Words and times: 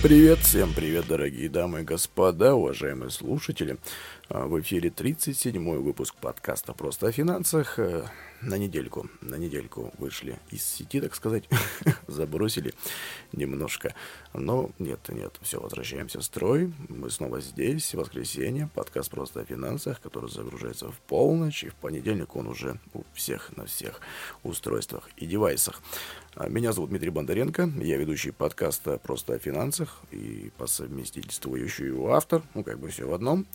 Привет, 0.00 0.38
всем 0.38 0.72
привет, 0.74 1.08
дорогие 1.08 1.48
дамы 1.48 1.80
и 1.80 1.84
господа, 1.84 2.54
уважаемые 2.54 3.10
слушатели. 3.10 3.78
А, 4.28 4.46
в 4.46 4.60
эфире 4.60 4.90
37-й 4.90 5.78
выпуск 5.78 6.14
подкаста 6.14 6.72
«Просто 6.72 7.08
о 7.08 7.12
финансах». 7.12 7.80
Э, 7.80 8.04
на 8.40 8.56
недельку, 8.56 9.08
на 9.20 9.34
недельку 9.34 9.92
вышли 9.98 10.38
из 10.50 10.64
сети, 10.64 11.00
так 11.00 11.16
сказать, 11.16 11.48
забросили 12.06 12.74
немножко. 13.32 13.92
Но 14.34 14.70
нет, 14.78 15.00
нет, 15.08 15.34
все, 15.42 15.60
возвращаемся 15.60 16.20
в 16.20 16.24
строй. 16.24 16.72
Мы 16.88 17.10
снова 17.10 17.40
здесь, 17.40 17.92
воскресенье, 17.94 18.70
подкаст 18.76 19.10
«Просто 19.10 19.40
о 19.40 19.44
финансах», 19.44 20.00
который 20.00 20.30
загружается 20.30 20.92
в 20.92 20.98
полночь, 21.00 21.64
и 21.64 21.70
в 21.70 21.74
понедельник 21.74 22.36
он 22.36 22.46
уже 22.46 22.78
у 22.94 23.02
всех 23.14 23.56
на 23.56 23.66
всех 23.66 24.00
устройствах 24.44 25.08
и 25.16 25.26
девайсах. 25.26 25.82
А, 26.34 26.48
меня 26.48 26.72
зовут 26.72 26.90
Дмитрий 26.90 27.10
Бондаренко, 27.10 27.70
я 27.78 27.96
ведущий 27.96 28.30
подкаста 28.30 28.98
«Просто 28.98 29.34
о 29.34 29.38
финансах» 29.38 29.98
и 30.10 30.52
по 30.58 30.66
совместительству 30.66 31.56
еще 31.56 31.88
и 31.88 32.06
автор, 32.06 32.42
ну 32.54 32.62
как 32.62 32.78
бы 32.78 32.88
все 32.90 33.06
в 33.08 33.14
одном. 33.14 33.46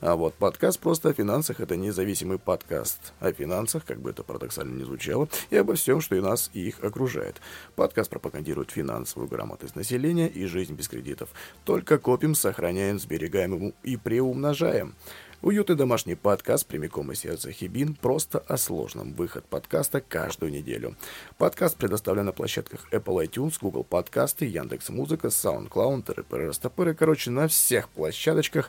А 0.00 0.14
вот 0.14 0.34
подкаст 0.34 0.78
«Просто 0.78 1.08
о 1.08 1.12
финансах»— 1.14 1.60
это 1.60 1.76
независимый 1.76 2.38
подкаст 2.38 3.12
о 3.20 3.32
финансах, 3.32 3.84
как 3.84 4.00
бы 4.00 4.10
это 4.10 4.22
парадоксально 4.22 4.76
не 4.76 4.84
звучало, 4.84 5.28
и 5.50 5.56
обо 5.56 5.74
всем, 5.74 6.00
что 6.00 6.16
и 6.16 6.20
нас, 6.20 6.50
и 6.52 6.68
их 6.68 6.84
окружает. 6.84 7.40
Подкаст 7.76 8.10
пропагандирует 8.10 8.70
финансовую 8.70 9.28
грамотность 9.28 9.74
населения 9.74 10.28
и 10.28 10.44
жизнь 10.44 10.74
без 10.74 10.88
кредитов. 10.88 11.30
Только 11.64 11.98
копим, 11.98 12.34
сохраняем, 12.34 13.00
сберегаем 13.00 13.74
и 13.82 13.96
приумножаем. 13.96 14.94
Уютный 15.40 15.76
домашний 15.76 16.16
подкаст 16.16 16.66
прямиком 16.66 17.12
из 17.12 17.20
сердца 17.20 17.52
Хибин 17.52 17.94
просто 17.94 18.40
о 18.40 18.56
сложном. 18.56 19.12
Выход 19.12 19.44
подкаста 19.44 20.00
каждую 20.00 20.50
неделю. 20.50 20.96
Подкаст 21.36 21.76
предоставлен 21.76 22.24
на 22.24 22.32
площадках 22.32 22.88
Apple 22.90 23.24
iTunes, 23.24 23.54
Google 23.60 23.84
Подкасты, 23.84 24.46
Яндекс 24.46 24.88
Музыка, 24.88 25.28
SoundCloud, 25.28 26.02
ТРП, 26.02 26.32
Растопыры. 26.32 26.92
Короче, 26.92 27.30
на 27.30 27.46
всех 27.46 27.88
площадочках. 27.90 28.68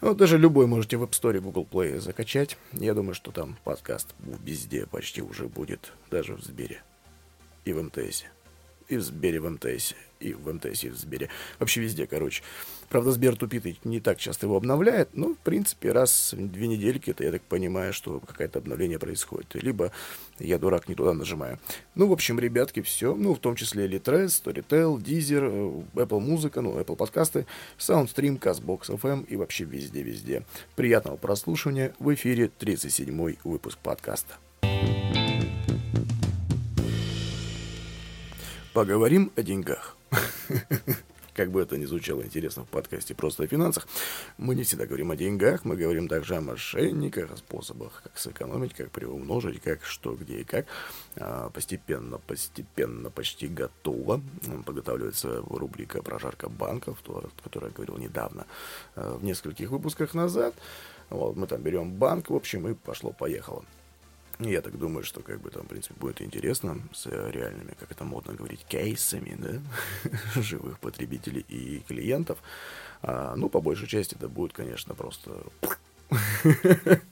Ну, 0.00 0.12
даже 0.12 0.38
любой 0.38 0.66
можете 0.66 0.96
в 0.96 1.04
App 1.04 1.10
Store 1.10 1.38
Google 1.38 1.68
Play 1.70 2.00
закачать. 2.00 2.58
Я 2.72 2.94
думаю, 2.94 3.14
что 3.14 3.30
там 3.30 3.56
подкаст 3.62 4.12
везде 4.44 4.86
почти 4.86 5.22
уже 5.22 5.46
будет. 5.46 5.92
Даже 6.10 6.34
в 6.34 6.42
Сбере. 6.42 6.82
И 7.64 7.72
в 7.72 7.80
МТС. 7.80 8.24
И 8.92 8.96
в 8.96 9.02
Сбере, 9.02 9.40
в 9.40 9.48
МТС 9.48 9.94
и 10.22 10.34
в 10.34 10.52
МТС, 10.52 10.84
и 10.84 10.90
в 10.90 10.96
Сбере. 10.96 11.28
Вообще 11.58 11.80
везде, 11.80 12.06
короче. 12.06 12.42
Правда, 12.88 13.10
Сбер 13.10 13.36
тупит 13.36 13.66
и 13.66 13.76
не 13.84 14.00
так 14.00 14.18
часто 14.18 14.46
его 14.46 14.56
обновляет, 14.56 15.08
но, 15.14 15.34
в 15.34 15.38
принципе, 15.38 15.92
раз 15.92 16.34
в 16.34 16.52
две 16.52 16.66
недельки, 16.68 17.10
это 17.10 17.24
я 17.24 17.32
так 17.32 17.42
понимаю, 17.42 17.92
что 17.94 18.20
какое-то 18.20 18.58
обновление 18.58 18.98
происходит. 18.98 19.54
Либо 19.54 19.92
я, 20.38 20.58
дурак, 20.58 20.88
не 20.88 20.94
туда 20.94 21.14
нажимаю. 21.14 21.58
Ну, 21.94 22.06
в 22.06 22.12
общем, 22.12 22.38
ребятки, 22.38 22.82
все. 22.82 23.14
Ну, 23.14 23.34
в 23.34 23.38
том 23.38 23.56
числе 23.56 23.86
Litres, 23.86 24.26
Storytel, 24.26 25.02
Deezer, 25.02 25.86
Apple 25.94 26.20
Музыка, 26.20 26.60
ну, 26.60 26.78
Apple 26.78 26.96
подкасты, 26.96 27.46
SoundStream, 27.78 28.38
CastBox 28.38 28.98
FM 29.00 29.26
и 29.26 29.36
вообще 29.36 29.64
везде-везде. 29.64 30.44
Приятного 30.76 31.16
прослушивания. 31.16 31.94
В 31.98 32.12
эфире 32.12 32.50
37-й 32.60 33.38
выпуск 33.44 33.78
подкаста. 33.78 34.34
Поговорим 38.72 39.30
о 39.36 39.42
деньгах. 39.42 39.98
Как 41.34 41.50
бы 41.50 41.60
это 41.60 41.76
ни 41.76 41.84
звучало 41.84 42.22
интересно 42.22 42.64
в 42.64 42.68
подкасте 42.68 43.14
«Просто 43.14 43.42
о 43.42 43.46
финансах», 43.46 43.86
мы 44.38 44.54
не 44.54 44.64
всегда 44.64 44.86
говорим 44.86 45.10
о 45.10 45.16
деньгах, 45.16 45.66
мы 45.66 45.76
говорим 45.76 46.08
также 46.08 46.36
о 46.36 46.40
мошенниках, 46.40 47.30
о 47.32 47.36
способах, 47.36 48.00
как 48.02 48.16
сэкономить, 48.16 48.72
как 48.72 48.90
приумножить, 48.90 49.60
как 49.60 49.84
что, 49.84 50.14
где 50.14 50.40
и 50.40 50.44
как. 50.44 50.66
А, 51.16 51.50
постепенно, 51.50 52.16
постепенно, 52.16 53.10
почти 53.10 53.46
готово. 53.46 54.22
Подготавливается 54.64 55.42
рубрика 55.42 56.02
«Прожарка 56.02 56.48
банков», 56.48 56.98
о 57.08 57.28
которой 57.42 57.66
я 57.66 57.72
говорил 57.72 57.98
недавно, 57.98 58.46
а, 58.94 59.18
в 59.18 59.24
нескольких 59.24 59.70
выпусках 59.70 60.14
назад. 60.14 60.54
Вот, 61.10 61.36
мы 61.36 61.46
там 61.46 61.60
берем 61.60 61.92
банк, 61.92 62.30
в 62.30 62.34
общем, 62.34 62.68
и 62.68 62.74
пошло-поехало. 62.74 63.64
Я 64.44 64.62
так 64.62 64.78
думаю, 64.78 65.04
что 65.04 65.20
как 65.20 65.40
бы 65.40 65.50
там, 65.50 65.64
в 65.64 65.68
принципе, 65.68 65.94
будет 65.98 66.22
интересно 66.22 66.80
с 66.92 67.06
реальными, 67.06 67.74
как 67.78 67.90
это 67.90 68.04
модно 68.04 68.34
говорить, 68.34 68.64
кейсами, 68.68 69.36
да, 69.38 70.10
живых 70.40 70.78
потребителей 70.78 71.44
и 71.48 71.80
клиентов. 71.80 72.38
А, 73.02 73.34
ну, 73.36 73.48
по 73.48 73.60
большей 73.60 73.88
части 73.88 74.14
это 74.14 74.28
будет, 74.28 74.52
конечно, 74.52 74.94
просто... 74.94 75.30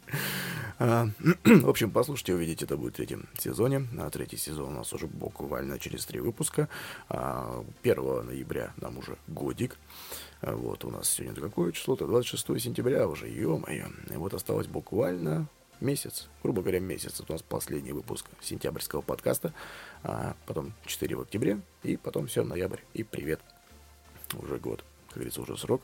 А, 0.82 1.10
в 1.44 1.68
общем, 1.68 1.90
послушайте, 1.90 2.32
увидите, 2.32 2.64
это 2.64 2.78
будет 2.78 2.94
в 2.94 2.96
третьем 2.96 3.28
сезоне. 3.38 3.86
А 3.98 4.08
третий 4.08 4.38
сезон 4.38 4.72
у 4.72 4.76
нас 4.78 4.90
уже 4.94 5.06
буквально 5.06 5.78
через 5.78 6.06
три 6.06 6.20
выпуска. 6.20 6.70
1 7.08 7.18
а, 7.20 8.22
ноября 8.22 8.72
нам 8.78 8.96
уже 8.96 9.18
годик. 9.28 9.76
Вот 10.40 10.86
у 10.86 10.90
нас 10.90 11.10
сегодня 11.10 11.38
какое 11.38 11.72
число-то? 11.72 12.06
26 12.06 12.62
сентября 12.62 13.06
уже, 13.06 13.28
ё-моё. 13.28 13.88
И 14.10 14.16
вот 14.16 14.32
осталось 14.32 14.68
буквально 14.68 15.48
месяц, 15.80 16.28
грубо 16.42 16.62
говоря, 16.62 16.80
месяц. 16.80 17.20
Это 17.20 17.32
у 17.32 17.34
нас 17.34 17.42
последний 17.42 17.92
выпуск 17.92 18.26
сентябрьского 18.40 19.00
подкаста, 19.00 19.52
а 20.02 20.36
потом 20.46 20.72
4 20.86 21.16
в 21.16 21.20
октябре, 21.20 21.60
и 21.82 21.96
потом 21.96 22.26
все, 22.26 22.42
ноябрь, 22.42 22.80
и 22.94 23.02
привет. 23.02 23.40
Уже 24.34 24.58
год, 24.58 24.84
как 25.08 25.16
говорится, 25.16 25.42
уже 25.42 25.56
срок, 25.56 25.82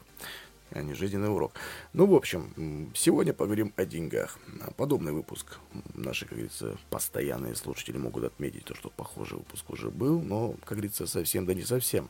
а 0.71 0.83
не 0.83 0.95
жизненный 0.95 1.33
урок. 1.33 1.53
Ну, 1.93 2.07
в 2.07 2.15
общем, 2.15 2.91
сегодня 2.95 3.33
поговорим 3.33 3.73
о 3.77 3.85
деньгах. 3.85 4.39
Подобный 4.77 5.13
выпуск 5.13 5.59
наши, 5.95 6.25
как 6.25 6.35
говорится, 6.35 6.77
постоянные 6.91 7.55
слушатели 7.55 7.99
могут 7.99 8.25
отметить, 8.25 8.65
то, 8.65 8.75
что 8.75 8.91
похожий 8.91 9.39
выпуск 9.39 9.69
уже 9.71 9.91
был, 9.91 10.21
но, 10.21 10.53
как 10.65 10.79
говорится, 10.79 11.07
совсем 11.07 11.47
да 11.47 11.55
не 11.55 11.63
совсем. 11.63 12.09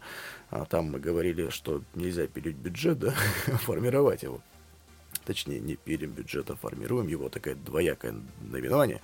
А 0.51 0.65
там 0.65 0.91
мы 0.91 0.99
говорили, 0.99 1.49
что 1.51 1.83
нельзя 1.95 2.27
пилить 2.27 2.57
бюджет, 2.57 2.99
да, 2.99 3.13
формировать 3.47 4.23
его 4.23 4.41
точнее 5.27 5.61
не 5.61 5.77
пилим 5.77 6.13
бюджет, 6.13 6.51
а 6.51 6.57
формируем 6.57 7.09
его, 7.09 7.29
такое 7.29 7.55
двоякое 7.55 8.15
наименование, 8.41 9.03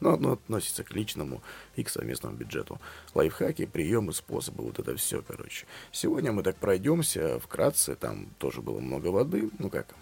но 0.00 0.14
одно 0.14 0.32
относится 0.32 0.82
к 0.82 0.92
личному 0.92 1.42
и 1.76 1.84
к 1.84 1.90
совместному 1.90 2.36
бюджету. 2.36 2.80
Лайфхаки, 3.14 3.66
приемы, 3.66 4.12
способы, 4.12 4.64
вот 4.64 4.78
это 4.78 4.96
все, 4.96 5.22
короче. 5.22 5.66
Сегодня 5.92 6.32
мы 6.32 6.42
так 6.42 6.56
пройдемся 6.56 7.38
вкратце, 7.38 7.94
там 7.94 8.28
тоже 8.38 8.62
было 8.62 8.80
много 8.80 9.08
воды, 9.08 9.50
ну 9.58 9.70
как, 9.70 9.94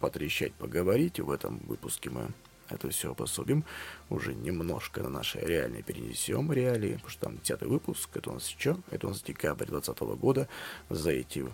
потрещать, 0.00 0.52
поговорить, 0.54 1.18
в 1.18 1.30
этом 1.30 1.58
выпуске 1.66 2.10
мы 2.10 2.28
это 2.68 2.88
все 2.90 3.10
обособим, 3.10 3.64
уже 4.08 4.34
немножко 4.34 5.02
на 5.02 5.08
наши 5.08 5.38
реальные 5.38 5.82
перенесем 5.82 6.52
реалии, 6.52 6.94
потому 6.94 7.10
что 7.10 7.20
там 7.20 7.38
10 7.38 7.62
выпуск, 7.62 8.10
это 8.14 8.30
у 8.30 8.34
нас 8.34 8.46
что? 8.46 8.78
Это 8.90 9.06
у 9.06 9.10
нас 9.10 9.22
декабрь 9.22 9.66
2020 9.66 10.20
года, 10.20 10.48
за 10.88 11.10
эти 11.10 11.46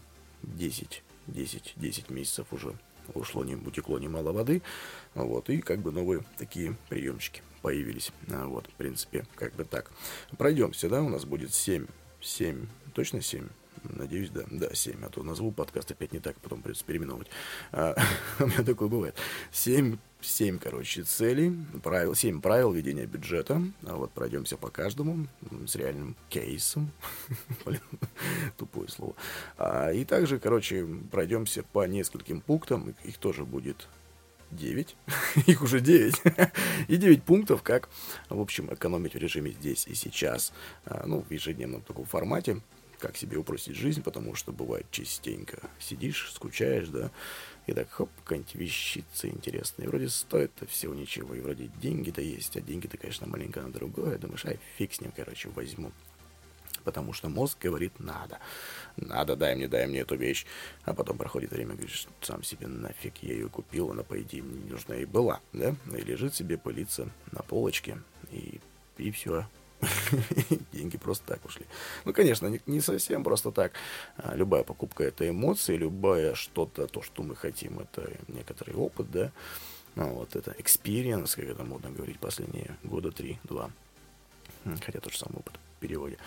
10, 0.42 1.03
10, 1.26 1.72
10 1.76 2.10
месяцев 2.10 2.47
уже 2.53 2.75
ушло, 3.15 3.44
не, 3.44 3.56
утекло 3.56 3.98
немало 3.98 4.32
воды, 4.32 4.62
вот, 5.15 5.50
и 5.50 5.60
как 5.60 5.81
бы 5.81 5.93
новые 5.93 6.25
такие 6.38 6.76
приемчики 6.88 7.43
появились, 7.62 8.12
а, 8.30 8.47
вот, 8.47 8.66
в 8.66 8.74
принципе, 8.74 9.27
как 9.34 9.54
бы 9.54 9.65
так. 9.65 9.91
Пройдемся, 10.39 10.89
да, 10.89 11.03
у 11.03 11.09
нас 11.09 11.24
будет 11.24 11.54
7, 11.54 11.86
7, 12.21 12.66
точно 12.95 13.21
7, 13.21 13.48
Надеюсь, 13.83 14.30
да. 14.30 14.42
Да, 14.51 14.74
7. 14.74 15.04
А 15.04 15.09
то 15.09 15.22
назову 15.22 15.53
подкаст 15.53 15.91
опять 15.91 16.12
не 16.12 16.21
так, 16.21 16.39
потом 16.41 16.62
придется 16.62 16.84
переименовывать. 16.84 17.28
А, 17.72 17.97
у 18.39 18.47
меня 18.47 18.62
такое 18.62 18.89
бывает. 18.89 19.16
7, 19.53 19.97
7, 20.22 20.58
короче, 20.58 21.02
целей, 21.02 21.54
правил, 21.82 22.14
7 22.14 22.40
правил 22.40 22.72
ведения 22.72 23.06
бюджета. 23.06 23.62
А 23.84 23.96
вот 23.96 24.10
пройдемся 24.12 24.56
по 24.56 24.70
каждому 24.70 25.26
с 25.66 25.74
реальным 25.76 26.16
кейсом. 26.28 26.90
Блин, 27.64 27.80
тупое 28.56 28.88
слово. 28.88 29.14
А, 29.56 29.90
и 29.90 30.04
также, 30.04 30.38
короче, 30.38 30.86
пройдемся 31.10 31.62
по 31.62 31.86
нескольким 31.86 32.40
пунктам. 32.40 32.94
Их 33.04 33.18
тоже 33.18 33.44
будет 33.44 33.88
9. 34.50 34.96
Их 35.46 35.62
уже 35.62 35.80
9. 35.80 36.14
и 36.88 36.96
9 36.96 37.22
пунктов, 37.22 37.62
как, 37.62 37.88
в 38.28 38.40
общем, 38.40 38.72
экономить 38.72 39.14
в 39.14 39.18
режиме 39.18 39.52
здесь 39.52 39.86
и 39.86 39.94
сейчас. 39.94 40.52
А, 40.84 41.04
ну, 41.06 41.22
в 41.22 41.30
ежедневном 41.30 41.82
таком 41.82 42.04
формате 42.04 42.60
как 43.00 43.16
себе 43.16 43.38
упростить 43.38 43.76
жизнь, 43.76 44.02
потому 44.02 44.34
что 44.34 44.52
бывает 44.52 44.86
частенько 44.90 45.58
сидишь, 45.80 46.30
скучаешь, 46.32 46.88
да, 46.88 47.10
и 47.66 47.72
так 47.72 47.91
хоп, 47.91 48.10
какая-нибудь 48.24 48.54
вещица 48.54 49.28
интересная. 49.28 49.89
Вроде 49.89 50.09
стоит-то 50.09 50.66
всего 50.66 50.95
ничего, 50.95 51.34
и 51.34 51.41
вроде 51.41 51.71
деньги-то 51.80 52.21
есть, 52.21 52.57
а 52.57 52.60
деньги-то, 52.60 52.97
конечно, 52.97 53.27
маленько 53.27 53.60
на 53.60 53.71
другое. 53.71 54.18
Думаешь, 54.18 54.45
ай, 54.47 54.59
фиг 54.77 54.92
с 54.92 55.01
ним, 55.01 55.12
короче, 55.15 55.48
возьму. 55.51 55.92
Потому 56.84 57.12
что 57.12 57.28
мозг 57.28 57.59
говорит 57.60 57.98
«надо». 57.98 58.39
«Надо, 58.97 59.36
дай 59.36 59.54
мне, 59.54 59.68
дай 59.68 59.86
мне 59.86 60.01
эту 60.01 60.16
вещь». 60.16 60.47
А 60.84 60.95
потом 60.95 61.18
проходит 61.18 61.51
время, 61.51 61.74
говоришь, 61.74 62.07
сам 62.22 62.42
себе 62.42 62.66
нафиг 62.66 63.18
я 63.22 63.34
ее 63.34 63.48
купил, 63.48 63.91
она, 63.91 64.03
по 64.03 64.21
идее, 64.21 64.42
мне 64.42 64.63
не 64.63 64.71
нужна 64.71 64.97
и 64.97 65.04
была, 65.04 65.41
да? 65.53 65.74
И 65.95 66.01
лежит 66.01 66.34
себе, 66.34 66.56
пылится 66.56 67.10
на 67.33 67.42
полочке, 67.42 68.01
и, 68.30 68.60
и 68.97 69.10
все, 69.10 69.47
деньги 70.72 70.97
просто 70.97 71.27
так 71.27 71.44
ушли. 71.44 71.66
Ну, 72.04 72.12
конечно, 72.12 72.53
не, 72.66 72.80
совсем 72.80 73.24
просто 73.24 73.50
так. 73.53 73.72
А, 74.16 74.34
любая 74.34 74.62
покупка 74.62 75.04
это 75.04 75.28
эмоции, 75.28 75.77
любое 75.77 76.34
что-то, 76.34 76.86
то, 76.86 77.03
что 77.03 77.22
мы 77.22 77.36
хотим, 77.36 77.80
это 77.80 78.10
некоторый 78.28 78.74
опыт, 78.74 79.10
да. 79.10 79.32
Ну, 79.94 80.15
вот 80.15 80.36
это 80.36 80.53
experience, 80.53 81.34
как 81.34 81.44
это 81.47 81.65
модно 81.65 81.91
говорить, 81.91 82.18
последние 82.18 82.77
года 82.82 83.10
три-два. 83.10 83.71
Хотя 84.84 85.00
тот 85.00 85.12
же 85.12 85.18
самый 85.18 85.38
опыт. 85.38 85.59
переводе. 85.80 86.18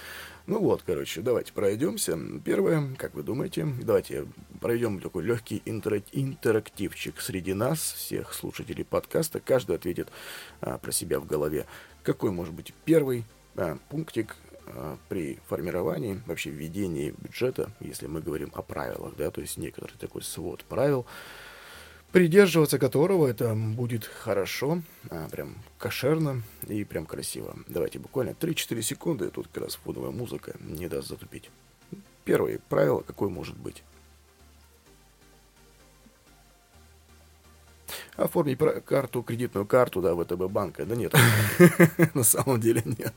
Ну 0.48 0.60
вот, 0.60 0.82
короче, 0.84 1.22
давайте 1.22 1.54
пройдемся. 1.54 2.18
Первое, 2.44 2.96
как 2.98 3.14
вы 3.14 3.22
думаете, 3.22 3.68
давайте 3.82 4.26
проведем 4.60 5.00
такой 5.00 5.24
легкий 5.24 5.62
интерактивчик 5.66 7.22
среди 7.22 7.54
нас, 7.54 7.80
всех 7.80 8.34
слушателей 8.34 8.84
подкаста. 8.84 9.40
Каждый 9.40 9.76
ответит 9.76 10.10
а, 10.62 10.80
про 10.80 10.92
себя 10.92 11.20
в 11.20 11.28
голове. 11.28 11.68
Какой 12.02 12.32
может 12.32 12.54
быть 12.54 12.74
первый 12.84 13.26
пунктик 13.90 14.36
а, 14.68 14.98
при 15.10 15.40
формировании, 15.48 16.22
вообще 16.26 16.50
введении 16.50 17.14
бюджета, 17.18 17.72
если 17.80 18.08
мы 18.08 18.22
говорим 18.22 18.52
о 18.54 18.62
правилах, 18.62 19.16
да, 19.18 19.30
то 19.32 19.42
есть 19.42 19.58
некоторый 19.58 19.94
такой 19.98 20.24
свод 20.24 20.64
правил, 20.64 21.06
придерживаться 22.12 22.80
которого 22.80 23.28
это 23.28 23.56
будет 23.56 24.06
хорошо, 24.06 24.82
а, 25.10 25.28
прям 25.30 25.56
кошерно 25.78 26.42
и 26.68 26.84
прям 26.84 27.06
красиво. 27.06 27.56
Давайте 27.68 28.00
буквально 28.00 28.32
3-4 28.32 28.82
секунды, 28.82 29.30
тут 29.30 29.48
как 29.52 29.64
раз 29.64 29.76
фоновая 29.76 30.12
музыка 30.12 30.56
не 30.60 30.88
даст 30.88 31.10
затупить. 31.10 31.50
Первое 32.24 32.60
правило, 32.70 33.02
какое 33.02 33.30
может 33.30 33.58
быть? 33.58 33.84
Оформить 38.16 38.60
карту, 38.86 39.24
кредитную 39.24 39.66
карту, 39.66 40.02
да, 40.02 40.16
ВТБ 40.16 40.52
банка. 40.52 40.86
Да 40.86 40.96
нет, 40.96 41.14
на 42.14 42.24
самом 42.24 42.60
деле 42.60 42.82
нет. 42.86 43.14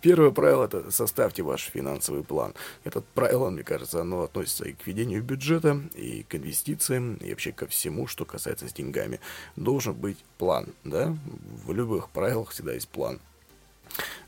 Первое 0.00 0.30
правило– 0.30 0.64
это 0.66 0.90
составьте 0.90 1.42
ваш 1.42 1.62
финансовый 1.62 2.24
план. 2.24 2.54
Это 2.84 3.02
правило, 3.14 3.50
мне 3.50 3.62
кажется, 3.62 4.00
оно 4.00 4.22
относится 4.22 4.64
и 4.64 4.72
к 4.72 4.86
ведению 4.86 5.22
бюджета, 5.22 5.80
и 5.94 6.24
к 6.24 6.34
инвестициям, 6.34 7.14
и 7.16 7.30
вообще 7.30 7.52
ко 7.52 7.66
всему, 7.66 8.06
что 8.06 8.24
касается 8.24 8.68
с 8.68 8.72
деньгами. 8.72 9.20
Должен 9.56 9.94
быть 9.94 10.18
план, 10.38 10.68
да? 10.84 11.16
В 11.64 11.72
любых 11.72 12.08
правилах 12.10 12.50
всегда 12.50 12.72
есть 12.72 12.88
план. 12.88 13.20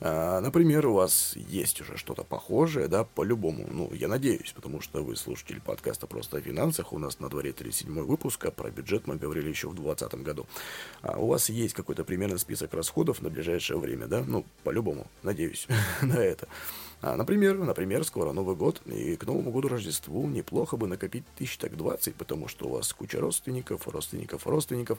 А, 0.00 0.40
например, 0.40 0.86
у 0.86 0.94
вас 0.94 1.34
есть 1.36 1.80
уже 1.80 1.96
что-то 1.96 2.24
похожее, 2.24 2.88
да, 2.88 3.04
по-любому, 3.04 3.66
ну, 3.70 3.92
я 3.92 4.08
надеюсь, 4.08 4.52
потому 4.54 4.80
что 4.80 5.02
вы 5.02 5.16
слушатель 5.16 5.60
подкаста 5.60 6.06
«Просто 6.06 6.38
о 6.38 6.40
финансах», 6.40 6.92
у 6.92 6.98
нас 6.98 7.20
на 7.20 7.28
дворе 7.28 7.52
37 7.52 8.02
выпуск, 8.02 8.44
а 8.46 8.50
про 8.50 8.70
бюджет 8.70 9.06
мы 9.06 9.16
говорили 9.16 9.48
еще 9.48 9.68
в 9.68 9.74
2020 9.74 10.22
году. 10.22 10.46
А 11.02 11.18
у 11.18 11.26
вас 11.26 11.48
есть 11.48 11.74
какой-то 11.74 12.04
примерный 12.04 12.38
список 12.38 12.74
расходов 12.74 13.22
на 13.22 13.30
ближайшее 13.30 13.78
время, 13.78 14.06
да, 14.06 14.24
ну, 14.26 14.44
по-любому, 14.64 15.06
надеюсь 15.22 15.66
на 16.02 16.18
это. 16.18 16.48
А, 17.00 17.16
например, 17.16 17.56
например, 17.58 18.04
скоро 18.04 18.32
Новый 18.32 18.56
год, 18.56 18.82
и 18.86 19.14
к 19.16 19.24
Новому 19.24 19.52
году 19.52 19.68
Рождеству 19.68 20.26
неплохо 20.26 20.76
бы 20.76 20.88
накопить 20.88 21.24
тысяч 21.36 21.56
так 21.56 21.76
20, 21.76 22.16
потому 22.16 22.48
что 22.48 22.66
у 22.66 22.70
вас 22.70 22.92
куча 22.92 23.20
родственников, 23.20 23.86
родственников, 23.86 24.46
родственников, 24.46 24.98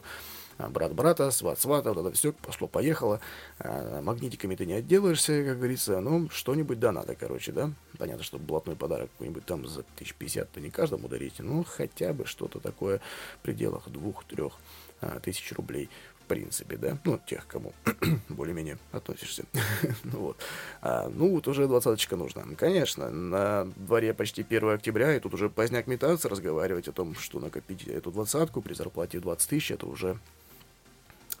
а, 0.56 0.70
брат 0.70 0.94
брата, 0.94 1.30
сват 1.30 1.60
свата, 1.60 1.92
вот 1.92 2.06
это 2.06 2.16
все 2.16 2.32
пошло-поехало. 2.32 3.20
А, 3.58 4.00
магнитиками 4.00 4.56
ты 4.56 4.64
не 4.64 4.72
отделаешься, 4.72 5.44
как 5.44 5.58
говорится, 5.58 6.00
ну, 6.00 6.30
что-нибудь 6.30 6.80
да 6.80 6.90
надо, 6.90 7.14
короче, 7.14 7.52
да. 7.52 7.70
Понятно, 7.98 8.24
что 8.24 8.38
блатной 8.38 8.76
подарок 8.76 9.10
какой-нибудь 9.12 9.44
там 9.44 9.66
за 9.66 9.82
тысяч 9.96 10.14
пятьдесят 10.14 10.50
то 10.52 10.60
не 10.60 10.70
каждому 10.70 11.06
дарите, 11.06 11.42
ну, 11.42 11.64
хотя 11.64 12.14
бы 12.14 12.24
что-то 12.24 12.60
такое 12.60 13.00
в 13.38 13.42
пределах 13.42 13.90
двух-трех 13.90 14.54
а, 15.02 15.20
тысяч 15.20 15.52
рублей 15.52 15.90
принципе, 16.30 16.76
да, 16.76 16.96
ну, 17.04 17.18
тех, 17.26 17.44
кому 17.48 17.72
более-менее 18.28 18.78
относишься. 18.92 19.42
ну, 20.04 20.18
вот. 20.18 20.36
А, 20.80 21.08
ну, 21.08 21.28
вот 21.32 21.48
уже 21.48 21.66
двадцаточка 21.66 22.14
нужна. 22.14 22.44
Конечно, 22.56 23.10
на 23.10 23.64
дворе 23.74 24.14
почти 24.14 24.46
1 24.48 24.68
октября, 24.70 25.16
и 25.16 25.18
тут 25.18 25.34
уже 25.34 25.50
поздняк 25.50 25.88
метаться, 25.88 26.28
разговаривать 26.28 26.86
о 26.86 26.92
том, 26.92 27.16
что 27.16 27.40
накопить 27.40 27.88
эту 27.88 28.12
двадцатку 28.12 28.62
при 28.62 28.74
зарплате 28.74 29.18
20 29.18 29.50
тысяч, 29.50 29.72
это 29.72 29.86
уже 29.86 30.20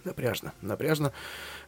Напряжно, 0.04 0.52
напряжно. 0.62 1.12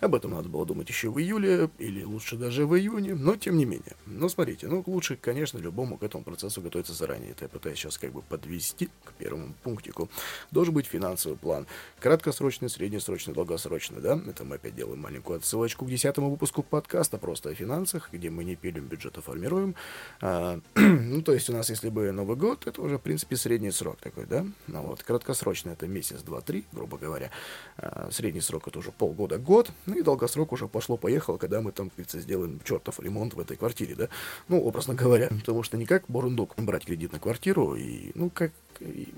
Об 0.01 0.15
этом 0.15 0.33
надо 0.33 0.49
было 0.49 0.65
думать 0.65 0.89
еще 0.89 1.11
в 1.11 1.19
июле, 1.19 1.69
или 1.79 2.03
лучше 2.03 2.37
даже 2.37 2.67
в 2.67 2.77
июне, 2.77 3.15
но 3.15 3.37
тем 3.37 3.57
не 3.57 3.65
менее. 3.65 3.95
Ну, 4.07 4.29
смотрите, 4.29 4.69
ну, 4.69 4.83
лучше, 4.87 5.17
конечно, 5.17 5.59
любому 5.59 5.99
к 5.99 6.03
этому 6.03 6.25
процессу 6.25 6.63
готовиться 6.63 6.93
заранее. 6.95 7.33
Это 7.33 7.45
я 7.45 7.49
пытаюсь 7.49 7.79
сейчас 7.79 7.99
как 7.99 8.13
бы 8.13 8.23
подвести 8.23 8.89
к 9.05 9.13
первому 9.13 9.55
пунктику. 9.63 10.09
Должен 10.51 10.75
быть 10.75 10.87
финансовый 10.87 11.37
план. 11.37 11.67
Краткосрочный, 12.01 12.71
среднесрочный, 12.71 13.35
долгосрочный, 13.35 14.01
да? 14.01 14.21
Это 14.27 14.45
мы 14.45 14.57
опять 14.57 14.75
делаем 14.75 15.01
маленькую 15.01 15.39
отсылочку 15.39 15.85
к 15.85 15.91
десятому 15.91 16.31
выпуску 16.31 16.63
подкаста 16.63 17.19
просто 17.19 17.51
о 17.51 17.55
финансах, 17.55 18.09
где 18.13 18.31
мы 18.31 18.45
не 18.45 18.57
пилим 18.57 18.87
бюджет, 18.87 19.19
а 19.19 19.21
формируем. 19.21 19.75
А, 20.21 20.59
ну, 20.75 21.23
то 21.23 21.33
есть 21.33 21.51
у 21.51 21.53
нас, 21.53 21.69
если 21.71 21.91
бы 21.91 22.11
Новый 22.13 22.37
год, 22.37 22.67
это 22.67 22.81
уже, 22.81 22.99
в 22.99 23.03
принципе, 23.03 23.37
средний 23.37 23.71
срок 23.71 23.99
такой, 24.01 24.27
да? 24.27 24.47
Ну, 24.67 24.83
вот, 24.83 25.03
краткосрочный 25.03 25.75
это 25.75 25.87
месяц, 25.87 26.23
два, 26.23 26.41
три, 26.41 26.65
грубо 26.73 26.99
говоря. 26.99 27.31
А, 27.77 28.09
Средний 28.23 28.41
срок 28.41 28.69
это 28.69 28.79
уже 28.79 28.93
полгода-год, 28.93 29.73
ну 29.87 29.99
и 29.99 30.03
долгосрок 30.03 30.53
уже 30.53 30.69
пошло-поехало, 30.69 31.39
когда 31.39 31.61
мы 31.61 31.73
там, 31.73 31.89
говорится, 31.89 32.21
сделаем 32.21 32.61
чертов 32.65 33.01
ремонт 33.01 33.35
в 33.35 33.41
этой 33.41 33.57
квартире, 33.57 33.97
да, 33.97 34.09
ну, 34.47 34.63
образно 34.63 34.95
говоря, 34.95 35.29
потому 35.41 35.65
что 35.65 35.77
не 35.77 35.87
как 35.87 36.05
бурундук 36.07 36.55
брать 36.57 36.85
кредит 36.85 37.13
на 37.13 37.19
квартиру, 37.19 37.75
и, 37.75 38.13
ну, 38.15 38.31
как, 38.31 38.53
и, 38.79 39.13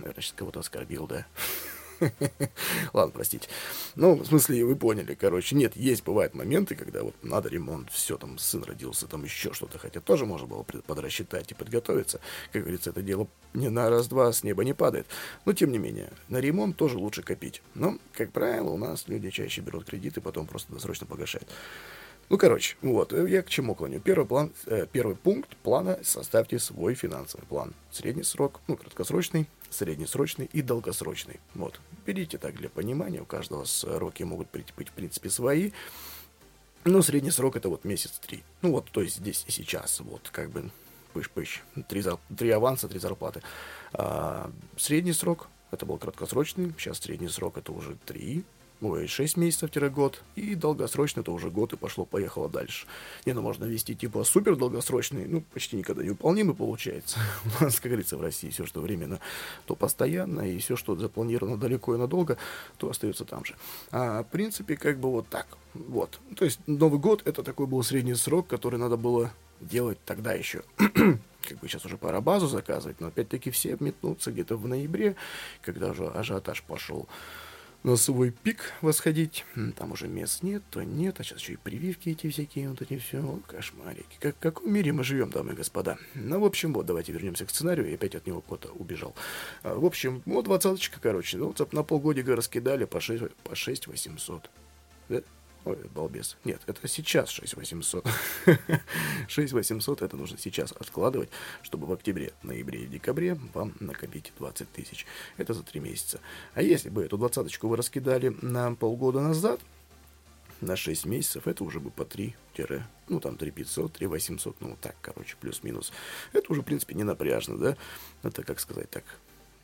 наверное, 0.00 0.20
сейчас 0.20 0.32
кого-то 0.32 0.58
оскорбил, 0.58 1.06
да, 1.06 1.24
Ладно, 2.92 3.12
простите. 3.12 3.48
Ну, 3.94 4.14
в 4.14 4.26
смысле, 4.26 4.64
вы 4.64 4.76
поняли, 4.76 5.14
короче. 5.14 5.54
Нет, 5.54 5.76
есть, 5.76 6.04
бывают 6.04 6.34
моменты, 6.34 6.74
когда 6.74 7.02
вот 7.02 7.14
надо 7.22 7.48
ремонт, 7.48 7.90
все, 7.90 8.16
там, 8.16 8.38
сын 8.38 8.62
родился, 8.62 9.06
там 9.06 9.24
еще 9.24 9.52
что-то, 9.52 9.78
хотя 9.78 10.00
тоже 10.00 10.26
можно 10.26 10.46
было 10.46 10.62
подрасчитать 10.62 11.50
и 11.50 11.54
подготовиться. 11.54 12.20
Как 12.52 12.62
говорится, 12.62 12.90
это 12.90 13.02
дело 13.02 13.28
не 13.54 13.68
на 13.68 13.90
раз-два 13.90 14.32
с 14.32 14.42
неба 14.42 14.64
не 14.64 14.74
падает. 14.74 15.06
Но, 15.44 15.52
тем 15.52 15.72
не 15.72 15.78
менее, 15.78 16.12
на 16.28 16.38
ремонт 16.38 16.76
тоже 16.76 16.98
лучше 16.98 17.22
копить. 17.22 17.62
Но, 17.74 17.98
как 18.14 18.32
правило, 18.32 18.70
у 18.70 18.78
нас 18.78 19.08
люди 19.08 19.30
чаще 19.30 19.60
берут 19.60 19.84
кредиты, 19.84 20.20
потом 20.20 20.46
просто 20.46 20.72
досрочно 20.72 21.06
погашают. 21.06 21.48
Ну, 22.28 22.38
короче, 22.38 22.76
вот, 22.80 23.12
я 23.12 23.42
к 23.42 23.50
чему 23.50 23.74
клоню. 23.74 24.00
Первый, 24.00 24.26
план, 24.26 24.52
э, 24.66 24.86
первый 24.90 25.16
пункт 25.16 25.54
плана– 25.56 25.98
составьте 26.02 26.58
свой 26.58 26.94
финансовый 26.94 27.44
план. 27.44 27.74
Средний 27.90 28.22
срок, 28.22 28.60
ну, 28.68 28.76
краткосрочный, 28.76 29.46
среднесрочный 29.72 30.48
и 30.52 30.62
долгосрочный. 30.62 31.40
Вот, 31.54 31.80
берите 32.06 32.38
так 32.38 32.54
для 32.56 32.68
понимания, 32.68 33.20
у 33.20 33.24
каждого 33.24 33.64
сроки 33.64 34.22
могут 34.22 34.50
быть, 34.50 34.90
в 34.90 34.92
принципе, 34.92 35.30
свои. 35.30 35.72
Но 36.84 37.00
средний 37.02 37.30
срок 37.30 37.56
это 37.56 37.68
вот 37.68 37.84
месяц 37.84 38.18
три. 38.18 38.42
Ну 38.60 38.72
вот, 38.72 38.90
то 38.90 39.02
есть 39.02 39.16
здесь 39.16 39.44
и 39.46 39.52
сейчас, 39.52 40.00
вот, 40.00 40.28
как 40.30 40.50
бы, 40.50 40.70
пыш-пыш, 41.14 41.62
три, 41.88 42.04
три 42.36 42.50
аванса, 42.50 42.88
три 42.88 42.98
зарплаты. 42.98 43.42
А, 43.92 44.50
средний 44.76 45.12
срок, 45.12 45.48
это 45.70 45.86
был 45.86 45.98
краткосрочный, 45.98 46.74
сейчас 46.78 46.98
средний 46.98 47.28
срок 47.28 47.56
это 47.56 47.72
уже 47.72 47.96
три 48.04 48.44
ой, 48.82 49.06
6 49.06 49.36
месяцев-год, 49.36 50.22
и 50.34 50.54
долгосрочно 50.54 51.20
это 51.20 51.30
уже 51.30 51.50
год, 51.50 51.72
и 51.72 51.76
пошло-поехало 51.76 52.48
дальше. 52.48 52.86
Не, 53.24 53.32
ну 53.32 53.42
можно 53.42 53.64
вести 53.64 53.94
типа 53.94 54.24
супер 54.24 54.56
долгосрочный, 54.56 55.26
ну 55.26 55.40
почти 55.40 55.76
никогда 55.76 56.02
не 56.02 56.10
выполнимый 56.10 56.54
получается. 56.54 57.18
У 57.60 57.64
нас, 57.64 57.76
как 57.76 57.90
говорится, 57.90 58.16
в 58.16 58.22
России 58.22 58.50
все, 58.50 58.66
что 58.66 58.80
временно, 58.80 59.20
то 59.66 59.74
постоянно, 59.74 60.42
и 60.42 60.58
все, 60.58 60.76
что 60.76 60.96
запланировано 60.96 61.56
далеко 61.56 61.94
и 61.94 61.98
надолго, 61.98 62.36
то 62.78 62.90
остается 62.90 63.24
там 63.24 63.44
же. 63.44 63.54
А 63.90 64.22
в 64.22 64.28
принципе, 64.28 64.76
как 64.76 64.98
бы 64.98 65.10
вот 65.10 65.28
так. 65.28 65.46
Вот. 65.74 66.18
То 66.36 66.44
есть 66.44 66.60
Новый 66.66 66.98
год 66.98 67.22
это 67.24 67.42
такой 67.42 67.66
был 67.66 67.82
средний 67.82 68.14
срок, 68.14 68.46
который 68.48 68.78
надо 68.78 68.96
было 68.96 69.32
делать 69.60 69.98
тогда 70.04 70.32
еще. 70.32 70.62
как 70.76 71.58
бы 71.58 71.68
сейчас 71.68 71.84
уже 71.84 71.96
пора 71.96 72.20
базу 72.20 72.46
заказывать, 72.48 73.00
но 73.00 73.08
опять-таки 73.08 73.50
все 73.50 73.76
метнутся 73.80 74.32
где-то 74.32 74.56
в 74.56 74.66
ноябре, 74.66 75.16
когда 75.62 75.90
уже 75.90 76.06
ажиотаж 76.06 76.62
пошел 76.62 77.08
на 77.82 77.96
свой 77.96 78.30
пик 78.30 78.72
восходить. 78.80 79.44
Там 79.76 79.92
уже 79.92 80.08
мест 80.08 80.42
нет, 80.42 80.62
то 80.70 80.82
нет, 80.82 81.18
а 81.18 81.24
сейчас 81.24 81.40
еще 81.40 81.54
и 81.54 81.56
прививки 81.56 82.10
эти 82.10 82.28
всякие, 82.30 82.70
вот 82.70 82.82
эти 82.82 82.98
все, 82.98 83.40
кошмарики. 83.46 84.16
Как, 84.20 84.36
в 84.36 84.38
каком 84.38 84.72
мире 84.72 84.92
мы 84.92 85.04
живем, 85.04 85.30
дамы 85.30 85.52
и 85.52 85.56
господа? 85.56 85.98
Ну, 86.14 86.40
в 86.40 86.44
общем, 86.44 86.72
вот, 86.72 86.86
давайте 86.86 87.12
вернемся 87.12 87.44
к 87.44 87.50
сценарию, 87.50 87.90
и 87.90 87.94
опять 87.94 88.14
от 88.14 88.26
него 88.26 88.40
кто-то 88.40 88.70
убежал. 88.72 89.14
А, 89.62 89.74
в 89.74 89.84
общем, 89.84 90.22
вот 90.26 90.44
двадцаточка, 90.44 91.00
короче, 91.00 91.38
ну, 91.38 91.54
на 91.72 91.82
полгодика 91.82 92.36
раскидали 92.36 92.84
по 92.84 93.00
6, 93.00 93.34
по 93.44 93.54
6 93.54 93.86
800. 93.88 94.50
Да? 95.08 95.22
Ой, 95.64 95.78
балбес. 95.94 96.36
Нет, 96.44 96.60
это 96.66 96.88
сейчас 96.88 97.30
6800. 97.30 98.04
6800 99.28 100.02
это 100.02 100.16
нужно 100.16 100.36
сейчас 100.36 100.72
откладывать, 100.72 101.30
чтобы 101.62 101.86
в 101.86 101.92
октябре, 101.92 102.32
ноябре 102.42 102.82
и 102.82 102.86
декабре 102.86 103.38
вам 103.54 103.74
накопить 103.78 104.32
20 104.38 104.72
тысяч. 104.72 105.06
Это 105.36 105.54
за 105.54 105.62
3 105.62 105.80
месяца. 105.80 106.20
А 106.54 106.62
если 106.62 106.88
бы 106.88 107.04
эту 107.04 107.16
двадцаточку 107.16 107.68
вы 107.68 107.76
раскидали 107.76 108.36
на 108.42 108.74
полгода 108.74 109.20
назад, 109.20 109.60
на 110.60 110.76
6 110.76 111.06
месяцев, 111.06 111.46
это 111.46 111.62
уже 111.62 111.80
бы 111.80 111.90
по 111.90 112.04
3 112.04 112.34
ну 113.08 113.20
там 113.20 113.36
3 113.36 113.50
500, 113.50 113.92
3 113.92 114.06
800, 114.06 114.60
ну 114.60 114.76
так, 114.80 114.96
короче, 115.00 115.36
плюс-минус. 115.40 115.92
Это 116.32 116.50
уже, 116.52 116.62
в 116.62 116.64
принципе, 116.64 116.94
не 116.94 117.04
напряжно, 117.04 117.56
да? 117.56 117.76
Это, 118.22 118.42
как 118.42 118.58
сказать 118.58 118.90
так, 118.90 119.04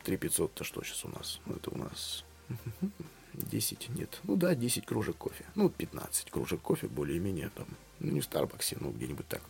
3 0.03 0.17
500, 0.17 0.53
то 0.53 0.63
что 0.63 0.83
сейчас 0.83 1.03
у 1.05 1.09
нас? 1.09 1.39
Ну, 1.45 1.55
это 1.55 1.71
у 1.71 1.77
нас 1.77 2.23
10, 3.33 3.89
нет, 3.89 4.19
ну 4.23 4.35
да, 4.35 4.55
10 4.55 4.85
кружек 4.85 5.17
кофе. 5.17 5.45
Ну, 5.55 5.69
15 5.69 6.31
кружек 6.31 6.61
кофе, 6.61 6.87
более-менее 6.87 7.49
там, 7.55 7.67
ну 7.99 8.11
не 8.11 8.21
в 8.21 8.25
Старбаксе, 8.25 8.77
но 8.79 8.91
где-нибудь 8.91 9.27
так. 9.27 9.41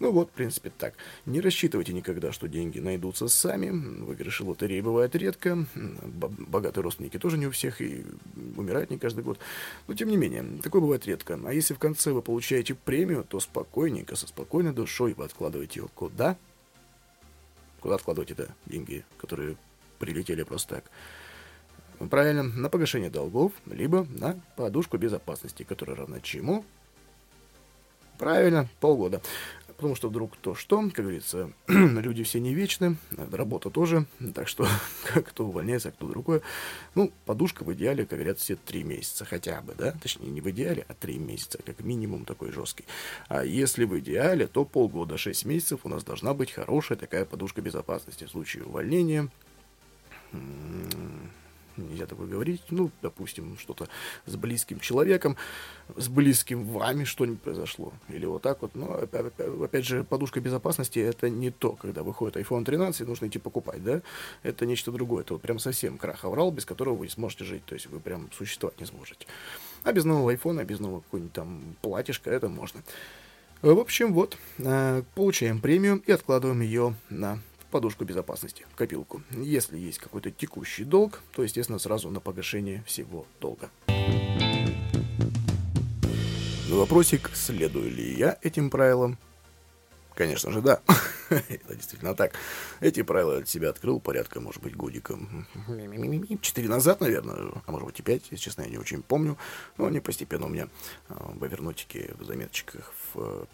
Ну 0.00 0.12
вот, 0.12 0.28
в 0.28 0.32
принципе, 0.32 0.70
так. 0.70 0.94
Не 1.26 1.40
рассчитывайте 1.40 1.92
никогда, 1.92 2.30
что 2.30 2.46
деньги 2.46 2.78
найдутся 2.78 3.26
сами. 3.26 3.70
Выигрыши 3.70 4.44
лотереи 4.44 4.80
бывают 4.80 5.16
редко. 5.16 5.66
Богатые 5.74 6.84
родственники 6.84 7.18
тоже 7.18 7.36
не 7.36 7.48
у 7.48 7.50
всех 7.50 7.80
и 7.80 8.04
умирают 8.56 8.90
не 8.90 8.98
каждый 8.98 9.24
год. 9.24 9.40
Но, 9.88 9.94
тем 9.94 10.08
не 10.08 10.16
менее, 10.16 10.44
такое 10.62 10.80
бывает 10.80 11.04
редко. 11.06 11.40
А 11.44 11.52
если 11.52 11.74
в 11.74 11.80
конце 11.80 12.12
вы 12.12 12.22
получаете 12.22 12.74
премию, 12.74 13.24
то 13.24 13.40
спокойненько, 13.40 14.14
со 14.14 14.28
спокойной 14.28 14.72
душой 14.72 15.14
вы 15.14 15.24
откладываете 15.24 15.80
ее 15.80 15.88
куда? 15.92 16.36
Куда 17.80 17.96
откладывать 17.96 18.30
это 18.30 18.54
деньги, 18.66 19.04
которые 19.16 19.56
прилетели 19.98 20.44
просто 20.44 20.76
так? 20.76 20.84
Правильно, 22.06 22.44
на 22.44 22.68
погашение 22.68 23.10
долгов, 23.10 23.52
либо 23.66 24.06
на 24.10 24.40
подушку 24.56 24.98
безопасности, 24.98 25.64
которая 25.64 25.96
равна 25.96 26.20
чему? 26.20 26.64
Правильно, 28.18 28.68
полгода. 28.80 29.20
Потому 29.78 29.94
что 29.94 30.08
вдруг 30.08 30.36
то 30.36 30.56
что, 30.56 30.80
как 30.90 31.04
говорится, 31.04 31.52
люди 31.68 32.24
все 32.24 32.40
не 32.40 32.52
вечны, 32.52 32.96
работа 33.30 33.70
тоже, 33.70 34.06
так 34.34 34.48
что 34.48 34.66
кто 35.14 35.46
увольняется, 35.46 35.90
а 35.90 35.92
кто 35.92 36.08
другое. 36.08 36.42
Ну, 36.96 37.12
подушка 37.26 37.62
в 37.62 37.72
идеале, 37.74 38.04
как 38.04 38.18
говорят, 38.18 38.38
все 38.38 38.56
три 38.56 38.82
месяца 38.82 39.24
хотя 39.24 39.60
бы, 39.60 39.74
да? 39.78 39.92
Точнее, 40.02 40.30
не 40.30 40.40
в 40.40 40.50
идеале, 40.50 40.84
а 40.88 40.94
три 40.94 41.18
месяца, 41.18 41.60
как 41.64 41.78
минимум 41.80 42.24
такой 42.24 42.50
жесткий. 42.50 42.86
А 43.28 43.44
если 43.44 43.84
в 43.84 43.96
идеале, 44.00 44.48
то 44.48 44.64
полгода, 44.64 45.16
шесть 45.16 45.44
месяцев 45.44 45.80
у 45.84 45.88
нас 45.88 46.02
должна 46.02 46.34
быть 46.34 46.50
хорошая 46.50 46.98
такая 46.98 47.24
подушка 47.24 47.60
безопасности 47.60 48.24
в 48.24 48.30
случае 48.30 48.64
увольнения 48.64 49.28
нельзя 51.78 52.06
такое 52.06 52.26
говорить, 52.26 52.62
ну, 52.70 52.90
допустим, 53.02 53.56
что-то 53.58 53.88
с 54.26 54.36
близким 54.36 54.80
человеком, 54.80 55.36
с 55.96 56.08
близким 56.08 56.64
вами 56.64 57.04
что-нибудь 57.04 57.40
произошло, 57.40 57.92
или 58.08 58.26
вот 58.26 58.42
так 58.42 58.62
вот, 58.62 58.74
но, 58.74 58.92
опять, 58.94 59.84
же, 59.86 60.04
подушка 60.04 60.40
безопасности 60.40 60.98
это 60.98 61.30
не 61.30 61.50
то, 61.50 61.72
когда 61.72 62.02
выходит 62.02 62.36
iPhone 62.36 62.64
13, 62.64 63.06
нужно 63.06 63.26
идти 63.26 63.38
покупать, 63.38 63.82
да, 63.82 64.02
это 64.42 64.66
нечто 64.66 64.92
другое, 64.92 65.22
это 65.22 65.34
вот 65.34 65.42
прям 65.42 65.58
совсем 65.58 65.98
крах 65.98 66.24
аврал, 66.24 66.50
без 66.50 66.64
которого 66.64 66.96
вы 66.96 67.06
не 67.06 67.10
сможете 67.10 67.44
жить, 67.44 67.64
то 67.64 67.74
есть 67.74 67.86
вы 67.86 68.00
прям 68.00 68.30
существовать 68.32 68.78
не 68.80 68.86
сможете. 68.86 69.26
А 69.84 69.92
без 69.92 70.04
нового 70.04 70.34
iPhone, 70.34 70.64
без 70.64 70.80
нового 70.80 71.00
какой-нибудь 71.00 71.32
там 71.32 71.76
платьишка 71.80 72.30
это 72.30 72.48
можно. 72.48 72.82
В 73.62 73.78
общем, 73.78 74.12
вот, 74.12 74.36
э, 74.58 75.02
получаем 75.16 75.60
премию 75.60 76.00
и 76.06 76.12
откладываем 76.12 76.60
ее 76.60 76.94
на 77.10 77.40
подушку 77.70 78.04
безопасности, 78.04 78.66
копилку. 78.76 79.22
Если 79.30 79.78
есть 79.78 79.98
какой-то 79.98 80.30
текущий 80.30 80.84
долг, 80.84 81.20
то, 81.32 81.42
естественно, 81.42 81.78
сразу 81.78 82.10
на 82.10 82.20
погашение 82.20 82.82
всего 82.86 83.26
долга. 83.40 83.70
На 86.68 86.76
вопросик, 86.76 87.30
следую 87.34 87.90
ли 87.90 88.14
я 88.14 88.38
этим 88.42 88.70
правилам? 88.70 89.18
Конечно 90.14 90.50
же, 90.50 90.60
да. 90.60 90.80
Это 91.30 91.76
действительно 91.76 92.14
так. 92.14 92.32
Эти 92.80 93.02
правила 93.02 93.36
для 93.36 93.46
себя 93.46 93.70
открыл 93.70 94.00
порядка, 94.00 94.40
может 94.40 94.60
быть, 94.60 94.74
годиком. 94.76 95.46
Четыре 96.42 96.68
назад, 96.68 97.00
наверное, 97.00 97.52
а 97.64 97.70
может 97.70 97.86
быть 97.86 98.00
и 98.00 98.02
пять, 98.02 98.24
если 98.30 98.42
честно, 98.42 98.62
я 98.62 98.68
не 98.68 98.78
очень 98.78 99.02
помню. 99.02 99.38
Но 99.76 99.86
они 99.86 100.00
постепенно 100.00 100.46
у 100.46 100.48
меня 100.48 100.68
а, 101.08 101.32
в 101.34 101.46
Эвернотике, 101.46 102.14
в 102.18 102.24
заметочках, 102.24 102.92
в 103.14 103.46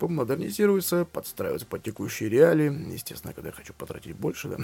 модернизируется, 0.00 1.04
подстраивается 1.04 1.66
под 1.66 1.82
текущие 1.82 2.28
реалии. 2.28 2.92
Естественно, 2.92 3.32
когда 3.32 3.48
я 3.48 3.54
хочу 3.54 3.72
потратить 3.72 4.16
больше, 4.16 4.48
да, 4.48 4.58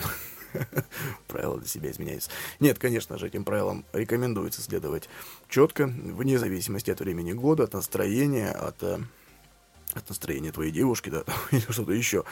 правила 1.29 1.59
для 1.59 1.69
себя 1.69 1.91
изменяются. 1.91 2.31
Нет, 2.61 2.79
конечно 2.79 3.19
же, 3.19 3.27
этим 3.27 3.45
правилам 3.45 3.85
рекомендуется 3.93 4.63
следовать 4.63 5.09
четко, 5.49 5.87
вне 5.87 6.39
зависимости 6.39 6.91
от 6.91 7.01
времени 7.01 7.33
года, 7.33 7.65
от 7.65 7.75
настроения, 7.75 8.51
от 8.51 8.83
э, 8.83 8.99
от 9.95 10.09
настроения 10.09 10.53
твоей 10.53 10.73
девушки, 10.73 11.11
да, 11.11 11.25
или 11.51 11.61
что-то 11.71 11.93
еще. 11.93 12.25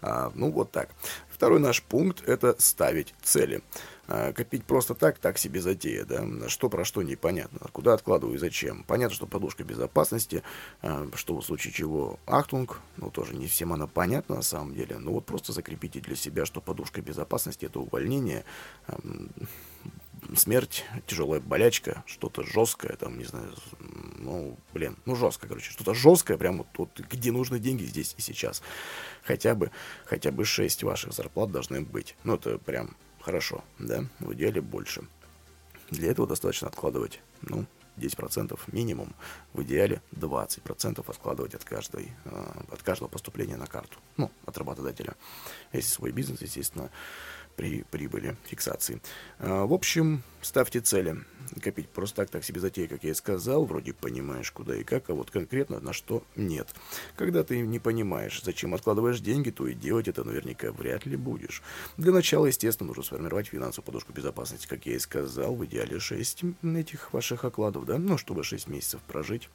А, 0.00 0.32
ну, 0.34 0.50
вот 0.50 0.70
так. 0.70 0.90
Второй 1.30 1.60
наш 1.60 1.82
пункт– 1.82 2.22
это 2.26 2.54
ставить 2.58 3.14
цели. 3.22 3.62
А, 4.08 4.32
копить 4.32 4.64
просто 4.64 4.94
так, 4.94 5.18
так 5.18 5.36
себе 5.36 5.60
затея, 5.60 6.04
да, 6.04 6.26
что 6.48 6.70
про 6.70 6.84
что 6.86 7.02
непонятно, 7.02 7.60
куда 7.72 7.92
откладываю 7.92 8.36
и 8.36 8.38
зачем. 8.38 8.84
Понятно, 8.84 9.14
что 9.14 9.26
подушка 9.26 9.64
безопасности, 9.64 10.42
а, 10.80 11.06
что 11.14 11.36
в 11.36 11.44
случае 11.44 11.74
чего 11.74 12.18
ахтунг, 12.26 12.80
ну, 12.96 13.10
тоже 13.10 13.34
не 13.34 13.46
всем 13.46 13.72
она 13.74 13.86
понятна 13.86 14.36
на 14.36 14.42
самом 14.42 14.74
деле, 14.74 14.96
но 14.98 15.12
вот 15.12 15.26
просто 15.26 15.52
закрепите 15.52 16.00
для 16.00 16.16
себя, 16.16 16.46
что 16.46 16.62
подушка 16.62 17.02
безопасности– 17.02 17.64
это 17.66 17.80
увольнение, 17.80 18.44
смерть, 20.36 20.84
тяжелая 21.06 21.40
болячка, 21.40 22.02
что-то 22.06 22.42
жесткое, 22.42 22.96
там, 22.96 23.18
не 23.18 23.24
знаю, 23.24 23.52
ну, 24.18 24.56
блин, 24.72 24.96
ну, 25.04 25.16
жестко, 25.16 25.46
короче, 25.48 25.70
что-то 25.70 25.92
жесткое, 25.92 26.38
прям 26.38 26.58
вот, 26.58 26.66
вот 26.78 26.98
где 26.98 27.30
нужны 27.30 27.58
деньги 27.58 27.84
здесь 27.84 28.14
и 28.16 28.22
сейчас. 28.22 28.62
Хотя 29.22 29.54
бы, 29.54 29.70
хотя 30.06 30.30
бы 30.32 30.46
6 30.46 30.82
ваших 30.82 31.12
зарплат 31.12 31.50
должны 31.50 31.82
быть. 31.82 32.16
Ну, 32.24 32.34
это 32.34 32.58
прям 32.58 32.96
хорошо, 33.28 33.62
да, 33.78 34.06
в 34.20 34.32
идеале 34.32 34.62
больше. 34.62 35.02
Для 35.90 36.10
этого 36.10 36.26
достаточно 36.26 36.66
откладывать, 36.66 37.20
ну, 37.42 37.66
10% 37.98 38.58
минимум, 38.68 39.14
в 39.52 39.62
идеале 39.64 40.00
20% 40.12 41.04
откладывать 41.06 41.54
от, 41.54 41.62
каждой, 41.62 42.12
э, 42.24 42.62
от 42.72 42.82
каждого 42.82 43.08
поступления 43.08 43.58
на 43.58 43.66
карту, 43.66 43.98
ну, 44.16 44.30
от 44.46 44.56
работодателя. 44.56 45.14
Если 45.74 45.90
свой 45.90 46.10
бизнес, 46.10 46.40
естественно, 46.40 46.90
при 47.58 47.82
прибыли, 47.90 48.36
фиксации. 48.44 49.02
А, 49.40 49.66
в 49.66 49.72
общем, 49.74 50.22
ставьте 50.42 50.80
цели. 50.80 51.16
Копить 51.62 51.88
просто 51.88 52.16
так, 52.16 52.30
так 52.30 52.44
себе 52.44 52.60
затея, 52.60 52.86
как 52.86 53.02
я 53.02 53.10
и 53.10 53.14
сказал, 53.14 53.64
вроде 53.64 53.92
понимаешь, 53.92 54.52
куда 54.52 54.76
и 54.76 54.84
как, 54.84 55.10
а 55.10 55.14
вот 55.14 55.30
конкретно 55.30 55.80
на 55.80 55.92
что 55.92 56.22
нет. 56.36 56.68
Когда 57.16 57.42
ты 57.42 57.58
не 57.60 57.80
понимаешь, 57.80 58.40
зачем 58.44 58.74
откладываешь 58.74 59.20
деньги, 59.20 59.50
то 59.50 59.66
и 59.66 59.74
делать 59.74 60.06
это 60.06 60.22
наверняка 60.22 60.70
вряд 60.70 61.04
ли 61.04 61.16
будешь. 61.16 61.62
Для 61.96 62.12
начала, 62.12 62.46
естественно, 62.46 62.86
нужно 62.86 63.02
сформировать 63.02 63.48
финансовую 63.48 63.86
подушку 63.86 64.12
безопасности, 64.12 64.68
как 64.68 64.86
я 64.86 64.94
и 64.94 64.98
сказал, 65.00 65.56
в 65.56 65.64
идеале 65.64 65.98
6 65.98 66.44
этих 66.62 67.12
ваших 67.12 67.44
окладов, 67.44 67.86
да, 67.86 67.98
ну, 67.98 68.18
чтобы 68.18 68.44
6 68.44 68.68
месяцев 68.68 69.00
прожить 69.08 69.48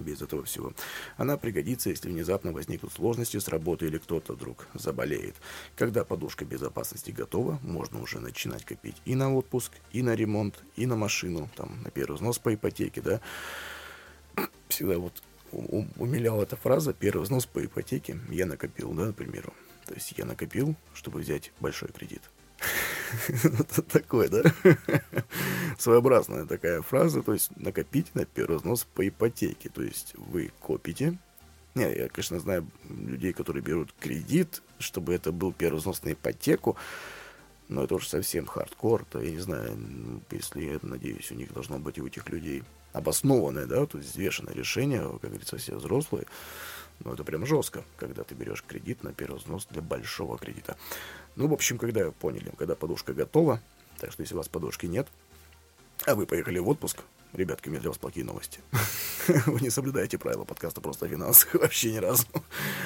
без 0.00 0.22
этого 0.22 0.44
всего. 0.44 0.72
Она 1.16 1.36
пригодится, 1.36 1.90
если 1.90 2.08
внезапно 2.08 2.52
возникнут 2.52 2.92
сложности 2.92 3.38
с 3.38 3.48
работой 3.48 3.88
или 3.88 3.98
кто-то 3.98 4.34
вдруг 4.34 4.66
заболеет. 4.74 5.34
Когда 5.76 6.04
подушка 6.04 6.44
безопасности 6.44 7.10
готова, 7.10 7.58
можно 7.62 8.00
уже 8.00 8.20
начинать 8.20 8.64
копить 8.64 8.96
и 9.04 9.14
на 9.14 9.34
отпуск, 9.34 9.72
и 9.92 10.02
на 10.02 10.14
ремонт, 10.14 10.62
и 10.76 10.86
на 10.86 10.96
машину, 10.96 11.48
там, 11.56 11.82
на 11.82 11.90
первый 11.90 12.16
взнос 12.16 12.38
по 12.38 12.54
ипотеке, 12.54 13.00
да. 13.00 13.20
Всегда 14.68 14.98
вот 14.98 15.22
умиляла 15.96 16.42
эта 16.42 16.56
фраза 16.56 16.92
«первый 16.92 17.22
взнос 17.22 17.46
по 17.46 17.64
ипотеке 17.64 18.18
я 18.30 18.46
накопил», 18.46 18.92
да, 18.92 19.12
к. 19.12 19.52
То 19.86 19.94
есть 19.94 20.14
я 20.16 20.24
накопил, 20.24 20.74
чтобы 20.94 21.20
взять 21.20 21.52
большой 21.60 21.90
кредит. 21.90 22.22
Такое, 23.92 24.28
да? 24.28 24.42
Своеобразная 25.78 26.46
такая 26.46 26.82
фраза, 26.82 27.22
то 27.22 27.32
есть 27.32 27.50
накопить 27.56 28.14
на 28.14 28.24
первый 28.24 28.58
взнос 28.58 28.86
по 28.94 29.06
ипотеке. 29.06 29.68
То 29.68 29.82
есть 29.82 30.14
вы 30.16 30.52
копите. 30.60 31.18
Не, 31.74 31.92
я, 31.92 32.08
конечно, 32.08 32.38
знаю 32.38 32.66
людей, 32.88 33.32
которые 33.32 33.62
берут 33.62 33.92
кредит, 33.98 34.62
чтобы 34.78 35.14
это 35.14 35.32
был 35.32 35.52
первый 35.52 35.78
взнос 35.78 36.02
на 36.04 36.12
ипотеку. 36.12 36.76
Но 37.68 37.84
это 37.84 37.94
уже 37.94 38.08
совсем 38.08 38.46
хардкор, 38.46 39.04
то 39.06 39.20
я 39.20 39.30
не 39.30 39.38
знаю, 39.38 39.76
если, 40.30 40.78
надеюсь, 40.82 41.32
у 41.32 41.34
них 41.34 41.52
должно 41.52 41.78
быть 41.78 41.98
у 41.98 42.06
этих 42.06 42.28
людей 42.28 42.62
обоснованное, 42.92 43.66
да, 43.66 43.86
то 43.86 43.98
есть 43.98 44.10
взвешенное 44.10 44.54
решение, 44.54 45.00
как 45.00 45.30
говорится, 45.30 45.56
все 45.56 45.74
взрослые. 45.74 46.26
Но 47.00 47.12
это 47.12 47.24
прям 47.24 47.44
жестко, 47.44 47.84
когда 47.96 48.24
ты 48.24 48.34
берешь 48.34 48.62
кредит 48.62 49.02
на 49.02 49.12
первый 49.12 49.38
взнос 49.38 49.66
для 49.66 49.82
большого 49.82 50.38
кредита. 50.38 50.76
Ну, 51.36 51.48
в 51.48 51.52
общем, 51.52 51.78
когда 51.78 52.10
поняли, 52.12 52.52
когда 52.56 52.74
подушка 52.74 53.12
готова, 53.12 53.60
так 53.98 54.12
что 54.12 54.22
если 54.22 54.34
у 54.34 54.38
вас 54.38 54.48
подушки 54.48 54.86
нет, 54.86 55.08
а 56.06 56.14
вы 56.14 56.26
поехали 56.26 56.58
в 56.58 56.68
отпуск, 56.68 57.00
Ребятки, 57.34 57.66
у 57.66 57.72
меня 57.72 57.80
для 57.80 57.90
вас 57.90 57.98
плохие 57.98 58.24
новости. 58.24 58.60
Вы 59.46 59.60
не 59.60 59.68
соблюдаете 59.68 60.18
правила 60.18 60.44
подкаста 60.44 60.80
просто 60.80 61.06
о 61.06 61.08
вообще 61.58 61.92
ни 61.92 61.96
разу. 61.96 62.26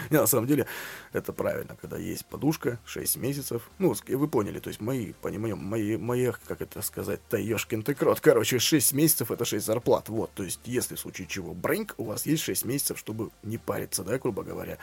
на 0.08 0.26
самом 0.26 0.46
деле, 0.46 0.66
это 1.12 1.34
правильно, 1.34 1.76
когда 1.78 1.98
есть 1.98 2.24
подушка, 2.24 2.80
6 2.86 3.18
месяцев. 3.18 3.68
Ну, 3.78 3.94
вы 4.08 4.26
поняли, 4.26 4.58
то 4.58 4.68
есть 4.68 4.80
мои, 4.80 5.12
понимаем, 5.20 5.58
мои, 5.58 5.98
мои, 5.98 6.32
как 6.46 6.62
это 6.62 6.80
сказать, 6.80 7.20
таешкин 7.28 7.82
ты 7.82 7.94
крот. 7.94 8.20
Короче, 8.20 8.58
6 8.58 8.94
месяцев 8.94 9.30
это 9.30 9.44
6 9.44 9.66
зарплат. 9.66 10.08
Вот, 10.08 10.32
то 10.32 10.42
есть, 10.42 10.60
если 10.64 10.94
в 10.94 11.00
случае 11.00 11.26
чего 11.26 11.52
бренк, 11.52 11.94
у 11.98 12.04
вас 12.04 12.24
есть 12.24 12.42
6 12.44 12.64
месяцев, 12.64 12.98
чтобы 12.98 13.30
не 13.42 13.58
париться, 13.58 14.02
да, 14.02 14.18
грубо 14.18 14.44
говоря. 14.44 14.76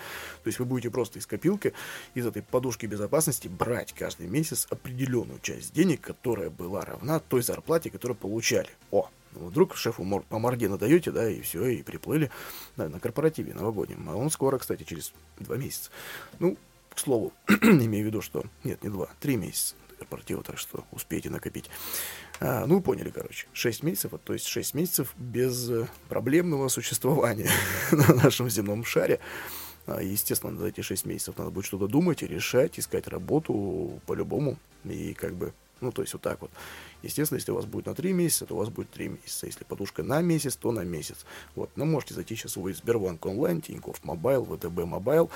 То 0.43 0.47
есть, 0.47 0.59
вы 0.59 0.65
будете 0.65 0.91
просто 0.91 1.17
из 1.17 1.25
копилки, 1.25 1.73
из 2.13 2.27
этой 2.27 2.43
подушки 2.43 2.85
безопасности 2.85 3.47
брать 3.47 3.93
каждый 3.93 4.27
месяц 4.27 4.67
определенную 4.69 5.39
часть 5.39 5.73
денег, 5.73 6.01
которая 6.01 6.51
была 6.51 6.85
равна 6.85 7.17
той 7.19 7.41
зарплате, 7.41 7.89
которую 7.89 8.15
получали. 8.15 8.69
О, 8.91 9.09
Вдруг 9.35 9.75
шефу 9.75 10.23
по 10.29 10.39
морде 10.39 10.69
надаете, 10.69 11.11
да, 11.11 11.29
и 11.29 11.41
все, 11.41 11.65
и 11.67 11.83
приплыли 11.83 12.31
да, 12.77 12.89
на 12.89 12.99
корпоративе 12.99 13.53
новогоднем. 13.53 14.09
А 14.09 14.15
он 14.15 14.29
скоро, 14.29 14.57
кстати, 14.57 14.83
через 14.83 15.13
два 15.39 15.57
месяца. 15.57 15.91
Ну, 16.39 16.57
к 16.93 16.99
слову, 16.99 17.33
имею 17.47 18.05
в 18.05 18.07
виду, 18.07 18.21
что... 18.21 18.43
Нет, 18.63 18.83
не 18.83 18.89
два, 18.89 19.09
три 19.19 19.35
месяца. 19.35 19.75
корпоратива, 19.99 20.43
так 20.43 20.57
что 20.57 20.85
успейте 20.91 21.29
накопить. 21.29 21.69
А, 22.39 22.65
ну, 22.65 22.81
поняли, 22.81 23.09
короче. 23.09 23.47
6 23.53 23.83
месяцев, 23.83 24.13
то 24.23 24.33
есть 24.33 24.47
6 24.47 24.73
месяцев 24.73 25.13
без 25.17 25.69
э, 25.69 25.87
проблемного 26.09 26.67
существования 26.67 27.49
на 27.91 28.13
нашем 28.15 28.49
земном 28.49 28.83
шаре. 28.83 29.19
А, 29.87 30.01
естественно, 30.01 30.57
за 30.57 30.67
эти 30.67 30.81
6 30.81 31.05
месяцев 31.05 31.37
надо 31.37 31.51
будет 31.51 31.65
что-то 31.65 31.87
думать 31.87 32.23
решать, 32.23 32.79
искать 32.79 33.07
работу 33.07 34.01
по-любому. 34.05 34.57
И 34.83 35.13
как 35.13 35.35
бы, 35.35 35.53
ну, 35.81 35.91
то 35.91 36.01
есть 36.01 36.13
вот 36.13 36.21
так 36.21 36.41
вот. 36.41 36.51
Естественно, 37.05 37.37
если 37.37 37.51
у 37.51 37.55
вас 37.55 37.65
будет 37.65 37.85
на 37.85 37.93
3 37.93 38.13
месяца, 38.13 38.45
то 38.45 38.55
у 38.55 38.57
вас 38.57 38.69
будет 38.69 38.89
3 38.89 39.09
месяца. 39.09 39.45
Если 39.45 39.63
подушка 39.63 40.03
на 40.03 40.21
месяц, 40.21 40.55
то 40.55 40.71
на 40.71 40.83
месяц. 40.83 41.25
Вот. 41.55 41.69
Но 41.75 41.85
можете 41.85 42.15
зайти 42.15 42.35
сейчас 42.35 42.57
в 42.57 42.73
Сбербанк 42.73 43.25
онлайн, 43.25 43.61
Тинькофф 43.61 44.03
Mobile, 44.03 44.45
ВТБ 44.45 44.85
Mobile 44.85 45.29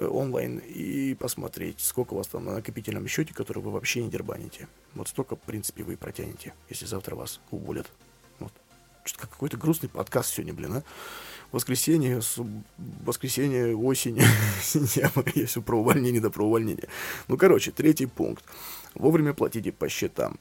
э, 0.00 0.06
онлайн 0.06 0.58
и 0.58 1.14
посмотреть, 1.14 1.80
сколько 1.80 2.14
у 2.14 2.16
вас 2.16 2.26
там 2.26 2.44
на 2.44 2.54
накопительном 2.54 3.06
счете, 3.06 3.32
который 3.32 3.62
вы 3.62 3.70
вообще 3.70 4.02
не 4.02 4.10
дербаните. 4.10 4.68
Вот 4.94 5.08
столько, 5.08 5.36
в 5.36 5.40
принципе, 5.40 5.84
вы 5.84 5.96
протянете, 5.96 6.54
если 6.68 6.86
завтра 6.86 7.14
вас 7.14 7.40
уволят. 7.50 7.86
Вот. 8.40 8.52
Что-то 9.04 9.28
какой-то 9.28 9.56
грустный 9.56 9.88
подкаст 9.88 10.34
сегодня, 10.34 10.54
блин, 10.54 10.74
а? 10.74 10.82
Воскресенье, 11.52 12.22
суб... 12.22 12.48
воскресенье, 13.04 13.76
осень, 13.76 14.18
я 14.96 15.46
все 15.46 15.62
про 15.62 15.78
увольнение 15.78 16.20
да 16.20 16.30
про 16.30 16.46
увольнение. 16.46 16.88
Ну, 17.28 17.36
короче, 17.36 17.70
третий 17.70 18.06
пункт. 18.06 18.44
Вовремя 18.94 19.34
платите 19.34 19.70
по 19.70 19.88
счетам. 19.88 20.38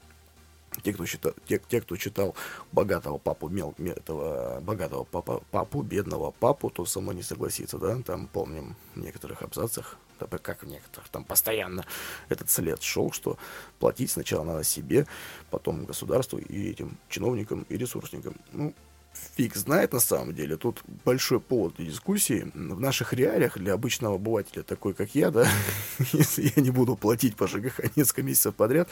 Те, 0.83 0.93
кто 0.93 1.05
читал, 1.05 1.33
те, 1.45 1.59
те, 1.67 1.81
кто 1.81 1.97
читал 1.97 2.35
богатого 2.71 3.17
папу, 3.17 3.49
мел, 3.49 3.75
этого 3.77 4.61
богатого 4.61 5.03
папа, 5.03 5.43
папу, 5.51 5.81
бедного 5.81 6.31
папу, 6.31 6.69
то 6.69 6.85
само 6.85 7.11
не 7.11 7.23
согласится, 7.23 7.77
да, 7.77 8.01
там 8.01 8.27
помним 8.27 8.75
в 8.95 8.99
некоторых 8.99 9.41
абзацах, 9.41 9.97
как 10.41 10.63
в 10.63 10.67
некоторых, 10.67 11.09
там 11.09 11.25
постоянно 11.25 11.85
этот 12.29 12.49
след 12.49 12.81
шел, 12.81 13.11
что 13.11 13.37
платить 13.79 14.11
сначала 14.11 14.43
надо 14.45 14.63
себе, 14.63 15.07
потом 15.49 15.85
государству 15.85 16.39
и 16.39 16.69
этим 16.69 16.97
чиновникам 17.09 17.65
и 17.69 17.77
ресурсникам. 17.77 18.35
Ну, 18.53 18.73
фиг 19.13 19.55
знает 19.55 19.93
на 19.93 19.99
самом 19.99 20.33
деле. 20.33 20.57
Тут 20.57 20.81
большой 21.05 21.39
повод 21.39 21.75
для 21.75 21.85
дискуссии. 21.87 22.51
В 22.53 22.79
наших 22.79 23.13
реалиях 23.13 23.57
для 23.57 23.73
обычного 23.73 24.15
обывателя, 24.15 24.63
такой 24.63 24.93
как 24.93 25.15
я, 25.15 25.31
да, 25.31 25.47
если 26.11 26.51
я 26.55 26.61
не 26.61 26.71
буду 26.71 26.95
платить 26.95 27.35
по 27.35 27.47
ЖКХ 27.47 27.95
несколько 27.95 28.23
месяцев 28.23 28.55
подряд, 28.55 28.89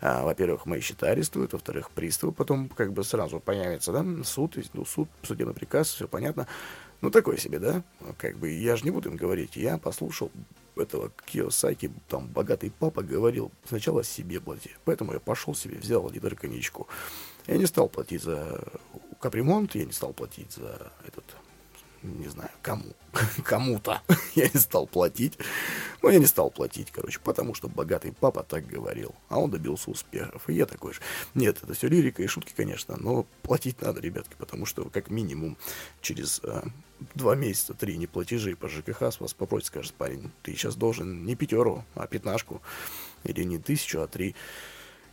а, 0.00 0.24
во-первых, 0.24 0.66
мои 0.66 0.80
счета 0.80 1.08
арестуют, 1.08 1.52
во-вторых, 1.52 1.90
приставы 1.90 2.32
потом 2.32 2.68
как 2.68 2.92
бы 2.92 3.04
сразу 3.04 3.40
появится, 3.40 3.92
да, 3.92 4.04
суд, 4.24 4.56
ну, 4.72 4.84
суд, 4.84 5.08
судебный 5.22 5.54
приказ, 5.54 5.88
все 5.88 6.08
понятно. 6.08 6.46
Ну, 7.00 7.10
такой 7.10 7.38
себе, 7.38 7.60
да, 7.60 7.84
как 8.16 8.38
бы, 8.38 8.50
я 8.50 8.74
же 8.74 8.84
не 8.84 8.90
буду 8.90 9.10
им 9.10 9.16
говорить, 9.16 9.56
я 9.56 9.78
послушал 9.78 10.32
этого 10.76 11.12
Киосаки, 11.26 11.90
там, 12.08 12.26
богатый 12.26 12.72
папа 12.76 13.02
говорил, 13.02 13.52
сначала 13.68 14.04
себе 14.04 14.40
плати. 14.40 14.70
Поэтому 14.84 15.12
я 15.12 15.20
пошел 15.20 15.54
себе, 15.54 15.78
взял 15.78 16.08
литр 16.10 16.34
коньячку. 16.34 16.88
Я 17.46 17.56
не 17.56 17.66
стал 17.66 17.88
платить 17.88 18.22
за 18.22 18.62
капремонт, 19.18 19.74
я 19.74 19.84
не 19.84 19.92
стал 19.92 20.12
платить 20.12 20.52
за 20.52 20.92
этот, 21.06 21.24
не 22.02 22.28
знаю, 22.28 22.50
кому, 22.62 22.94
кому-то 23.44 24.02
я 24.34 24.48
не 24.48 24.60
стал 24.60 24.86
платить. 24.86 25.38
Ну, 26.02 26.10
я 26.10 26.18
не 26.18 26.26
стал 26.26 26.50
платить, 26.50 26.92
короче, 26.92 27.18
потому 27.18 27.54
что 27.54 27.68
богатый 27.68 28.12
папа 28.12 28.44
так 28.44 28.66
говорил, 28.66 29.14
а 29.28 29.40
он 29.40 29.50
добился 29.50 29.90
успехов, 29.90 30.48
и 30.48 30.54
я 30.54 30.64
такой 30.64 30.94
же. 30.94 31.00
Нет, 31.34 31.58
это 31.62 31.74
все 31.74 31.88
лирика 31.88 32.22
и 32.22 32.26
шутки, 32.28 32.52
конечно, 32.56 32.96
но 32.96 33.26
платить 33.42 33.80
надо, 33.82 34.00
ребятки, 34.00 34.34
потому 34.38 34.64
что 34.64 34.84
как 34.90 35.10
минимум 35.10 35.56
через 36.00 36.40
а, 36.44 36.64
два 37.14 37.34
месяца, 37.34 37.74
три 37.74 37.96
неплатежей 37.96 38.54
по 38.54 38.68
ЖКХ 38.68 39.02
с 39.02 39.20
вас 39.20 39.34
попросит, 39.34 39.66
скажет 39.66 39.94
парень, 39.94 40.30
ты 40.42 40.52
сейчас 40.52 40.76
должен 40.76 41.24
не 41.24 41.34
пятеру, 41.34 41.84
а 41.94 42.06
пятнашку, 42.06 42.62
или 43.24 43.42
не 43.42 43.58
тысячу, 43.58 44.00
а 44.00 44.06
три. 44.06 44.36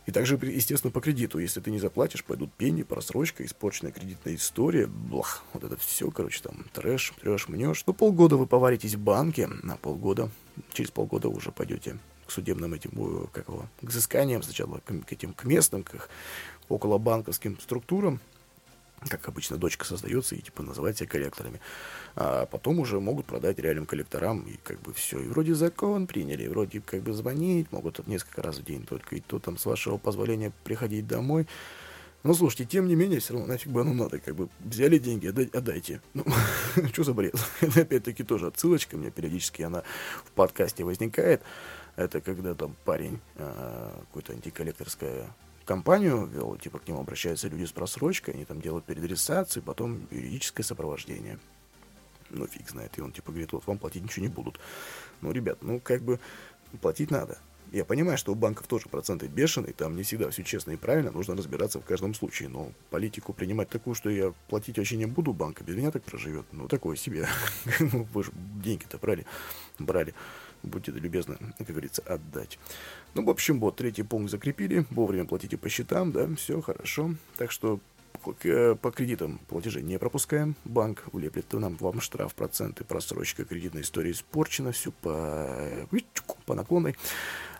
И 0.06 0.12
также, 0.12 0.38
естественно, 0.40 0.92
по 0.92 1.00
кредиту. 1.00 1.38
Если 1.40 1.60
ты 1.60 1.70
не 1.72 1.80
заплатишь, 1.80 2.24
пойдут 2.24 2.52
пени, 2.52 2.84
просрочка, 2.84 3.44
испорченная 3.44 3.92
кредитная 3.92 4.36
история. 4.36 4.86
Блах, 4.86 5.42
вот 5.52 5.64
это 5.64 5.76
все, 5.76 6.10
короче, 6.12 6.40
там 6.42 6.64
трэш, 6.72 7.12
трешь, 7.20 7.48
мнешь. 7.48 7.82
Ну, 7.86 7.92
полгода 7.92 8.36
вы 8.36 8.46
поваритесь 8.46 8.94
в 8.94 9.00
банке, 9.00 9.48
на 9.48 9.76
полгода, 9.76 10.30
через 10.72 10.92
полгода 10.92 11.28
уже 11.28 11.50
пойдете 11.50 11.98
к 12.24 12.30
судебным 12.30 12.74
этим, 12.74 12.90
э, 12.94 13.26
как 13.32 13.48
его, 13.48 13.66
к 13.80 13.88
взысканиям 13.88 14.42
сначала, 14.42 14.78
к, 14.78 15.06
к 15.06 15.12
этим, 15.12 15.32
к 15.32 15.44
местным, 15.44 15.82
к 15.82 16.08
около 16.68 16.98
банковским 16.98 17.58
структурам, 17.60 18.20
как 19.08 19.28
обычно, 19.28 19.56
дочка 19.56 19.84
создается 19.84 20.34
и 20.34 20.40
типа 20.40 20.62
называть 20.62 20.98
себя 20.98 21.08
коллекторами. 21.08 21.60
А 22.14 22.46
потом 22.46 22.78
уже 22.80 22.98
могут 23.00 23.26
продать 23.26 23.58
реальным 23.58 23.86
коллекторам, 23.86 24.42
и 24.42 24.56
как 24.62 24.80
бы 24.80 24.92
все. 24.92 25.20
И 25.20 25.28
вроде 25.28 25.54
закон 25.54 26.06
приняли, 26.06 26.44
и 26.44 26.48
вроде 26.48 26.80
как 26.80 27.02
бы 27.02 27.12
звонить 27.12 27.70
могут 27.72 28.06
несколько 28.06 28.42
раз 28.42 28.58
в 28.58 28.64
день 28.64 28.84
только, 28.84 29.16
и 29.16 29.20
то 29.20 29.38
там 29.38 29.58
с 29.58 29.66
вашего 29.66 29.98
позволения 29.98 30.52
приходить 30.64 31.06
домой. 31.06 31.46
Но 32.22 32.34
слушайте, 32.34 32.64
тем 32.64 32.88
не 32.88 32.96
менее, 32.96 33.20
все 33.20 33.34
равно 33.34 33.46
нафиг 33.46 33.70
бы 33.70 33.82
оно 33.82 33.94
надо, 33.94 34.18
как 34.18 34.34
бы 34.34 34.48
взяли 34.58 34.98
деньги, 34.98 35.28
отдай, 35.28 35.48
отдайте. 35.52 36.00
Ну, 36.12 36.24
что 36.92 37.04
за 37.04 37.14
бред? 37.14 37.34
Это 37.60 37.82
опять-таки 37.82 38.24
тоже 38.24 38.48
отсылочка, 38.48 38.96
мне 38.96 39.10
периодически 39.10 39.62
она 39.62 39.84
в 40.24 40.32
подкасте 40.32 40.82
возникает. 40.82 41.42
Это 41.94 42.20
когда 42.20 42.54
там 42.54 42.74
парень, 42.84 43.20
а, 43.36 44.02
какой-то 44.08 44.32
антиколлекторская 44.32 45.28
компанию 45.66 46.26
вел, 46.26 46.56
типа 46.56 46.78
к 46.78 46.88
нему 46.88 47.00
обращаются 47.00 47.48
люди 47.48 47.64
с 47.64 47.72
просрочкой, 47.72 48.34
они 48.34 48.44
там 48.44 48.60
делают 48.60 48.86
переадресацию, 48.86 49.62
потом 49.62 50.06
юридическое 50.10 50.64
сопровождение. 50.64 51.38
Ну, 52.30 52.46
фиг 52.46 52.68
знает. 52.70 52.96
И 52.96 53.00
он 53.02 53.12
типа 53.12 53.30
говорит, 53.30 53.52
вот 53.52 53.66
вам 53.66 53.78
платить 53.78 54.02
ничего 54.02 54.24
не 54.24 54.32
будут. 54.32 54.58
Ну, 55.20 55.30
ребят, 55.32 55.58
ну, 55.62 55.80
как 55.80 56.02
бы 56.02 56.18
платить 56.80 57.10
надо. 57.10 57.38
Я 57.72 57.84
понимаю, 57.84 58.16
что 58.16 58.32
у 58.32 58.36
банков 58.36 58.68
тоже 58.68 58.88
проценты 58.88 59.26
бешеные, 59.26 59.72
там 59.72 59.96
не 59.96 60.04
всегда 60.04 60.30
все 60.30 60.44
честно 60.44 60.70
и 60.70 60.76
правильно, 60.76 61.10
нужно 61.10 61.34
разбираться 61.34 61.80
в 61.80 61.84
каждом 61.84 62.14
случае, 62.14 62.48
но 62.48 62.70
политику 62.90 63.32
принимать 63.32 63.68
такую, 63.68 63.94
что 63.94 64.08
я 64.08 64.32
платить 64.48 64.78
вообще 64.78 64.96
не 64.96 65.06
буду, 65.06 65.32
банка 65.32 65.64
без 65.64 65.74
меня 65.74 65.90
так 65.90 66.04
проживет, 66.04 66.46
ну, 66.52 66.68
такое 66.68 66.96
себе. 66.96 67.26
Ну, 67.80 68.06
вы 68.14 68.22
же 68.22 68.30
деньги-то 68.62 68.98
брали, 68.98 69.26
брали 69.80 70.14
будьте 70.66 70.92
любезны, 70.92 71.36
как 71.58 71.66
говорится, 71.66 72.02
отдать. 72.02 72.58
Ну, 73.14 73.24
в 73.24 73.30
общем, 73.30 73.60
вот, 73.60 73.76
третий 73.76 74.02
пункт 74.02 74.30
закрепили, 74.30 74.86
вовремя 74.90 75.24
платите 75.24 75.56
по 75.56 75.68
счетам, 75.68 76.12
да, 76.12 76.28
все 76.36 76.60
хорошо. 76.60 77.14
Так 77.36 77.50
что 77.50 77.80
по 78.18 78.90
кредитам 78.90 79.38
платежи 79.48 79.82
не 79.82 79.98
пропускаем. 79.98 80.56
Банк 80.64 81.04
влеплет 81.12 81.52
нам 81.52 81.76
вам 81.76 82.00
штраф, 82.00 82.34
проценты, 82.34 82.84
просрочка 82.84 83.44
кредитной 83.44 83.82
истории 83.82 84.12
испорчена, 84.12 84.72
все 84.72 84.90
по, 84.90 85.86
по 86.44 86.54
наклонной. 86.54 86.96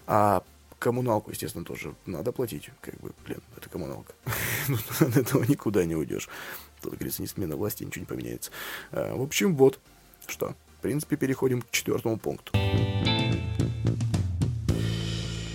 А 0.07 0.43
коммуналку, 0.79 1.31
естественно, 1.31 1.65
тоже 1.65 1.95
надо 2.05 2.33
платить. 2.33 2.71
Как 2.81 2.95
бы, 3.01 3.13
блин, 3.25 3.41
это 3.57 3.69
коммуналка. 3.69 4.15
От 5.01 5.17
этого 5.17 5.45
никуда 5.45 5.85
не 5.85 5.95
уйдешь. 5.95 6.29
Тут, 6.83 6.95
говорится, 6.95 7.23
не 7.23 7.29
смена 7.29 7.57
власти, 7.57 7.85
ничего 7.85 8.01
не 8.01 8.07
поменяется. 8.07 8.51
А, 8.93 9.17
в 9.17 9.23
общем, 9.23 9.57
вот 9.57 9.81
что. 10.27 10.55
В 10.79 10.83
принципе, 10.83 11.17
переходим 11.17 11.63
к 11.63 11.71
четвертому 11.71 12.19
пункту. 12.19 12.53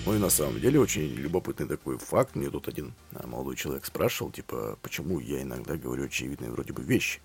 Ну 0.05 0.15
и 0.15 0.19
на 0.19 0.29
самом 0.29 0.59
деле 0.59 0.79
очень 0.79 1.03
любопытный 1.03 1.67
такой 1.67 1.97
факт. 1.97 2.35
Мне 2.35 2.49
тут 2.49 2.67
один 2.67 2.93
а, 3.13 3.25
молодой 3.27 3.55
человек 3.55 3.85
спрашивал, 3.85 4.31
типа, 4.31 4.77
почему 4.81 5.19
я 5.19 5.41
иногда 5.41 5.77
говорю 5.77 6.05
очевидные 6.05 6.51
вроде 6.51 6.73
бы 6.73 6.83
вещи. 6.83 7.21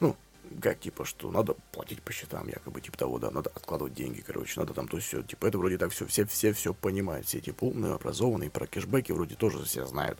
Ну, 0.00 0.16
как, 0.60 0.80
типа, 0.80 1.04
что 1.04 1.30
надо 1.30 1.54
платить 1.72 2.02
по 2.02 2.12
счетам, 2.12 2.48
якобы, 2.48 2.80
типа 2.80 2.98
того, 2.98 3.18
да, 3.18 3.30
надо 3.30 3.50
откладывать 3.54 3.94
деньги, 3.94 4.20
короче, 4.20 4.58
надо 4.58 4.74
там 4.74 4.88
то 4.88 4.98
все, 4.98 5.22
типа, 5.22 5.46
это 5.46 5.58
вроде 5.58 5.78
так 5.78 5.92
все, 5.92 6.06
все, 6.06 6.26
все 6.26 6.52
все 6.52 6.74
понимают, 6.74 7.26
все 7.26 7.40
типа 7.40 7.64
умные, 7.64 7.94
образованные, 7.94 8.50
про 8.50 8.66
кэшбэки 8.66 9.12
вроде 9.12 9.36
тоже 9.36 9.64
все 9.64 9.86
знают. 9.86 10.18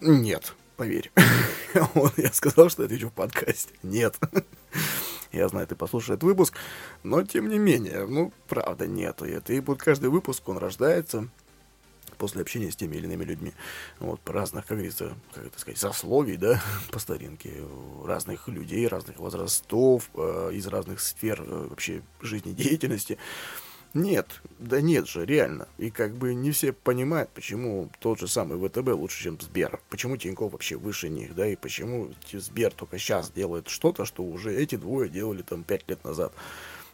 Нет, 0.00 0.54
поверь. 0.76 1.12
Я 2.16 2.32
сказал, 2.32 2.68
что 2.68 2.84
отвечу 2.84 3.08
в 3.08 3.12
подкасте. 3.12 3.72
Нет. 3.82 4.18
Я 5.34 5.48
знаю, 5.48 5.66
ты 5.66 5.74
послушаешь 5.74 6.16
этот 6.16 6.24
выпуск, 6.24 6.54
но 7.02 7.22
тем 7.22 7.48
не 7.48 7.58
менее, 7.58 8.06
ну, 8.06 8.32
правда, 8.48 8.86
нету 8.86 9.24
это. 9.24 9.52
И 9.52 9.60
вот 9.60 9.80
каждый 9.82 10.10
выпуск, 10.10 10.48
он 10.48 10.58
рождается 10.58 11.28
после 12.14 12.42
общения 12.42 12.70
с 12.70 12.76
теми 12.76 12.96
или 12.96 13.06
иными 13.06 13.24
людьми. 13.24 13.52
Вот, 13.98 14.20
разных, 14.28 14.66
как 14.66 14.76
говорится, 14.76 15.14
как 15.32 15.46
это 15.46 15.58
сказать, 15.58 15.78
сословий, 15.78 16.36
да, 16.36 16.62
по 16.90 16.98
старинке, 16.98 17.52
разных 18.04 18.48
людей, 18.48 18.86
разных 18.86 19.18
возрастов, 19.18 20.08
э, 20.14 20.50
из 20.54 20.66
разных 20.66 21.00
сфер 21.00 21.42
э, 21.42 21.66
вообще 21.68 22.02
жизнедеятельности. 22.20 23.18
Нет, 23.94 24.42
да 24.58 24.80
нет 24.80 25.08
же, 25.08 25.24
реально. 25.24 25.68
И 25.78 25.88
как 25.90 26.16
бы 26.16 26.34
не 26.34 26.50
все 26.50 26.72
понимают, 26.72 27.30
почему 27.30 27.88
тот 28.00 28.18
же 28.18 28.26
самый 28.26 28.58
ВТБ 28.58 28.88
лучше, 28.88 29.22
чем 29.22 29.40
Сбер. 29.40 29.80
Почему 29.88 30.16
Тинькофф 30.16 30.50
вообще 30.52 30.74
выше 30.74 31.08
них, 31.08 31.36
да, 31.36 31.46
и 31.46 31.54
почему 31.54 32.10
Сбер 32.32 32.72
только 32.72 32.98
сейчас 32.98 33.30
делает 33.30 33.68
что-то, 33.68 34.04
что 34.04 34.24
уже 34.24 34.52
эти 34.52 34.74
двое 34.74 35.08
делали 35.08 35.42
там 35.42 35.62
пять 35.62 35.88
лет 35.88 36.02
назад. 36.02 36.32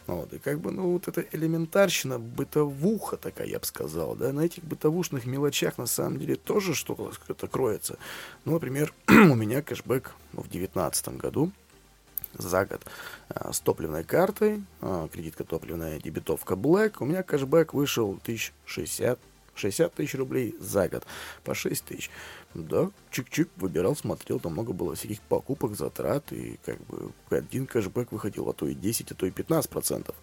Вот, 0.05 0.31
и 0.33 0.39
как 0.39 0.59
бы, 0.59 0.71
ну, 0.71 0.91
вот 0.91 1.07
эта 1.07 1.25
элементарщина, 1.31 2.19
бытовуха 2.19 3.17
такая, 3.17 3.47
я 3.47 3.59
бы 3.59 3.65
сказал, 3.65 4.15
да, 4.15 4.31
на 4.31 4.41
этих 4.41 4.63
бытовушных 4.63 5.25
мелочах 5.25 5.77
на 5.77 5.85
самом 5.87 6.19
деле 6.19 6.35
тоже 6.35 6.75
что-то 6.75 7.47
кроется. 7.47 7.97
Ну, 8.45 8.53
например, 8.53 8.93
у 9.07 9.35
меня 9.35 9.61
кэшбэк 9.63 10.11
в 10.33 10.49
девятнадцатом 10.49 11.17
году 11.17 11.51
за 12.33 12.65
год 12.65 12.85
а, 13.29 13.53
с 13.53 13.59
топливной 13.59 14.03
картой, 14.03 14.63
а, 14.81 15.07
кредитка 15.09 15.43
топливная, 15.43 15.99
дебетовка 15.99 16.55
Black, 16.55 16.95
у 16.99 17.05
меня 17.05 17.23
кэшбэк 17.23 17.73
вышел 17.73 18.19
1066 18.23 19.19
60 19.53 19.93
тысяч 19.93 20.15
рублей 20.15 20.55
за 20.59 20.87
год, 20.87 21.05
по 21.43 21.53
6 21.53 21.83
тысяч. 21.83 22.09
Да, 22.53 22.89
чик-чик, 23.11 23.49
выбирал, 23.55 23.95
смотрел, 23.95 24.39
там 24.39 24.53
много 24.53 24.73
было 24.73 24.95
всяких 24.95 25.21
покупок, 25.21 25.75
затрат, 25.75 26.31
и 26.31 26.59
как 26.65 26.79
бы 26.85 27.11
один 27.29 27.65
кэшбэк 27.67 28.11
выходил, 28.11 28.49
а 28.49 28.53
то 28.53 28.67
и 28.67 28.73
10, 28.73 29.11
а 29.11 29.15
то 29.15 29.25
и 29.25 29.31
15 29.31 29.69
процентов. 29.69 30.15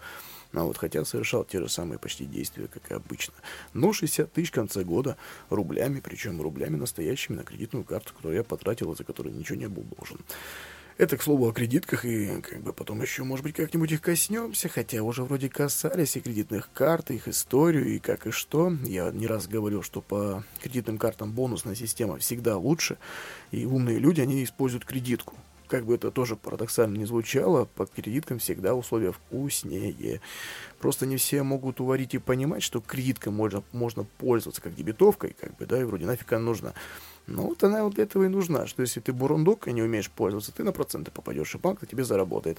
А 0.53 0.62
вот 0.62 0.79
хотя 0.79 1.05
совершал 1.05 1.44
те 1.44 1.61
же 1.61 1.68
самые 1.68 1.99
почти 1.99 2.25
действия, 2.25 2.68
как 2.68 2.90
и 2.90 2.94
обычно. 2.94 3.35
Но 3.75 3.92
60 3.92 4.33
тысяч 4.33 4.51
в 4.51 4.55
конце 4.55 4.83
года 4.83 5.16
рублями, 5.51 6.01
причем 6.01 6.40
рублями 6.40 6.77
настоящими 6.77 7.37
на 7.37 7.44
кредитную 7.44 7.85
карту, 7.85 8.14
которую 8.14 8.37
я 8.37 8.44
потратил, 8.44 8.94
за 8.97 9.05
которую 9.05 9.35
ничего 9.35 9.59
не 9.59 9.68
был 9.68 9.83
должен. 9.83 10.21
Это, 10.98 11.16
к 11.16 11.22
слову, 11.22 11.48
о 11.48 11.52
кредитках, 11.52 12.04
и 12.04 12.40
как 12.40 12.61
бы 12.61 12.72
потом 12.72 13.00
еще, 13.00 13.22
может 13.22 13.44
быть, 13.44 13.54
как-нибудь 13.54 13.92
их 13.92 14.00
коснемся, 14.00 14.68
хотя 14.68 15.00
уже 15.04 15.22
вроде 15.22 15.48
касались 15.48 16.16
и 16.16 16.20
кредитных 16.20 16.70
карт, 16.74 17.12
и 17.12 17.14
их 17.14 17.28
историю, 17.28 17.87
и 17.87 18.00
как 18.00 18.26
и 18.26 18.32
что. 18.32 18.72
Я 18.82 19.12
не 19.12 19.28
раз 19.28 19.46
говорил, 19.46 19.84
что 19.84 20.00
по 20.00 20.42
кредитным 20.61 20.98
картам 20.98 21.30
бонусная 21.30 21.76
система 21.76 22.18
всегда 22.18 22.56
лучше, 22.56 22.98
и 23.52 23.64
умные 23.64 24.00
люди, 24.00 24.20
они 24.20 24.42
используют 24.42 24.84
кредитку 24.84 25.34
как 25.68 25.84
бы 25.84 25.94
это 25.94 26.11
тоже 26.11 26.34
парадоксально 26.34 26.96
не 26.96 27.04
звучало, 27.04 27.66
по 27.66 27.84
кредиткам 27.84 28.38
всегда 28.38 28.74
условия 28.74 29.12
вкуснее. 29.12 30.22
Просто 30.80 31.04
не 31.04 31.18
все 31.18 31.42
могут 31.42 31.78
уварить 31.80 32.14
и 32.14 32.18
понимать, 32.18 32.62
что 32.62 32.80
кредиткой 32.80 33.34
можно, 33.34 33.62
можно 33.72 34.04
пользоваться 34.16 34.62
как 34.62 34.74
дебетовкой, 34.74 35.37
как 35.38 35.54
бы, 35.58 35.66
да, 35.66 35.78
и 35.78 35.84
вроде 35.84 36.06
нафиг 36.06 36.32
она 36.32 36.42
нужна. 36.42 36.72
Но 37.29 37.43
вот 37.43 37.62
она 37.62 37.85
вот 37.85 37.95
для 37.95 38.05
этого 38.05 38.25
и 38.25 38.29
нужна, 38.29 38.67
что 38.67 38.81
если 38.81 39.01
ты 39.01 39.12
бурундук 39.12 39.69
и 39.69 39.73
не 39.73 39.83
умеешь 39.83 40.11
пользоваться, 40.11 40.51
ты 40.51 40.64
на 40.64 40.73
проценты 40.73 41.11
попадешь, 41.11 41.55
и 41.55 41.59
банк 41.59 41.83
на 41.83 41.87
тебе 41.87 42.03
заработает. 42.03 42.59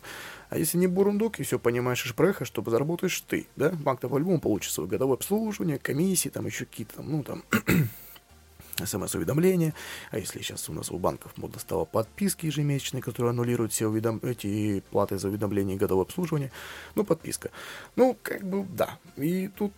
А 0.50 0.58
если 0.58 0.78
не 0.78 0.86
бурундук 0.86 1.40
и 1.40 1.44
все 1.44 1.58
понимаешь 1.58 2.06
и 2.06 2.08
шпреха, 2.08 2.46
что 2.46 2.64
заработаешь 2.70 3.20
ты, 3.22 3.48
да, 3.56 3.72
банк-то 3.72 4.08
по-любому 4.10 4.40
получит 4.40 4.72
свое 4.72 4.88
годовое 4.88 5.18
обслуживание, 5.18 5.80
комиссии, 5.80 6.30
там 6.30 6.46
еще 6.46 6.66
какие-то 6.66 6.98
там, 6.98 7.12
ну 7.12 7.24
там 7.24 7.44
смс-уведомления, 8.86 9.74
а 10.12 10.20
если 10.20 10.40
сейчас 10.42 10.70
у 10.70 10.74
нас 10.74 10.92
у 10.92 11.00
банков 11.00 11.36
модно 11.36 11.60
стало 11.60 11.86
подписки 11.86 12.46
ежемесячные, 12.46 13.02
которые 13.02 13.32
аннулируют 13.32 13.74
все 13.74 13.88
уведом... 13.88 14.20
эти 14.22 14.84
платы 14.92 15.18
за 15.18 15.30
уведомления 15.30 15.76
и 15.76 15.80
годовое 15.80 16.06
обслуживание, 16.06 16.52
ну, 16.94 17.04
подписка. 17.04 17.50
Ну, 17.96 18.16
как 18.22 18.44
бы, 18.44 18.68
да. 18.70 19.00
И 19.18 19.48
тут 19.48 19.74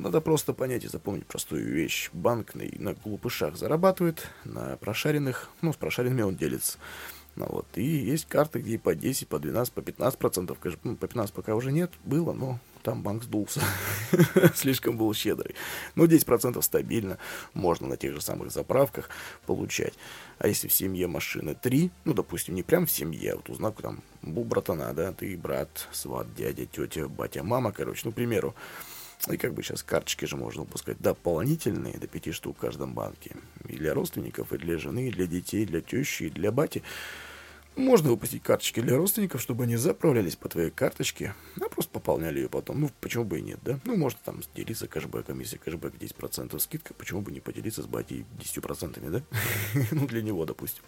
надо 0.00 0.20
просто 0.20 0.52
понять 0.52 0.84
и 0.84 0.88
запомнить 0.88 1.26
простую 1.26 1.72
вещь. 1.72 2.10
Банк 2.12 2.54
на, 2.54 2.64
на 2.78 2.94
глупышах 2.94 3.56
зарабатывает, 3.56 4.28
на 4.44 4.76
прошаренных, 4.76 5.50
ну, 5.60 5.72
с 5.72 5.76
прошаренными 5.76 6.22
он 6.22 6.36
делится. 6.36 6.78
Ну, 7.36 7.46
вот. 7.48 7.66
И 7.76 7.84
есть 7.84 8.26
карты, 8.26 8.60
где 8.60 8.78
по 8.78 8.94
10, 8.94 9.28
по 9.28 9.38
12, 9.38 9.72
по 9.72 9.82
15 9.82 10.18
процентов. 10.18 10.58
Ну, 10.82 10.96
по 10.96 11.06
15 11.06 11.34
пока 11.34 11.54
уже 11.54 11.70
нет, 11.70 11.90
было, 12.04 12.32
но 12.32 12.58
там 12.82 13.02
банк 13.02 13.22
сдулся. 13.24 13.62
Слишком 14.54 14.96
был 14.96 15.12
щедрый. 15.14 15.54
Но 15.94 16.06
10% 16.06 16.60
стабильно 16.62 17.18
можно 17.54 17.86
на 17.86 17.96
тех 17.96 18.14
же 18.14 18.20
самых 18.20 18.50
заправках 18.50 19.10
получать. 19.46 19.94
А 20.38 20.48
если 20.48 20.68
в 20.68 20.72
семье 20.72 21.06
машины 21.06 21.54
3, 21.54 21.90
ну, 22.04 22.14
допустим, 22.14 22.54
не 22.54 22.62
прям 22.62 22.86
в 22.86 22.90
семье, 22.90 23.32
а 23.32 23.36
вот 23.36 23.48
узнал, 23.50 23.72
там, 23.72 24.02
братана, 24.22 24.92
да, 24.94 25.12
ты 25.12 25.36
брат, 25.36 25.88
сват, 25.92 26.34
дядя, 26.34 26.66
тетя, 26.66 27.06
батя, 27.08 27.42
мама, 27.42 27.72
короче, 27.72 28.02
ну, 28.04 28.12
к 28.12 28.14
примеру. 28.14 28.54
И 29.28 29.36
как 29.36 29.52
бы 29.52 29.62
сейчас 29.62 29.82
карточки 29.82 30.24
же 30.24 30.36
можно 30.36 30.62
выпускать 30.62 30.98
дополнительные, 30.98 31.98
до 31.98 32.06
5 32.06 32.34
штук 32.34 32.56
в 32.56 32.60
каждом 32.60 32.94
банке. 32.94 33.36
И 33.68 33.76
для 33.76 33.92
родственников, 33.92 34.52
и 34.52 34.58
для 34.58 34.78
жены, 34.78 35.08
и 35.08 35.10
для 35.10 35.26
детей, 35.26 35.62
и 35.62 35.66
для 35.66 35.80
тещи, 35.80 36.24
и 36.24 36.30
для 36.30 36.50
бати. 36.50 36.82
Можно 37.76 38.10
выпустить 38.10 38.42
карточки 38.42 38.80
для 38.80 38.96
родственников, 38.96 39.40
чтобы 39.40 39.64
они 39.64 39.76
заправлялись 39.76 40.36
по 40.36 40.48
твоей 40.48 40.70
карточке, 40.70 41.34
а 41.60 41.68
просто 41.68 41.92
пополняли 41.92 42.40
ее 42.40 42.48
потом. 42.48 42.80
Ну, 42.80 42.90
почему 43.00 43.24
бы 43.24 43.38
и 43.38 43.42
нет, 43.42 43.60
да? 43.62 43.78
Ну, 43.84 43.96
можно 43.96 44.18
там 44.24 44.40
делиться 44.54 44.88
кэшбэком, 44.88 45.38
если 45.38 45.56
кэшбэк 45.56 45.94
10% 45.94 46.58
скидка, 46.58 46.94
почему 46.94 47.20
бы 47.20 47.30
не 47.30 47.40
поделиться 47.40 47.82
с 47.82 47.86
батей 47.86 48.26
10%, 48.38 49.10
да? 49.10 49.22
ну, 49.92 50.06
для 50.06 50.22
него, 50.22 50.44
допустим. 50.46 50.82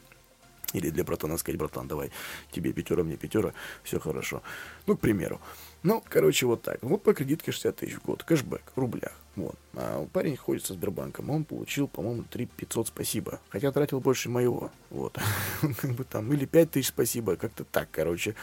Или 0.72 0.90
для 0.90 1.04
братана 1.04 1.36
сказать, 1.36 1.58
братан, 1.58 1.86
давай, 1.86 2.10
тебе 2.50 2.72
пятера, 2.72 3.04
мне 3.04 3.16
пятера, 3.16 3.54
все 3.84 4.00
хорошо. 4.00 4.42
Ну, 4.86 4.96
к 4.96 5.00
примеру. 5.00 5.40
Ну, 5.82 6.02
короче, 6.08 6.46
вот 6.46 6.62
так. 6.62 6.78
Вот 6.82 7.02
по 7.02 7.12
кредитке 7.12 7.52
60 7.52 7.76
тысяч 7.76 7.94
в 7.94 8.04
год, 8.04 8.22
кэшбэк 8.22 8.72
в 8.74 8.78
рублях. 8.78 9.12
Вот. 9.34 9.56
А 9.74 10.06
парень 10.12 10.36
ходит 10.36 10.64
со 10.64 10.74
Сбербанком, 10.74 11.30
он 11.30 11.44
получил, 11.44 11.88
по-моему, 11.88 12.24
3 12.30 12.46
500 12.46 12.88
спасибо. 12.88 13.40
Хотя 13.48 13.72
тратил 13.72 14.00
больше 14.00 14.28
моего. 14.28 14.70
Вот. 14.90 15.18
как 15.78 15.92
бы 15.92 16.04
там, 16.04 16.32
или 16.32 16.44
5 16.44 16.70
тысяч 16.70 16.88
спасибо, 16.88 17.36
как-то 17.36 17.64
так, 17.64 17.88
короче. 17.90 18.34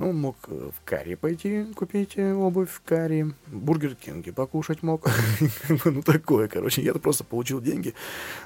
Ну, 0.00 0.12
мог 0.12 0.36
э, 0.46 0.70
в 0.74 0.82
Карри 0.86 1.14
пойти 1.14 1.66
купить 1.76 2.16
э, 2.16 2.32
обувь 2.32 2.70
в 2.70 2.80
Карри, 2.80 3.34
Бургер 3.48 3.94
Кинге 3.94 4.32
покушать 4.32 4.82
мог. 4.82 5.06
ну, 5.84 6.02
такое, 6.02 6.48
короче. 6.48 6.80
Я 6.80 6.94
просто 6.94 7.22
получил 7.22 7.60
деньги. 7.60 7.92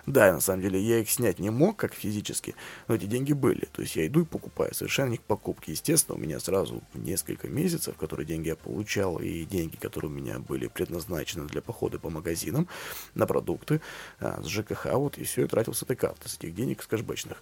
Да, 0.04 0.32
на 0.32 0.40
самом 0.40 0.62
деле, 0.62 0.80
я 0.80 0.98
их 0.98 1.08
снять 1.08 1.38
не 1.38 1.50
мог, 1.50 1.76
как 1.76 1.94
физически, 1.94 2.56
но 2.88 2.96
эти 2.96 3.04
деньги 3.04 3.32
были. 3.34 3.66
То 3.66 3.82
есть 3.82 3.94
я 3.94 4.04
иду 4.04 4.22
и 4.22 4.24
покупаю. 4.24 4.74
Совершенно 4.74 5.10
них 5.10 5.20
покупки. 5.20 5.70
Естественно, 5.70 6.18
у 6.18 6.20
меня 6.20 6.40
сразу 6.40 6.82
несколько 6.92 7.46
месяцев, 7.46 7.96
которые 7.98 8.26
деньги 8.26 8.48
я 8.48 8.56
получал, 8.56 9.18
и 9.18 9.44
деньги, 9.44 9.76
которые 9.76 10.10
у 10.10 10.14
меня 10.14 10.40
были 10.40 10.66
предназначены 10.66 11.46
для 11.46 11.62
похода 11.62 12.00
по 12.00 12.10
магазинам, 12.10 12.66
на 13.14 13.28
продукты, 13.28 13.80
а, 14.18 14.42
с 14.42 14.46
ЖКХ, 14.46 14.86
вот, 14.94 15.18
и 15.18 15.22
все, 15.22 15.42
я 15.42 15.46
тратил 15.46 15.72
с 15.72 15.84
этой 15.84 15.94
карты, 15.94 16.28
с 16.28 16.36
этих 16.36 16.52
денег, 16.52 16.82
с 16.82 16.88
кэшбэчных 16.88 17.40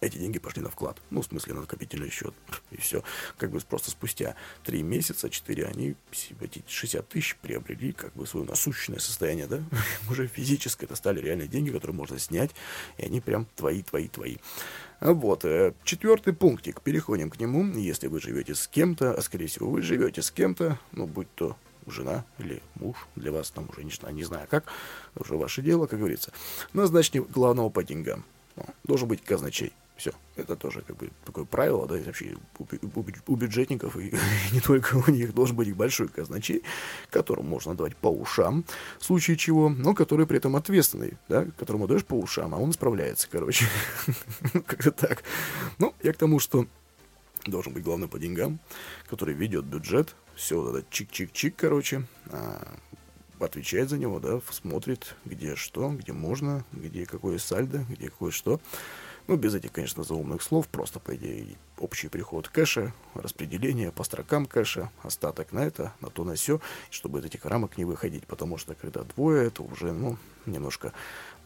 эти 0.00 0.16
деньги 0.16 0.38
пошли 0.38 0.62
на 0.62 0.70
вклад. 0.70 1.00
Ну, 1.10 1.20
в 1.20 1.26
смысле, 1.26 1.54
на 1.54 1.60
накопительный 1.60 2.10
счет. 2.10 2.34
И 2.70 2.78
все. 2.78 3.02
Как 3.36 3.50
бы 3.50 3.60
просто 3.60 3.90
спустя 3.90 4.34
3 4.64 4.82
месяца, 4.82 5.28
4, 5.28 5.66
они 5.66 5.94
эти 6.40 6.62
60 6.66 7.08
тысяч 7.08 7.36
приобрели 7.36 7.92
как 7.92 8.12
бы 8.14 8.26
свое 8.26 8.46
насущное 8.46 8.98
состояние, 8.98 9.46
да? 9.46 9.62
Уже 10.10 10.26
физическое. 10.26 10.86
Это 10.86 10.96
стали 10.96 11.20
реальные 11.20 11.48
деньги, 11.48 11.70
которые 11.70 11.94
можно 11.94 12.18
снять. 12.18 12.50
И 12.96 13.04
они 13.04 13.20
прям 13.20 13.46
твои, 13.56 13.82
твои, 13.82 14.08
твои. 14.08 14.36
Вот. 15.00 15.44
Э, 15.44 15.74
четвертый 15.84 16.32
пунктик. 16.32 16.80
Переходим 16.80 17.28
к 17.30 17.38
нему. 17.38 17.64
Если 17.78 18.06
вы 18.06 18.20
живете 18.20 18.54
с 18.54 18.66
кем-то, 18.68 19.14
а 19.14 19.20
скорее 19.22 19.46
всего 19.46 19.70
вы 19.70 19.82
живете 19.82 20.22
с 20.22 20.30
кем-то, 20.30 20.78
ну, 20.92 21.06
будь 21.06 21.32
то 21.34 21.56
жена 21.86 22.24
или 22.38 22.62
муж, 22.76 22.96
для 23.16 23.32
вас 23.32 23.50
там 23.50 23.68
уже 23.68 23.84
не, 23.84 23.92
не 24.12 24.24
знаю 24.24 24.46
как, 24.48 24.64
уже 25.16 25.34
ваше 25.34 25.60
дело, 25.62 25.86
как 25.86 25.98
говорится. 25.98 26.32
Назначьте 26.72 27.20
главного 27.20 27.68
по 27.68 27.82
деньгам. 27.82 28.24
Должен 28.84 29.08
быть 29.08 29.22
казначей. 29.22 29.72
Все. 30.00 30.12
Это 30.34 30.56
тоже 30.56 30.80
как 30.80 30.96
бы 30.96 31.10
такое 31.26 31.44
правило, 31.44 31.86
да, 31.86 31.98
и 31.98 32.02
вообще 32.02 32.34
у, 32.58 32.62
у, 32.62 33.04
у 33.26 33.36
бюджетников 33.36 33.98
и 33.98 34.14
не 34.52 34.60
только 34.60 34.96
у 34.96 35.10
них 35.10 35.34
должен 35.34 35.54
быть 35.54 35.76
большой 35.76 36.08
казначей, 36.08 36.62
которому 37.10 37.50
можно 37.50 37.74
давать 37.74 37.94
по 37.98 38.08
ушам, 38.08 38.64
в 38.98 39.04
случае 39.04 39.36
чего, 39.36 39.68
но 39.68 39.92
который 39.92 40.26
при 40.26 40.38
этом 40.38 40.56
ответственный, 40.56 41.18
да, 41.28 41.44
которому 41.58 41.86
даешь 41.86 42.06
по 42.06 42.14
ушам, 42.14 42.54
а 42.54 42.56
он 42.56 42.72
справляется, 42.72 43.28
короче. 43.30 43.66
Как-то 44.66 44.90
так. 44.90 45.22
Ну, 45.78 45.94
я 46.02 46.14
к 46.14 46.16
тому, 46.16 46.38
что 46.38 46.66
должен 47.44 47.74
быть 47.74 47.84
главный 47.84 48.08
по 48.08 48.18
деньгам, 48.18 48.58
который 49.06 49.34
ведет 49.34 49.66
бюджет, 49.66 50.16
все 50.34 50.62
вот 50.62 50.76
это 50.76 50.86
чик-чик-чик, 50.90 51.52
короче, 51.58 52.06
а, 52.30 52.74
отвечает 53.38 53.90
за 53.90 53.98
него, 53.98 54.18
да, 54.18 54.40
смотрит, 54.50 55.14
где 55.26 55.56
что, 55.56 55.90
где 55.90 56.14
можно, 56.14 56.64
где 56.72 57.04
какое 57.04 57.36
сальдо, 57.36 57.84
где 57.90 58.08
какое 58.08 58.30
что. 58.30 58.62
Ну, 59.30 59.36
без 59.36 59.54
этих, 59.54 59.70
конечно, 59.70 60.02
заумных 60.02 60.42
слов, 60.42 60.66
просто, 60.66 60.98
по 60.98 61.14
идее, 61.14 61.56
общий 61.78 62.08
приход 62.08 62.48
кэша, 62.48 62.92
распределение 63.14 63.92
по 63.92 64.02
строкам 64.02 64.44
кэша, 64.44 64.90
остаток 65.04 65.52
на 65.52 65.60
это, 65.60 65.92
на 66.00 66.10
то, 66.10 66.24
на 66.24 66.34
все, 66.34 66.60
чтобы 66.90 67.20
из 67.20 67.26
этих 67.26 67.44
рамок 67.44 67.78
не 67.78 67.84
выходить, 67.84 68.26
потому 68.26 68.58
что 68.58 68.74
когда 68.74 69.04
двое, 69.04 69.46
это 69.46 69.62
уже, 69.62 69.92
ну, 69.92 70.16
немножко 70.46 70.92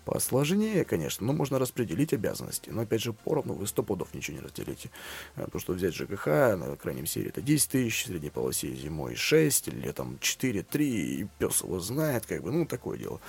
посложнее, 0.06 0.86
конечно, 0.86 1.26
но 1.26 1.34
можно 1.34 1.58
распределить 1.58 2.14
обязанности. 2.14 2.70
Но, 2.70 2.80
опять 2.80 3.02
же, 3.02 3.12
поровну 3.12 3.52
вы 3.52 3.66
сто 3.66 3.82
пудов 3.82 4.14
ничего 4.14 4.38
не 4.38 4.42
разделите. 4.42 4.88
Потому 5.34 5.58
э, 5.58 5.60
что 5.60 5.74
взять 5.74 5.94
ЖКХ 5.94 6.26
на 6.56 6.76
крайнем 6.80 7.04
серии 7.04 7.28
это 7.28 7.42
10 7.42 7.70
тысяч, 7.70 8.06
средней 8.06 8.30
полосе 8.30 8.74
зимой 8.74 9.14
6, 9.14 9.68
или 9.68 9.80
летом 9.80 10.18
4, 10.20 10.62
3, 10.62 11.20
и 11.20 11.28
пес 11.38 11.60
его 11.62 11.80
знает, 11.80 12.24
как 12.24 12.44
бы, 12.44 12.50
ну, 12.50 12.64
такое 12.64 12.96
дело. 12.96 13.20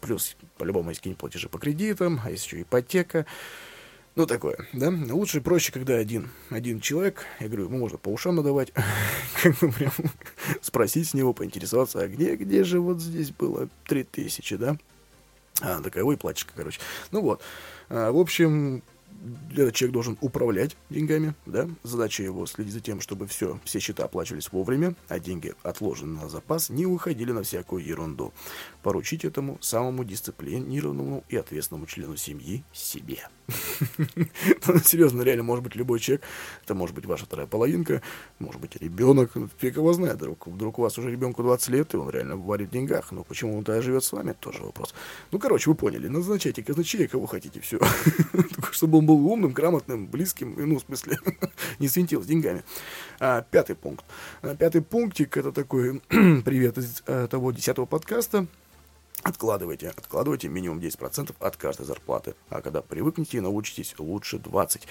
Плюс, 0.00 0.36
по-любому, 0.56 0.90
есть 0.90 1.00
какие-нибудь 1.00 1.18
платежи 1.18 1.48
по 1.48 1.58
кредитам, 1.58 2.20
а 2.24 2.30
есть 2.30 2.46
еще 2.46 2.62
ипотека. 2.62 3.26
Ну, 4.18 4.26
такое, 4.26 4.56
да. 4.72 4.92
Лучше 5.10 5.40
проще, 5.40 5.70
когда 5.70 5.94
один, 5.94 6.28
один 6.50 6.80
человек, 6.80 7.24
я 7.38 7.46
говорю, 7.46 7.66
ему 7.66 7.78
можно 7.78 7.98
по 7.98 8.08
ушам 8.08 8.34
надавать, 8.34 8.72
как 9.40 9.56
бы 9.58 9.70
прям 9.70 9.92
спросить 10.60 11.10
с 11.10 11.14
него, 11.14 11.32
поинтересоваться, 11.32 12.00
а 12.00 12.08
где, 12.08 12.34
где 12.34 12.64
же 12.64 12.80
вот 12.80 13.00
здесь 13.00 13.30
было 13.30 13.68
3000, 13.86 14.56
да? 14.56 14.76
А, 15.60 15.80
такая, 15.80 16.02
ой, 16.02 16.16
платьишко, 16.16 16.52
короче. 16.56 16.80
Ну 17.12 17.20
вот, 17.20 17.42
а, 17.90 18.10
в 18.10 18.16
общем, 18.16 18.82
Этот 19.52 19.74
человек 19.74 19.94
должен 19.94 20.18
управлять 20.20 20.76
деньгами, 20.90 21.34
да, 21.46 21.68
задача 21.82 22.22
его 22.22 22.46
следить 22.46 22.72
за 22.72 22.80
тем, 22.80 23.00
чтобы 23.00 23.26
все, 23.26 23.58
все 23.64 23.80
счета 23.80 24.04
оплачивались 24.04 24.52
вовремя, 24.52 24.94
а 25.08 25.18
деньги, 25.18 25.54
отложенные 25.62 26.22
на 26.22 26.28
запас, 26.28 26.70
не 26.70 26.86
уходили 26.86 27.32
на 27.32 27.42
всякую 27.42 27.84
ерунду. 27.84 28.32
Поручить 28.82 29.24
этому 29.24 29.58
самому 29.60 30.04
дисциплинированному 30.04 31.24
и 31.28 31.36
ответственному 31.36 31.86
члену 31.86 32.16
семьи 32.16 32.62
себе. 32.72 33.28
Серьезно, 34.84 35.22
реально, 35.22 35.42
может 35.42 35.64
быть 35.64 35.74
любой 35.74 35.98
человек, 35.98 36.22
это 36.64 36.74
может 36.74 36.94
быть 36.94 37.06
ваша 37.06 37.24
вторая 37.24 37.46
половинка, 37.46 38.02
может 38.38 38.60
быть 38.60 38.76
ребенок, 38.76 39.34
ну, 39.34 39.48
фиг 39.58 39.76
его 39.76 39.92
знает, 39.92 40.16
вдруг, 40.16 40.46
вдруг 40.46 40.78
у 40.78 40.82
вас 40.82 40.98
уже 40.98 41.10
ребенку 41.10 41.42
20 41.42 41.68
лет, 41.70 41.94
и 41.94 41.96
он 41.96 42.10
реально 42.10 42.36
варит 42.36 42.68
в 42.68 42.72
деньгах, 42.72 43.10
но 43.10 43.24
почему 43.24 43.56
он 43.56 43.64
тогда 43.64 43.82
живет 43.82 44.04
с 44.04 44.12
вами, 44.12 44.34
тоже 44.38 44.62
вопрос. 44.62 44.94
Ну, 45.32 45.38
короче, 45.38 45.70
вы 45.70 45.76
поняли, 45.76 46.08
назначайте 46.08 46.62
казначея, 46.62 47.08
кого 47.08 47.26
хотите, 47.26 47.60
все. 47.60 47.78
Чтобы 48.70 48.98
он 48.98 49.06
был 49.08 49.26
умным, 49.26 49.52
грамотным, 49.52 50.06
близким, 50.06 50.54
ну, 50.58 50.76
в 50.76 50.82
смысле, 50.82 51.18
не 51.78 51.88
свинтил 51.88 52.22
с 52.22 52.26
деньгами. 52.26 52.62
А, 53.18 53.40
пятый 53.40 53.74
пункт. 53.74 54.04
А, 54.42 54.54
пятый 54.54 54.82
пунктик, 54.82 55.36
это 55.38 55.50
такой 55.50 56.00
привет 56.08 56.76
из 56.76 57.02
а, 57.06 57.26
того 57.26 57.52
десятого 57.52 57.86
подкаста, 57.86 58.46
Откладывайте, 59.24 59.88
откладывайте 59.88 60.48
минимум 60.48 60.78
10% 60.78 61.34
от 61.40 61.56
каждой 61.56 61.84
зарплаты. 61.86 62.36
А 62.50 62.60
когда 62.62 62.82
привыкнете 62.82 63.38
и 63.38 63.40
научитесь, 63.40 63.96
лучше 63.98 64.36
20%. 64.36 64.82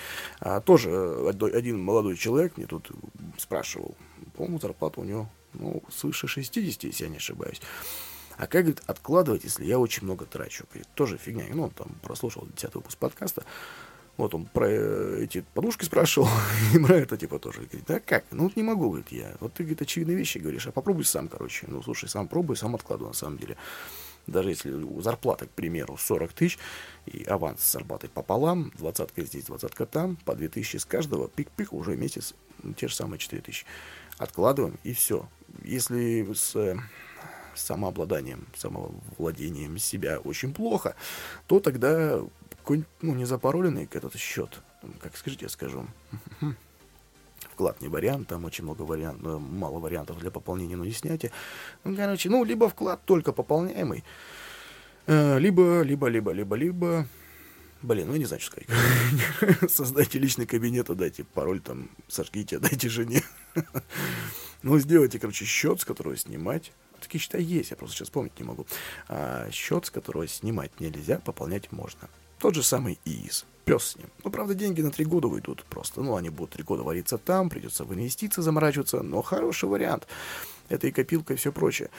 А, 0.41 0.59
тоже 0.59 0.89
э, 0.89 1.31
один 1.53 1.81
молодой 1.81 2.17
человек 2.17 2.57
мне 2.57 2.67
тут 2.67 2.91
спрашивал. 3.37 3.95
По-моему, 4.35 4.59
зарплата 4.59 4.99
у 4.99 5.05
него 5.05 5.29
ну, 5.53 5.81
свыше 5.89 6.27
60, 6.27 6.83
если 6.83 7.03
я 7.05 7.09
не 7.09 7.17
ошибаюсь. 7.17 7.61
А 8.37 8.47
как, 8.47 8.63
говорит, 8.63 8.83
откладывать, 8.85 9.45
если 9.45 9.65
я 9.65 9.79
очень 9.79 10.03
много 10.03 10.25
трачу? 10.25 10.65
Говорит, 10.69 10.87
тоже 10.93 11.17
фигня. 11.17 11.45
Ну, 11.49 11.63
он 11.63 11.71
там 11.71 11.87
прослушал 12.03 12.47
10 12.53 12.75
выпуск 12.75 12.97
подкаста. 12.97 13.43
Вот 14.17 14.33
он 14.33 14.45
про 14.45 14.67
э, 14.67 15.23
эти 15.23 15.45
подушки 15.53 15.85
спрашивал, 15.85 16.27
и 16.73 16.79
про 16.79 16.95
это 16.97 17.17
типа 17.17 17.39
тоже. 17.39 17.61
Говорит, 17.61 17.85
да 17.87 17.99
как? 17.99 18.25
Ну 18.31 18.45
вот 18.45 18.55
не 18.55 18.63
могу, 18.63 18.89
говорит, 18.89 19.11
я. 19.11 19.35
Вот 19.39 19.53
ты, 19.53 19.63
говорит, 19.63 19.81
очевидные 19.81 20.17
вещи 20.17 20.39
говоришь, 20.39 20.67
а 20.67 20.71
попробуй 20.71 21.05
сам, 21.05 21.27
короче. 21.27 21.67
Ну, 21.69 21.81
слушай, 21.83 22.09
сам 22.09 22.27
пробуй, 22.27 22.57
сам 22.57 22.75
откладывай, 22.75 23.09
на 23.09 23.15
самом 23.15 23.37
деле 23.37 23.57
даже 24.27 24.49
если 24.49 25.01
зарплата, 25.01 25.45
к 25.45 25.51
примеру, 25.51 25.97
40 25.97 26.33
тысяч, 26.33 26.59
и 27.05 27.23
аванс 27.23 27.61
с 27.61 27.71
зарплатой 27.71 28.09
пополам, 28.09 28.71
двадцатка 28.77 29.23
здесь, 29.23 29.45
двадцатка 29.45 29.85
там, 29.85 30.17
по 30.17 30.35
2 30.35 30.49
тысячи 30.49 30.77
с 30.77 30.85
каждого, 30.85 31.29
пик-пик, 31.29 31.69
уже 31.71 31.95
месяц, 31.95 32.35
ну, 32.61 32.73
те 32.73 32.89
же 32.89 32.95
самые 32.95 33.19
4 33.19 33.41
тысячи. 33.41 33.65
Откладываем, 34.17 34.77
и 34.83 34.93
все. 34.93 35.27
Если 35.63 36.27
с 36.33 36.77
самообладанием, 37.55 38.45
самовладением 38.55 39.77
себя 39.77 40.19
очень 40.19 40.53
плохо, 40.53 40.95
то 41.47 41.59
тогда 41.59 42.21
какой-нибудь, 42.67 42.89
ну, 43.01 43.15
не 43.15 43.23
запароленный 43.23 43.87
этот 43.89 44.17
счет, 44.17 44.59
как 44.99 45.15
скажите, 45.15 45.45
я 45.45 45.49
скажу, 45.49 45.87
вклад 47.53 47.79
не 47.81 47.87
вариант, 47.87 48.27
там 48.27 48.43
очень 48.43 48.65
много 48.65 48.81
вариантов, 48.81 49.25
э, 49.25 49.37
мало 49.37 49.79
вариантов 49.79 50.19
для 50.19 50.31
пополнения, 50.31 50.75
но 50.75 50.83
не 50.83 50.91
снятия. 50.91 51.31
Ну, 51.85 51.95
короче, 51.95 52.29
ну, 52.29 52.43
либо 52.43 52.67
вклад 52.67 53.01
только 53.05 53.31
пополняемый, 53.31 54.03
э, 55.05 55.39
либо, 55.39 55.81
либо, 55.81 56.09
либо, 56.09 56.31
либо, 56.31 56.55
либо, 56.57 57.07
блин, 57.81 58.07
ну, 58.09 58.17
не 58.17 58.25
знаю, 58.25 58.41
что 58.41 58.51
сказать. 58.51 59.69
Создайте 59.71 60.19
личный 60.19 60.45
кабинет, 60.45 60.93
дайте 60.93 61.23
пароль, 61.23 61.61
там, 61.61 61.89
сожгите, 62.09 62.59
дайте 62.59 62.89
жене. 62.89 63.23
Ну, 64.63 64.79
сделайте, 64.79 65.19
короче, 65.19 65.45
счет, 65.45 65.79
с 65.79 65.85
которого 65.85 66.17
снимать. 66.17 66.73
Такие 66.99 67.21
счета 67.21 67.37
есть, 67.37 67.69
я 67.69 67.77
просто 67.77 67.95
сейчас 67.95 68.09
помнить 68.09 68.37
не 68.39 68.43
могу. 68.43 68.65
А 69.07 69.49
счет, 69.51 69.85
с 69.85 69.91
которого 69.91 70.27
снимать 70.27 70.79
нельзя, 70.79 71.19
пополнять 71.19 71.71
можно. 71.71 72.09
Тот 72.39 72.55
же 72.55 72.63
самый 72.63 72.99
ИИС 73.05 73.45
пес 73.67 73.83
с 73.83 73.95
ним. 73.97 74.07
Ну, 74.23 74.31
правда, 74.31 74.55
деньги 74.55 74.81
на 74.81 74.91
три 74.91 75.03
года 75.03 75.27
уйдут 75.27 75.65
просто. 75.65 76.01
Ну, 76.01 76.15
они 76.15 76.29
будут 76.29 76.51
три 76.51 76.63
года 76.63 76.83
вариться 76.83 77.17
там, 77.17 77.49
придется 77.49 77.83
в 77.83 77.93
инвестиции 77.93 78.41
заморачиваться, 78.41 79.03
но 79.03 79.21
хороший 79.21 79.67
вариант. 79.67 80.07
Это 80.69 80.87
и 80.87 80.91
копилка, 80.91 81.33
и 81.33 81.37
все 81.37 81.51
прочее. 81.51 81.89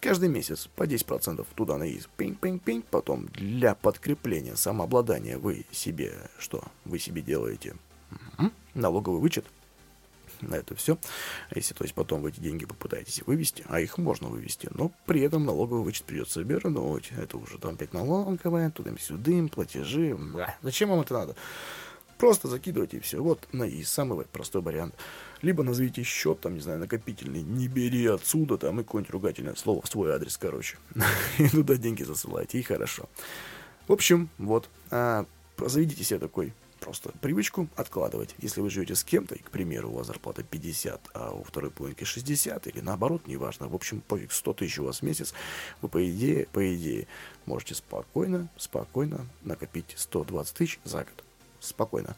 Каждый 0.00 0.28
месяц 0.28 0.68
по 0.74 0.84
10% 0.84 1.46
туда 1.54 1.76
на 1.76 1.84
ИИС. 1.84 2.08
Пинг-пинг-пинг. 2.16 2.84
Потом 2.90 3.26
для 3.26 3.74
подкрепления 3.74 4.56
самообладания 4.56 5.38
вы 5.38 5.66
себе 5.70 6.14
что? 6.38 6.64
Вы 6.84 6.98
себе 6.98 7.22
делаете 7.22 7.76
налоговый 8.74 9.20
вычет 9.20 9.44
на 10.40 10.56
это 10.56 10.74
все. 10.74 10.98
Если, 11.54 11.74
то 11.74 11.84
есть, 11.84 11.94
потом 11.94 12.22
вы 12.22 12.30
эти 12.30 12.40
деньги 12.40 12.64
попытаетесь 12.64 13.22
вывести, 13.26 13.64
а 13.68 13.80
их 13.80 13.98
можно 13.98 14.28
вывести, 14.28 14.68
но 14.72 14.92
при 15.06 15.20
этом 15.22 15.44
налоговый 15.44 15.82
вычет 15.82 16.04
придется 16.04 16.42
вернуть. 16.42 17.10
Это 17.16 17.36
уже 17.36 17.58
там 17.58 17.74
опять 17.74 17.92
налоговая, 17.92 18.70
туда-сюда, 18.70 19.48
платежи. 19.48 20.16
Бля, 20.16 20.56
зачем 20.62 20.90
вам 20.90 21.00
это 21.00 21.14
надо? 21.14 21.36
Просто 22.18 22.48
закидывайте 22.48 22.96
и 22.96 23.00
все. 23.00 23.22
Вот 23.22 23.46
на 23.52 23.62
ИИС 23.62 23.84
самый 23.84 24.24
простой 24.26 24.60
вариант. 24.60 24.94
Либо 25.40 25.62
назовите 25.62 26.02
счет, 26.02 26.40
там, 26.40 26.54
не 26.54 26.60
знаю, 26.60 26.80
накопительный, 26.80 27.42
не 27.42 27.68
бери 27.68 28.06
отсюда, 28.06 28.58
там, 28.58 28.80
и 28.80 28.82
какое-нибудь 28.82 29.12
ругательное 29.12 29.54
слово 29.54 29.82
в 29.82 29.88
свой 29.88 30.12
адрес, 30.12 30.36
короче. 30.36 30.78
И 31.38 31.48
туда 31.48 31.76
деньги 31.76 32.02
засылайте, 32.02 32.58
и 32.58 32.62
хорошо. 32.62 33.08
В 33.86 33.92
общем, 33.92 34.28
вот, 34.38 34.68
а, 34.90 35.26
заведите 35.58 36.02
себе 36.02 36.18
такой 36.18 36.52
просто 36.78 37.12
привычку 37.20 37.68
откладывать. 37.76 38.34
Если 38.38 38.60
вы 38.60 38.70
живете 38.70 38.94
с 38.94 39.04
кем-то, 39.04 39.34
и, 39.34 39.38
к 39.38 39.50
примеру, 39.50 39.90
у 39.90 39.94
вас 39.94 40.06
зарплата 40.06 40.42
50, 40.42 41.10
а 41.14 41.32
у 41.32 41.42
второй 41.42 41.70
половинки 41.70 42.04
60, 42.04 42.66
или 42.66 42.80
наоборот, 42.80 43.26
неважно, 43.26 43.68
в 43.68 43.74
общем, 43.74 44.00
пофиг, 44.00 44.32
100 44.32 44.52
тысяч 44.54 44.78
у 44.78 44.84
вас 44.84 45.00
в 45.00 45.02
месяц, 45.02 45.34
вы, 45.82 45.88
по 45.88 46.10
идее, 46.10 46.46
по 46.52 46.74
идее, 46.74 47.06
можете 47.46 47.74
спокойно, 47.74 48.48
спокойно 48.56 49.26
накопить 49.42 49.94
120 49.96 50.54
тысяч 50.54 50.80
за 50.84 50.98
год 50.98 51.24
спокойно. 51.68 52.16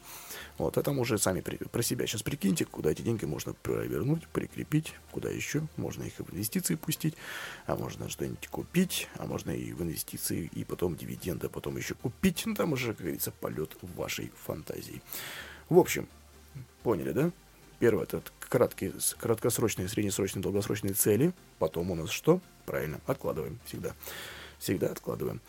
Вот, 0.58 0.76
это 0.76 0.90
уже 0.90 1.18
сами 1.18 1.40
при, 1.40 1.56
про 1.56 1.82
себя 1.82 2.06
сейчас 2.06 2.22
прикиньте, 2.22 2.64
куда 2.64 2.90
эти 2.90 3.02
деньги 3.02 3.24
можно 3.24 3.52
провернуть, 3.54 4.26
прикрепить, 4.28 4.94
куда 5.12 5.30
еще. 5.30 5.66
Можно 5.76 6.04
их 6.04 6.14
в 6.18 6.32
инвестиции 6.32 6.74
пустить, 6.74 7.14
а 7.66 7.76
можно 7.76 8.08
что-нибудь 8.08 8.48
купить, 8.48 9.08
а 9.16 9.26
можно 9.26 9.50
и 9.50 9.72
в 9.72 9.82
инвестиции, 9.82 10.50
и 10.54 10.64
потом 10.64 10.96
дивиденды, 10.96 11.46
а 11.46 11.50
потом 11.50 11.76
еще 11.76 11.94
купить. 11.94 12.42
Ну, 12.46 12.54
там 12.54 12.72
уже, 12.72 12.88
как 12.88 13.02
говорится, 13.02 13.30
полет 13.30 13.76
вашей 13.82 14.32
фантазии. 14.44 15.02
В 15.68 15.78
общем, 15.78 16.08
поняли, 16.82 17.12
да? 17.12 17.30
Первое, 17.78 18.04
это 18.04 18.22
краткие, 18.40 18.92
краткосрочные, 19.18 19.88
среднесрочные, 19.88 20.42
долгосрочные 20.42 20.92
цели. 20.92 21.32
Потом 21.58 21.90
у 21.90 21.94
нас 21.94 22.10
что? 22.10 22.40
Правильно, 22.66 23.00
откладываем 23.06 23.58
всегда. 23.64 23.94
Всегда 24.58 24.88
откладываем. 24.88 25.40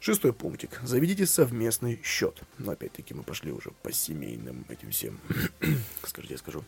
Шестой 0.00 0.32
пунктик. 0.32 0.80
Заведите 0.82 1.26
совместный 1.26 2.00
счет. 2.02 2.42
Но 2.56 2.72
опять-таки 2.72 3.12
мы 3.12 3.22
пошли 3.22 3.52
уже 3.52 3.70
по 3.82 3.92
семейным 3.92 4.64
этим 4.70 4.90
всем. 4.92 5.20
Скажите, 6.02 6.34
я 6.34 6.38
скажу 6.38 6.64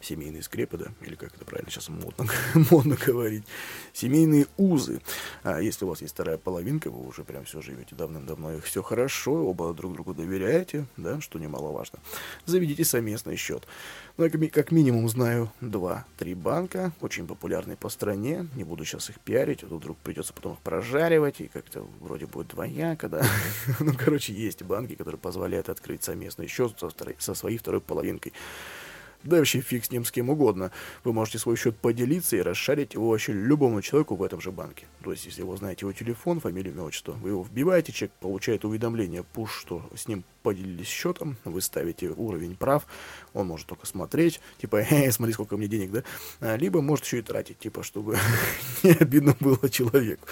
семейные 0.00 0.42
скрепы, 0.42 0.78
да, 0.78 0.86
или 1.00 1.14
как 1.14 1.34
это 1.34 1.44
правильно 1.44 1.70
сейчас 1.70 1.88
модно, 1.88 2.26
модно 2.70 2.96
говорить, 2.96 3.44
семейные 3.92 4.46
узы. 4.56 5.00
А 5.42 5.60
если 5.60 5.84
у 5.84 5.88
вас 5.88 6.02
есть 6.02 6.14
вторая 6.14 6.38
половинка, 6.38 6.90
вы 6.90 7.06
уже 7.06 7.24
прям 7.24 7.44
все 7.44 7.60
живете 7.60 7.94
давным-давно, 7.94 8.54
их 8.54 8.64
все 8.64 8.82
хорошо, 8.82 9.46
оба 9.46 9.72
друг 9.74 9.94
другу 9.94 10.14
доверяете, 10.14 10.86
да, 10.96 11.20
что 11.20 11.38
немаловажно. 11.38 11.98
Заведите 12.44 12.84
совместный 12.84 13.36
счет. 13.36 13.66
Ну, 14.16 14.24
я 14.24 14.30
как 14.48 14.70
минимум 14.70 15.08
знаю 15.08 15.52
два-три 15.60 16.34
банка, 16.34 16.92
очень 17.00 17.26
популярные 17.26 17.76
по 17.76 17.88
стране, 17.88 18.48
не 18.54 18.64
буду 18.64 18.84
сейчас 18.84 19.10
их 19.10 19.20
пиарить, 19.20 19.62
а 19.62 19.66
то 19.66 19.76
вдруг 19.76 19.98
придется 19.98 20.32
потом 20.32 20.54
их 20.54 20.58
прожаривать, 20.60 21.40
и 21.40 21.48
как-то 21.48 21.86
вроде 22.00 22.26
будет 22.26 22.48
двояко, 22.48 23.08
да. 23.08 23.26
ну, 23.80 23.92
короче, 23.96 24.32
есть 24.32 24.62
банки, 24.62 24.94
которые 24.94 25.18
позволяют 25.18 25.68
открыть 25.68 26.02
совместный 26.02 26.46
счет 26.46 26.78
со, 26.78 26.90
со 27.18 27.34
своей 27.34 27.58
второй 27.58 27.80
половинкой. 27.80 28.32
Да 29.26 29.38
вообще 29.38 29.60
фиг 29.60 29.84
с 29.84 29.90
ним 29.90 30.04
с 30.04 30.12
кем 30.12 30.30
угодно. 30.30 30.70
Вы 31.04 31.12
можете 31.12 31.38
свой 31.38 31.56
счет 31.56 31.76
поделиться 31.76 32.36
и 32.36 32.40
расшарить 32.40 32.94
его 32.94 33.10
вообще 33.10 33.32
любому 33.32 33.82
человеку 33.82 34.14
в 34.16 34.22
этом 34.22 34.40
же 34.40 34.52
банке. 34.52 34.86
То 35.02 35.10
есть, 35.10 35.26
если 35.26 35.42
вы 35.42 35.56
знаете 35.56 35.84
его 35.84 35.92
телефон, 35.92 36.40
фамилию, 36.40 36.74
имя, 36.74 36.82
отчество, 36.82 37.12
вы 37.12 37.30
его 37.30 37.42
вбиваете, 37.42 37.92
человек 37.92 38.14
получает 38.20 38.64
уведомление, 38.64 39.24
пуш, 39.24 39.58
что 39.58 39.88
с 39.94 40.08
ним 40.08 40.24
поделились 40.42 40.86
счетом, 40.86 41.36
вы 41.44 41.60
ставите 41.60 42.10
уровень 42.10 42.54
прав, 42.54 42.86
он 43.34 43.48
может 43.48 43.66
только 43.66 43.84
смотреть, 43.84 44.40
типа, 44.58 44.76
э, 44.90 45.10
смотри, 45.10 45.32
сколько 45.32 45.56
мне 45.56 45.66
денег, 45.66 45.90
да, 45.90 46.02
а, 46.40 46.56
либо 46.56 46.80
может 46.80 47.04
еще 47.04 47.18
и 47.18 47.22
тратить, 47.22 47.58
типа, 47.58 47.82
чтобы 47.82 48.16
не 48.84 48.92
обидно 48.92 49.36
было 49.40 49.68
человеку. 49.68 50.26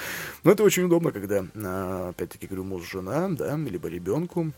Но 0.44 0.52
это 0.52 0.62
очень 0.62 0.84
удобно, 0.84 1.10
когда, 1.10 1.44
а, 1.56 2.10
опять-таки, 2.10 2.46
говорю, 2.46 2.62
муж, 2.64 2.88
жена, 2.88 3.28
да, 3.28 3.56
либо 3.56 3.88
ребенку, 3.88 4.52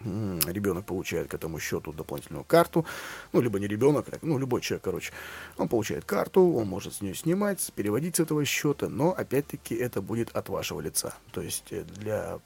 ребенок 0.00 0.86
получает 0.86 1.28
к 1.28 1.34
этому 1.34 1.58
счету 1.58 1.92
дополнительную 1.92 2.44
карту, 2.44 2.86
ну, 3.32 3.40
либо 3.40 3.58
не 3.58 3.66
ребенок, 3.66 4.06
а, 4.10 4.18
ну, 4.22 4.38
любой 4.38 4.60
человек, 4.60 4.84
короче, 4.84 5.12
он 5.56 5.68
получает 5.68 6.04
карту, 6.04 6.40
он 6.54 6.66
может 6.66 6.94
с 6.94 7.00
нее 7.00 7.14
снимать, 7.14 7.72
переводить 7.74 8.16
с 8.16 8.20
этого 8.20 8.44
счета, 8.44 8.88
но, 8.88 9.12
опять-таки, 9.12 9.74
это 9.74 10.00
будет 10.00 10.30
от 10.34 10.48
вашего 10.48 10.80
лица. 10.80 11.14
То 11.32 11.42
есть, 11.42 11.66
э, 11.70 11.84
для, 11.84 12.38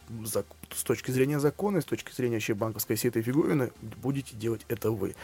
с 0.72 0.82
точки 0.82 1.10
зрения 1.10 1.38
закона, 1.38 1.80
с 1.80 1.84
точки 1.84 2.12
зрения 2.12 2.36
вообще 2.36 2.54
банковской 2.54 2.96
сети 2.96 3.22
фигурины, 3.22 3.72
будете 3.80 4.36
делать 4.36 4.62
это 4.68 4.90
вы. 4.90 5.14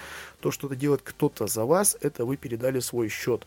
То, 0.41 0.51
что 0.51 0.67
это 0.67 0.77
делает 0.77 1.03
кто-то 1.03 1.47
за 1.47 1.65
вас, 1.65 1.97
это 2.01 2.25
вы 2.25 2.37
передали 2.37 2.81
свой 2.81 3.09
счет 3.09 3.47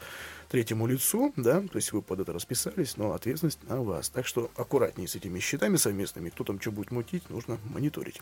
третьему 0.53 0.85
лицу, 0.85 1.33
да, 1.35 1.61
то 1.61 1.77
есть 1.77 1.91
вы 1.93 2.03
под 2.03 2.19
это 2.19 2.31
расписались, 2.31 2.95
но 2.95 3.13
ответственность 3.13 3.57
на 3.67 3.81
вас. 3.81 4.09
Так 4.09 4.27
что 4.27 4.51
аккуратнее 4.55 5.07
с 5.07 5.15
этими 5.15 5.39
счетами 5.39 5.77
совместными, 5.77 6.29
кто 6.29 6.43
там 6.43 6.61
что 6.61 6.71
будет 6.71 6.91
мутить, 6.91 7.27
нужно 7.31 7.57
мониторить. 7.73 8.21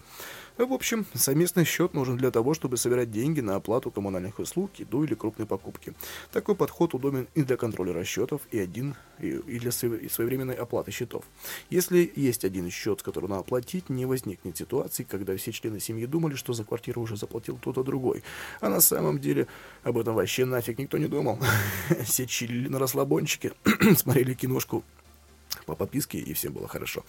В 0.58 0.72
общем, 0.72 1.06
совместный 1.14 1.66
счет 1.66 1.94
нужен 1.94 2.16
для 2.16 2.32
того, 2.32 2.54
чтобы 2.54 2.78
собирать 2.78 3.12
деньги 3.12 3.42
на 3.42 3.56
оплату 3.56 3.92
коммунальных 3.92 4.40
услуг, 4.40 4.72
еду 4.78 5.04
или 5.04 5.14
крупные 5.14 5.46
покупки. 5.46 5.94
Такой 6.32 6.56
подход 6.56 6.94
удобен 6.94 7.28
и 7.36 7.44
для 7.44 7.58
контроля 7.58 7.92
расчетов, 7.92 8.44
и 8.50 8.60
один 8.60 8.96
и 9.20 9.60
для 9.60 9.72
своевременной 9.72 10.56
оплаты 10.56 10.92
счетов. 10.92 11.26
Если 11.70 12.12
есть 12.16 12.46
один 12.46 12.72
счет, 12.72 13.04
который 13.04 13.30
надо 13.30 13.42
оплатить, 13.42 13.90
не 13.90 14.06
возникнет 14.06 14.58
ситуации, 14.58 15.04
когда 15.04 15.36
все 15.36 15.52
члены 15.52 15.80
семьи 15.80 16.06
думали, 16.06 16.36
что 16.36 16.54
за 16.54 16.64
квартиру 16.64 17.02
уже 17.02 17.18
заплатил 17.18 17.58
кто-то 17.58 17.84
другой. 17.84 18.24
А 18.62 18.70
на 18.70 18.82
самом 18.82 19.20
деле 19.20 19.48
об 19.84 19.98
этом 19.98 20.16
вообще 20.16 20.46
нафиг 20.46 20.80
никто 20.80 20.98
не 20.98 21.08
думал. 21.08 21.38
Все 22.22 22.28
чилили 22.28 22.68
на 22.68 22.78
расслабончике, 22.78 23.54
смотрели 23.98 24.36
киношку 24.36 24.84
по 25.66 25.76
подписке, 25.76 26.20
и 26.20 26.34
всем 26.34 26.54
было 26.54 26.68
хорошо. 26.68 27.04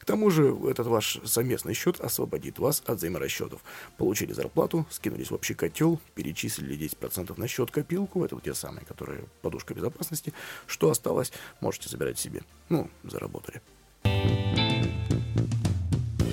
К 0.00 0.04
тому 0.04 0.28
же, 0.28 0.56
этот 0.68 0.88
ваш 0.88 1.20
совместный 1.24 1.72
счет 1.72 2.00
освободит 2.00 2.58
вас 2.58 2.82
от 2.84 2.98
взаиморасчетов. 2.98 3.60
Получили 3.96 4.32
зарплату, 4.32 4.84
скинулись 4.90 5.30
в 5.30 5.34
общий 5.34 5.54
котел, 5.54 6.00
перечислили 6.16 6.76
10% 6.76 7.38
на 7.38 7.46
счет 7.46 7.70
копилку, 7.70 8.24
это 8.24 8.34
вот 8.34 8.42
те 8.42 8.54
самые, 8.54 8.84
которые 8.84 9.26
подушка 9.40 9.72
безопасности. 9.72 10.32
Что 10.66 10.90
осталось, 10.90 11.32
можете 11.60 11.88
забирать 11.88 12.18
себе. 12.18 12.42
Ну, 12.68 12.90
заработали. 13.04 13.62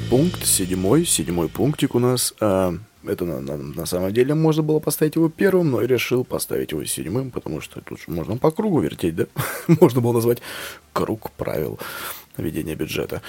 Пункт 0.09 0.43
седьмой, 0.43 1.05
седьмой 1.05 1.49
пунктик 1.49 1.93
у 1.93 1.99
нас. 1.99 2.33
А, 2.39 2.73
это 3.05 3.25
на, 3.25 3.41
на, 3.41 3.57
на 3.57 3.85
самом 3.85 4.13
деле 4.13 4.33
можно 4.33 4.63
было 4.63 4.79
поставить 4.79 5.15
его 5.15 5.29
первым, 5.29 5.71
но 5.71 5.81
я 5.81 5.87
решил 5.87 6.23
поставить 6.23 6.71
его 6.71 6.83
седьмым, 6.85 7.31
потому 7.31 7.61
что 7.61 7.81
тут 7.81 7.99
же 7.99 8.05
можно 8.07 8.37
по 8.37 8.51
кругу 8.51 8.79
вертеть, 8.79 9.15
да? 9.15 9.25
можно 9.67 10.01
было 10.01 10.13
назвать 10.13 10.39
круг 10.93 11.31
правил 11.31 11.79
ведения 12.37 12.75
бюджета. 12.75 13.21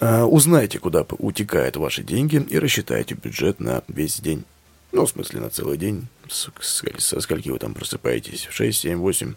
А, 0.00 0.24
узнайте, 0.24 0.78
куда 0.78 1.04
утекают 1.18 1.76
ваши 1.76 2.02
деньги 2.02 2.44
и 2.48 2.58
рассчитайте 2.58 3.14
бюджет 3.14 3.60
на 3.60 3.82
весь 3.88 4.20
день. 4.20 4.44
Ну, 4.92 5.06
в 5.06 5.10
смысле, 5.10 5.40
на 5.40 5.50
целый 5.50 5.78
день. 5.78 6.08
С, 6.28 6.48
с, 6.60 6.82
со 6.98 7.20
скольки 7.20 7.48
вы 7.48 7.58
там 7.58 7.74
просыпаетесь? 7.74 8.46
В 8.46 8.52
6, 8.52 8.80
7, 8.80 8.98
8, 8.98 9.34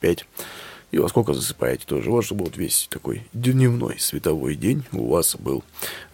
5 0.00 0.26
и 0.90 0.98
во 0.98 1.08
сколько 1.08 1.34
засыпаете 1.34 1.84
тоже. 1.86 2.10
Вот 2.10 2.24
чтобы 2.24 2.44
вот 2.44 2.56
весь 2.56 2.88
такой 2.90 3.26
дневной 3.32 3.98
световой 3.98 4.54
день 4.54 4.84
у 4.92 5.08
вас 5.08 5.36
был. 5.36 5.62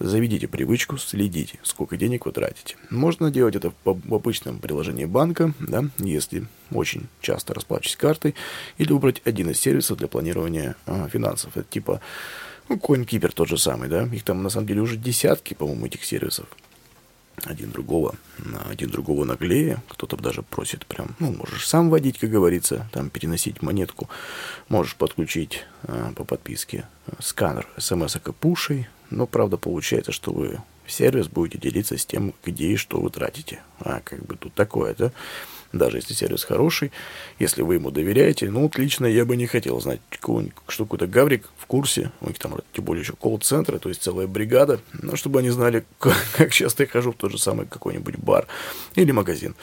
Заведите 0.00 0.48
привычку, 0.48 0.98
следите, 0.98 1.58
сколько 1.62 1.96
денег 1.96 2.26
вы 2.26 2.32
тратите. 2.32 2.76
Можно 2.90 3.30
делать 3.30 3.56
это 3.56 3.72
в 3.84 4.14
обычном 4.14 4.58
приложении 4.58 5.04
банка, 5.04 5.54
да, 5.60 5.84
если 5.98 6.46
очень 6.72 7.08
часто 7.20 7.54
расплачиваетесь 7.54 7.96
картой, 7.96 8.34
или 8.78 8.92
выбрать 8.92 9.22
один 9.24 9.50
из 9.50 9.60
сервисов 9.60 9.98
для 9.98 10.08
планирования 10.08 10.76
а, 10.87 11.08
финансов. 11.08 11.56
Это 11.56 11.68
типа 11.68 12.00
ну, 12.68 12.76
CoinKeeper 12.76 13.32
тот 13.32 13.48
же 13.48 13.58
самый, 13.58 13.88
да, 13.88 14.04
их 14.04 14.24
там 14.24 14.42
на 14.42 14.50
самом 14.50 14.66
деле 14.66 14.80
уже 14.80 14.96
десятки, 14.96 15.54
по-моему, 15.54 15.87
этих 15.87 16.04
сервисов 16.04 16.46
один 17.42 17.70
другого, 17.70 18.14
один 18.68 18.90
другого 18.90 19.25
наглее. 19.25 19.83
Кто-то 19.88 20.16
даже 20.16 20.42
просит 20.42 20.87
прям, 20.87 21.14
ну, 21.18 21.33
можешь 21.33 21.66
сам 21.66 21.90
водить, 21.90 22.18
как 22.18 22.31
говорится, 22.31 22.88
там 22.92 23.11
переносить 23.11 23.62
монетку. 23.62 24.09
Можешь 24.68 24.97
подключить 24.97 25.64
э, 25.83 26.12
по 26.16 26.25
подписке 26.25 26.87
э, 27.07 27.12
сканер 27.20 27.66
смс-ок 27.79 28.29
и 28.29 28.33
пушей. 28.33 28.88
Но, 29.11 29.27
правда, 29.27 29.57
получается, 29.57 30.12
что 30.12 30.33
вы 30.33 30.61
сервис 30.87 31.29
будете 31.29 31.59
делиться 31.59 31.99
с 31.99 32.07
тем, 32.07 32.35
где 32.44 32.68
и 32.68 32.77
что 32.77 33.01
вы 33.01 33.11
тратите. 33.11 33.61
А 33.81 34.01
как 34.01 34.25
бы 34.25 34.37
тут 34.37 34.55
такое, 34.55 34.94
да? 34.94 35.12
даже 35.79 35.99
если 35.99 36.14
сервис 36.14 36.44
хороший, 36.44 36.92
если 37.38 37.62
вы 37.62 37.75
ему 37.75 37.90
доверяете, 37.90 38.51
ну, 38.51 38.62
вот 38.62 38.79
лично 38.79 39.07
я 39.07 39.25
бы 39.25 39.37
не 39.37 39.47
хотел 39.47 39.81
знать, 39.81 40.01
что 40.68 40.85
какой-то 40.85 41.07
гаврик 41.07 41.49
в 41.64 41.66
курсе, 41.66 42.12
у 42.20 42.29
них 42.29 42.38
там, 42.38 42.59
тем 42.74 42.85
более 42.85 43.00
еще 43.00 43.14
колл-центры, 43.14 43.79
то 43.79 43.88
есть 43.88 44.03
целая 44.03 44.27
бригада, 44.27 44.81
но 45.00 45.16
чтобы 45.16 45.38
они 45.38 45.48
знали, 45.48 45.87
как 45.98 46.53
часто 46.53 46.83
я 46.83 46.87
хожу 46.87 47.12
в 47.12 47.16
тот 47.16 47.33
же 47.33 47.38
самый 47.38 47.66
какой-нибудь 47.66 48.18
бар 48.18 48.46
или 48.96 49.12
магазин. 49.12 49.55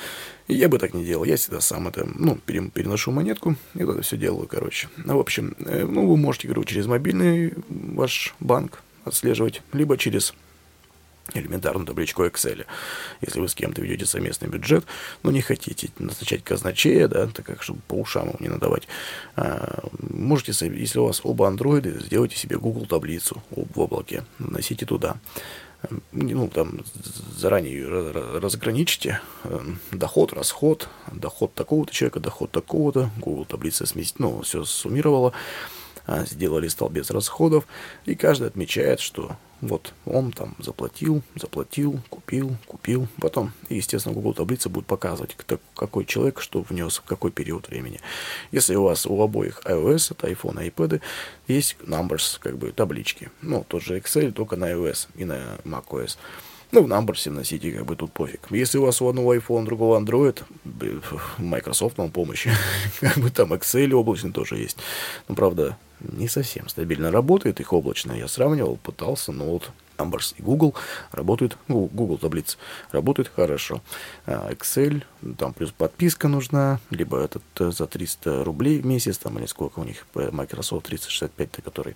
И 0.48 0.56
я 0.56 0.68
бы 0.68 0.80
так 0.80 0.96
не 0.96 1.06
делал, 1.06 1.26
я 1.26 1.38
всегда 1.38 1.62
сам 1.62 1.88
это, 1.88 2.10
ну, 2.16 2.38
переношу 2.38 3.12
монетку, 3.12 3.56
и 3.76 3.84
это 3.84 4.02
все 4.02 4.18
делаю, 4.18 4.48
короче. 4.48 4.90
Ну, 4.98 5.18
в 5.18 5.20
общем, 5.20 5.56
э, 5.60 5.86
ну, 5.86 6.08
вы 6.08 6.18
можете, 6.18 6.48
говорю, 6.48 6.64
через 6.64 6.88
мобильный 6.88 7.54
ваш 7.70 8.34
банк 8.40 8.82
отслеживать, 9.06 9.62
либо 9.72 9.96
через 9.96 10.34
элементарную 11.34 11.86
табличку 11.86 12.24
Excel. 12.26 12.66
Если 13.22 13.40
вы 13.40 13.48
с 13.48 13.56
кем-то 13.56 13.82
ведете 13.82 14.06
совместный 14.06 14.48
бюджет, 14.48 14.86
но 15.24 15.32
не 15.32 15.42
хотите 15.42 15.90
назначать 15.98 16.44
казначея, 16.44 17.08
да, 17.08 17.28
так 17.28 17.46
как, 17.46 17.64
чтобы 17.64 17.82
по 17.88 17.96
ушам 17.96 18.30
ему 18.30 18.38
не 18.40 18.50
надавать, 18.50 18.88
а, 19.36 19.84
можете, 20.00 20.52
если 20.52 21.00
у 21.00 21.06
вас 21.06 21.22
оба 21.24 21.48
андроиды, 21.48 22.00
сделайте 22.00 22.38
себе 22.38 22.58
Google 22.58 22.86
таблицу 22.86 23.44
в 23.50 23.80
облаке, 23.80 24.24
носите 24.40 24.86
туда. 24.86 25.18
Ну, 26.12 26.48
там 26.48 26.82
заранее 27.36 27.88
разграничите 27.88 29.20
доход, 29.92 30.32
расход, 30.34 30.88
доход 31.12 31.56
такого-то 31.56 31.92
человека, 31.92 32.20
доход 32.20 32.52
такого-то, 32.52 33.10
Google 33.18 33.46
таблица 33.46 33.88
сместить, 33.88 34.20
ну, 34.20 34.42
все 34.42 34.64
суммировала, 34.64 35.34
а, 36.06 36.26
сделали 36.26 36.68
столбец 36.68 37.10
расходов, 37.10 37.66
и 38.06 38.14
каждый 38.14 38.48
отмечает, 38.48 39.00
что 39.00 39.38
вот 39.62 39.94
он 40.06 40.32
там 40.32 40.56
заплатил, 40.60 41.22
заплатил, 41.36 42.00
купил, 42.10 42.58
купил. 42.68 43.08
Потом, 43.20 43.54
естественно, 43.70 44.14
Google 44.14 44.34
таблица 44.34 44.70
будет 44.70 44.88
показывать, 44.88 45.36
кто, 45.38 45.60
какой 45.76 46.06
человек 46.06 46.42
что 46.42 46.62
внес 46.62 46.98
в 46.98 47.04
какой 47.04 47.32
период 47.32 47.70
времени. 47.70 48.00
Если 48.52 48.76
у 48.76 48.84
вас 48.84 49.06
у 49.06 49.22
обоих 49.22 49.62
iOS, 49.66 50.12
это 50.12 50.28
iPhone 50.28 50.66
и 50.66 50.70
iPad, 50.70 51.02
есть 51.48 51.78
numbers, 51.86 52.40
как 52.40 52.58
бы 52.58 52.72
таблички. 52.72 53.30
Ну, 53.42 53.64
тот 53.68 53.84
же 53.84 53.98
Excel, 53.98 54.32
только 54.32 54.56
на 54.56 54.72
iOS 54.72 55.08
и 55.16 55.26
на 55.26 55.58
macOS. 55.64 56.18
Ну, 56.72 56.84
в 56.84 56.88
Numbers 56.88 57.30
вносите, 57.30 57.72
как 57.72 57.86
бы 57.86 57.98
тут 57.98 58.14
пофиг. 58.14 58.48
Если 58.50 58.78
у 58.78 58.84
вас 58.84 59.02
у 59.02 59.08
одного 59.10 59.36
iPhone, 59.36 59.66
другого 59.66 60.00
Android, 60.00 60.42
Microsoft 61.38 61.98
вам 61.98 62.12
помощь. 62.12 62.48
как 63.02 63.18
бы 63.18 63.30
там 63.30 63.54
Excel 63.54 63.92
облачный 63.92 64.32
тоже 64.32 64.56
есть. 64.56 64.78
Но, 65.28 65.36
правда, 65.36 65.78
не 66.04 66.28
совсем 66.28 66.70
стабильно 66.70 67.12
работает, 67.12 67.60
их 67.60 67.74
облачно 67.74 68.14
я 68.14 68.28
сравнивал, 68.28 68.78
пытался, 68.78 69.32
но 69.32 69.46
вот 69.46 69.72
Numbers 69.98 70.34
и 70.38 70.42
Google 70.42 70.76
работают, 71.12 71.58
Google, 71.68 72.18
таблицы 72.18 72.58
работают 72.92 73.32
хорошо. 73.34 73.82
А 74.26 74.52
Excel, 74.52 75.04
там 75.38 75.54
плюс 75.54 75.72
подписка 75.72 76.28
нужна, 76.28 76.80
либо 76.90 77.20
этот 77.20 77.44
э, 77.60 77.72
за 77.72 77.88
300 77.88 78.44
рублей 78.44 78.80
в 78.80 78.86
месяц, 78.86 79.18
там 79.18 79.38
или 79.38 79.46
сколько 79.46 79.80
у 79.80 79.84
них, 79.84 80.06
Microsoft 80.16 80.88
365, 80.88 81.64
который 81.64 81.96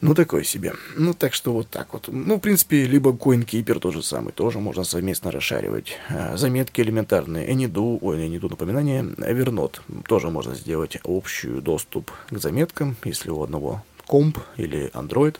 ну, 0.00 0.14
такой 0.14 0.44
себе. 0.44 0.74
Ну, 0.96 1.14
так 1.14 1.32
что 1.32 1.52
вот 1.52 1.70
так 1.70 1.92
вот. 1.92 2.08
Ну, 2.08 2.36
в 2.36 2.40
принципе, 2.40 2.84
либо 2.84 3.12
CoinKeeper 3.12 3.78
тот 3.78 3.94
же 3.94 4.02
самый, 4.02 4.32
тоже 4.32 4.58
можно 4.58 4.84
совместно 4.84 5.30
расшаривать. 5.30 5.96
А, 6.10 6.36
заметки 6.36 6.80
элементарные. 6.82 7.48
Anydo, 7.48 7.98
ой, 8.02 8.28
Anydo 8.28 8.50
напоминание, 8.50 9.02
Evernote. 9.02 9.80
Тоже 10.06 10.28
можно 10.28 10.54
сделать 10.54 10.98
общий 11.04 11.60
доступ 11.60 12.10
к 12.28 12.38
заметкам, 12.38 12.96
если 13.04 13.30
у 13.30 13.42
одного 13.42 13.82
комп 14.06 14.38
или 14.56 14.90
Android. 14.92 15.36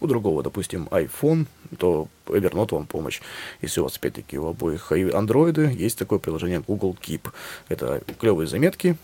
У 0.00 0.06
другого, 0.06 0.42
допустим, 0.42 0.88
iPhone, 0.90 1.46
то 1.78 2.08
Evernote 2.26 2.74
вам 2.74 2.86
помощь. 2.86 3.20
Если 3.62 3.80
у 3.80 3.84
вас, 3.84 3.96
опять-таки, 3.96 4.38
у 4.38 4.48
обоих 4.48 4.90
андроиды, 4.92 5.72
есть 5.72 5.98
такое 5.98 6.18
приложение 6.18 6.62
Google 6.66 6.96
Keep. 7.00 7.30
Это 7.68 8.02
клевые 8.18 8.48
заметки, 8.48 8.96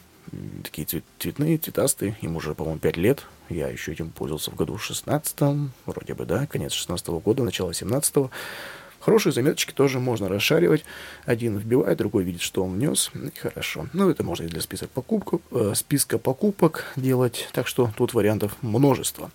такие 0.64 0.86
цвет, 0.86 1.04
цветные, 1.18 1.58
цветастые. 1.58 2.16
Им 2.22 2.36
уже, 2.36 2.54
по-моему, 2.54 2.80
5 2.80 2.96
лет. 2.96 3.24
Я 3.50 3.68
еще 3.68 3.92
этим 3.92 4.10
пользовался 4.10 4.50
в 4.50 4.54
году 4.54 4.78
16 4.78 5.36
вроде 5.86 6.14
бы, 6.14 6.24
да, 6.24 6.46
конец 6.46 6.72
16 6.72 7.08
-го 7.08 7.20
года, 7.20 7.44
начало 7.44 7.74
17 7.74 8.16
-го. 8.16 8.30
Хорошие 9.00 9.32
заметочки 9.32 9.72
тоже 9.72 9.98
можно 9.98 10.28
расшаривать. 10.28 10.84
Один 11.24 11.56
вбивает, 11.56 11.98
другой 11.98 12.22
видит, 12.22 12.42
что 12.42 12.62
он 12.62 12.74
внес. 12.74 13.10
И 13.14 13.38
хорошо. 13.38 13.88
Ну, 13.94 14.10
это 14.10 14.22
можно 14.22 14.44
и 14.44 14.48
для 14.48 14.60
списка 14.60 14.88
покупок, 14.88 15.40
э, 15.52 15.72
списка 15.74 16.18
покупок 16.18 16.84
делать. 16.96 17.48
Так 17.52 17.66
что 17.66 17.90
тут 17.96 18.12
вариантов 18.12 18.56
множество. 18.60 19.30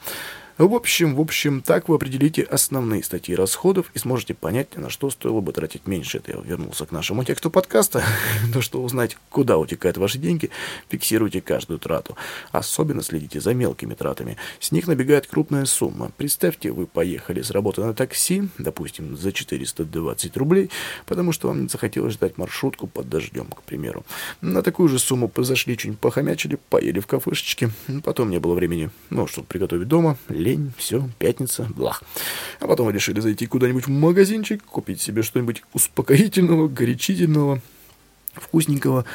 В 0.57 0.73
общем, 0.73 1.15
в 1.15 1.19
общем, 1.19 1.61
так 1.61 1.89
вы 1.89 1.95
определите 1.95 2.41
основные 2.41 3.03
статьи 3.03 3.35
расходов 3.35 3.91
и 3.93 3.99
сможете 3.99 4.33
понять, 4.33 4.77
на 4.77 4.89
что 4.89 5.09
стоило 5.09 5.41
бы 5.41 5.51
тратить 5.51 5.85
меньше. 5.85 6.19
Это 6.19 6.31
я 6.31 6.37
вернулся 6.37 6.85
к 6.85 6.93
нашему 6.93 7.25
тексту 7.25 7.51
подкаста. 7.51 8.01
То, 8.53 8.61
что 8.61 8.81
узнать, 8.81 9.17
куда 9.29 9.57
утекают 9.57 9.97
ваши 9.97 10.17
деньги, 10.17 10.49
фиксируйте 10.87 11.41
каждую 11.41 11.79
трату. 11.79 12.15
Особенно 12.53 13.03
следите 13.03 13.41
за 13.41 13.53
мелкими 13.53 13.95
тратами. 13.95 14.38
С 14.61 14.71
них 14.71 14.88
набегает 14.88 15.27
крупная 15.27 15.65
сумма. 15.65 16.13
Представьте, 16.15 16.71
вы 16.71 16.88
поехали 16.88 17.41
с 17.41 17.51
работы 17.51 17.82
на 17.82 17.93
такси, 17.93 18.47
допустим, 18.57 19.17
за 19.17 19.34
420 19.34 20.38
рублей, 20.38 20.69
потому 21.05 21.34
что 21.34 21.49
вам 21.49 21.63
не 21.63 21.67
захотелось 21.67 22.13
ждать 22.13 22.38
маршрутку 22.38 22.88
под 22.88 23.09
дождем, 23.09 23.47
к 23.47 23.61
примеру. 23.63 24.05
На 24.39 24.61
такую 24.61 24.88
же 24.88 24.99
сумму 24.99 25.30
зашли, 25.36 25.75
чуть 25.75 25.99
похомячили, 25.99 26.57
поели 26.69 27.01
в 27.01 27.07
кафешечке. 27.07 27.71
Потом 28.05 28.30
не 28.30 28.39
было 28.39 28.53
времени, 28.53 28.89
ну, 29.09 29.27
чтобы 29.27 29.47
приготовить 29.47 29.89
дома, 29.89 30.17
лень, 30.45 30.71
все, 30.77 31.09
пятница, 31.17 31.67
блах. 31.75 32.03
А 32.59 32.67
потом 32.67 32.89
решили 32.89 33.19
зайти 33.19 33.47
куда-нибудь 33.47 33.87
в 33.87 33.89
магазинчик, 33.89 34.63
купить 34.63 35.01
себе 35.01 35.23
что-нибудь 35.23 35.63
успокоительного, 35.73 36.67
горячительного, 36.67 37.61
вкусненького. 38.33 39.05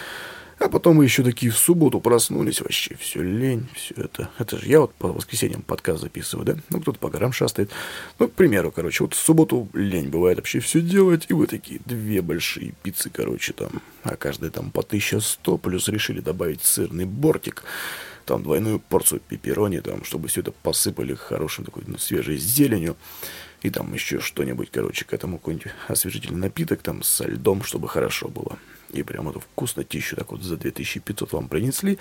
А 0.58 0.68
потом 0.68 0.98
вы 0.98 1.04
еще 1.04 1.22
такие 1.22 1.50
в 1.50 1.56
субботу 1.56 2.00
проснулись, 2.00 2.60
вообще 2.60 2.94
все 2.96 3.22
лень, 3.22 3.66
все 3.74 3.94
это. 3.94 4.28
Это 4.38 4.58
же 4.58 4.66
я 4.66 4.80
вот 4.80 4.92
по 4.92 5.08
воскресеньям 5.08 5.62
подкаст 5.62 6.02
записываю, 6.02 6.44
да? 6.44 6.56
Ну, 6.68 6.82
кто-то 6.82 6.98
по 6.98 7.08
горам 7.08 7.32
шастает. 7.32 7.70
Ну, 8.18 8.28
к 8.28 8.32
примеру, 8.32 8.70
короче, 8.70 9.04
вот 9.04 9.14
в 9.14 9.18
субботу 9.18 9.70
лень 9.72 10.10
бывает 10.10 10.36
вообще 10.36 10.60
все 10.60 10.82
делать, 10.82 11.24
и 11.28 11.32
вы 11.32 11.46
такие 11.46 11.80
две 11.86 12.20
большие 12.20 12.74
пиццы, 12.82 13.08
короче, 13.08 13.54
там, 13.54 13.80
а 14.02 14.16
каждая 14.16 14.50
там 14.50 14.70
по 14.70 14.82
1100, 14.82 15.56
плюс 15.56 15.88
решили 15.88 16.20
добавить 16.20 16.62
сырный 16.62 17.06
бортик, 17.06 17.64
там 18.30 18.44
двойную 18.44 18.78
порцию 18.78 19.20
пепперони, 19.20 19.80
там, 19.80 20.04
чтобы 20.04 20.28
все 20.28 20.40
это 20.40 20.52
посыпали 20.52 21.14
хорошим 21.14 21.64
такой, 21.64 21.82
ну, 21.88 21.98
свежей 21.98 22.36
зеленью 22.36 22.96
и 23.60 23.70
там 23.70 23.92
еще 23.92 24.20
что-нибудь, 24.20 24.70
короче, 24.70 25.04
к 25.04 25.12
этому 25.12 25.38
какой-нибудь 25.38 25.72
освежительный 25.88 26.38
напиток 26.38 26.80
там 26.80 27.02
со 27.02 27.24
льдом, 27.26 27.64
чтобы 27.64 27.88
хорошо 27.88 28.28
было. 28.28 28.56
И 28.90 29.02
прям 29.02 29.28
эту 29.28 29.40
вкуснотищу 29.40 30.14
так 30.14 30.30
вот 30.30 30.42
за 30.42 30.56
2500 30.56 31.32
вам 31.32 31.48
принесли, 31.48 31.98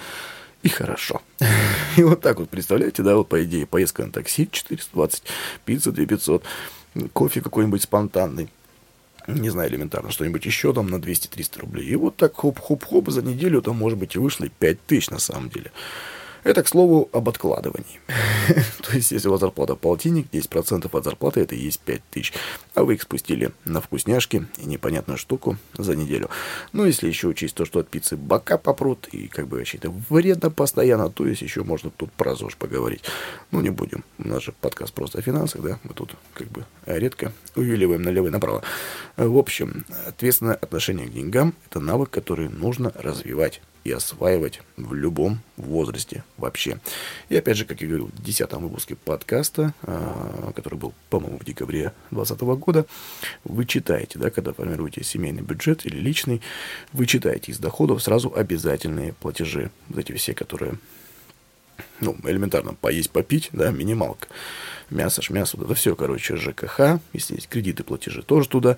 и 0.61 0.69
хорошо. 0.69 1.23
И 1.97 2.03
вот 2.03 2.21
так 2.21 2.37
вот, 2.37 2.49
представляете, 2.49 3.01
да, 3.01 3.15
вот 3.15 3.27
по 3.27 3.43
идее 3.43 3.65
поездка 3.65 4.05
на 4.05 4.11
такси 4.11 4.47
420, 4.51 5.23
пицца 5.65 5.91
2500, 5.91 6.43
кофе 7.11 7.41
какой-нибудь 7.41 7.81
спонтанный, 7.81 8.49
не 9.25 9.49
знаю, 9.49 9.71
элементарно, 9.71 10.11
что-нибудь 10.11 10.45
еще 10.45 10.73
там 10.73 10.89
на 10.89 10.97
200-300 10.97 11.61
рублей. 11.61 11.87
И 11.87 11.95
вот 11.95 12.17
так 12.17 12.35
хоп-хоп-хоп 12.35 13.09
за 13.09 13.23
неделю 13.23 13.63
там, 13.63 13.77
может 13.77 13.97
быть, 13.97 14.15
и 14.15 14.19
вышло 14.19 14.45
и 14.45 14.49
5000 14.49 15.09
на 15.09 15.19
самом 15.19 15.49
деле. 15.49 15.71
Это, 16.43 16.63
к 16.63 16.67
слову, 16.67 17.09
об 17.11 17.27
откладывании. 17.29 17.99
То 18.81 18.93
есть, 18.93 19.11
если 19.11 19.27
у 19.27 19.31
вас 19.31 19.41
зарплата 19.41 19.75
полтинник, 19.75 20.27
10% 20.31 20.89
от 20.91 21.03
зарплаты 21.03 21.41
это 21.41 21.55
и 21.55 21.59
есть 21.59 21.79
5000, 21.81 22.33
а 22.75 22.83
вы 22.83 22.95
их 22.95 23.01
спустили 23.01 23.51
на 23.65 23.81
вкусняшки 23.81 24.47
и 24.57 24.65
непонятную 24.65 25.17
штуку 25.17 25.57
за 25.77 25.95
неделю. 25.95 26.29
Ну, 26.71 26.85
если 26.85 27.07
еще 27.07 27.27
учесть 27.27 27.55
то, 27.55 27.65
что 27.65 27.79
от 27.79 27.89
пиццы 27.89 28.15
бока 28.15 28.57
попрут, 28.57 29.07
и 29.11 29.27
как 29.27 29.47
бы 29.47 29.57
вообще 29.57 29.77
это 29.77 29.89
вредно 30.09 30.49
постоянно, 30.49 31.09
то 31.09 31.27
есть 31.27 31.41
еще 31.41 31.63
можно 31.63 31.89
тут 31.89 32.11
про 32.13 32.35
ЗОЖ 32.35 32.55
поговорить. 32.55 33.03
Ну, 33.51 33.61
не 33.61 33.69
будем. 33.69 34.03
У 34.17 34.27
нас 34.27 34.43
же 34.43 34.53
подкаст 34.59 34.93
просто 34.93 35.19
о 35.19 35.21
финансах, 35.21 35.61
да, 35.61 35.79
мы 35.83 35.93
тут 35.93 36.15
как 36.33 36.47
бы 36.47 36.65
редко 36.85 37.33
увиливаем 37.55 38.01
налево 38.01 38.27
и 38.27 38.31
направо. 38.31 38.63
В 39.17 39.37
общем, 39.37 39.85
ответственное 40.07 40.55
отношение 40.55 41.07
к 41.07 41.13
деньгам– 41.13 41.53
это 41.69 41.79
навык, 41.79 42.09
который 42.09 42.49
нужно 42.49 42.91
развивать 42.95 43.61
и 43.89 43.91
осваивать 43.91 44.61
в 44.77 44.93
любом 44.93 45.39
возрасте 45.57 46.23
вообще. 46.37 46.79
И 47.29 47.35
опять 47.35 47.57
же, 47.57 47.65
как 47.65 47.81
я 47.81 47.87
говорил, 47.87 48.07
в 48.07 48.23
10 48.23 48.51
выпуске 48.53 48.95
подкаста, 48.95 49.73
а, 49.81 50.51
который 50.55 50.75
был, 50.77 50.93
по-моему, 51.09 51.39
в 51.39 51.43
декабре 51.43 51.91
2020 52.11 52.41
года, 52.59 52.85
вы 53.43 53.65
читаете, 53.65 54.19
да, 54.19 54.29
когда 54.29 54.53
формируете 54.53 55.03
семейный 55.03 55.41
бюджет 55.41 55.85
или 55.85 55.97
личный, 55.97 56.41
вы 56.93 57.07
читаете 57.07 57.51
из 57.51 57.57
доходов 57.57 58.03
сразу 58.03 58.31
обязательные 58.35 59.13
платежи. 59.13 59.71
Вот 59.87 59.97
эти 59.97 60.11
все, 60.13 60.35
которые 60.35 60.77
ну, 61.99 62.15
элементарно 62.23 62.75
поесть, 62.75 63.09
попить, 63.09 63.49
да, 63.53 63.71
минималка. 63.71 64.27
Мясо, 64.91 65.21
ж 65.21 65.31
мясо, 65.31 65.57
вот 65.57 65.65
это 65.65 65.73
все, 65.73 65.95
короче, 65.95 66.35
ЖКХ, 66.35 66.99
если 67.13 67.35
есть 67.35 67.47
кредиты, 67.47 67.83
платежи, 67.83 68.21
тоже 68.21 68.47
туда. 68.49 68.77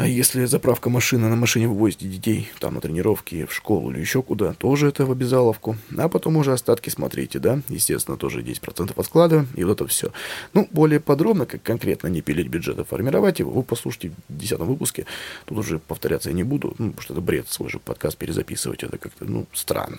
А 0.00 0.06
если 0.06 0.46
заправка 0.46 0.88
машины, 0.88 1.28
на 1.28 1.36
машине 1.36 1.68
вы 1.68 1.74
возите 1.74 2.08
детей 2.08 2.50
там 2.58 2.72
на 2.72 2.80
тренировки, 2.80 3.44
в 3.44 3.52
школу 3.52 3.90
или 3.90 4.00
еще 4.00 4.22
куда, 4.22 4.54
тоже 4.54 4.88
это 4.88 5.04
в 5.04 5.12
обязаловку. 5.12 5.76
А 5.98 6.08
потом 6.08 6.38
уже 6.38 6.54
остатки 6.54 6.88
смотрите, 6.88 7.38
да, 7.38 7.60
естественно, 7.68 8.16
тоже 8.16 8.40
10% 8.40 8.98
откладываем, 8.98 9.46
и 9.54 9.62
вот 9.62 9.72
это 9.72 9.86
все. 9.88 10.10
Ну, 10.54 10.66
более 10.70 11.00
подробно, 11.00 11.44
как 11.44 11.62
конкретно 11.62 12.06
не 12.06 12.22
пилить 12.22 12.48
бюджет, 12.48 12.78
а 12.78 12.84
формировать 12.84 13.40
его, 13.40 13.50
вы 13.50 13.62
послушайте 13.62 14.12
в 14.30 14.38
10 14.38 14.60
выпуске. 14.60 15.04
Тут 15.44 15.58
уже 15.58 15.78
повторяться 15.78 16.30
я 16.30 16.34
не 16.34 16.44
буду, 16.44 16.74
ну, 16.78 16.92
потому 16.92 17.02
что 17.02 17.12
это 17.12 17.20
бред, 17.20 17.50
свой 17.50 17.68
же 17.68 17.78
подкаст 17.78 18.16
перезаписывать, 18.16 18.82
это 18.82 18.96
как-то, 18.96 19.26
ну, 19.26 19.46
странно. 19.52 19.98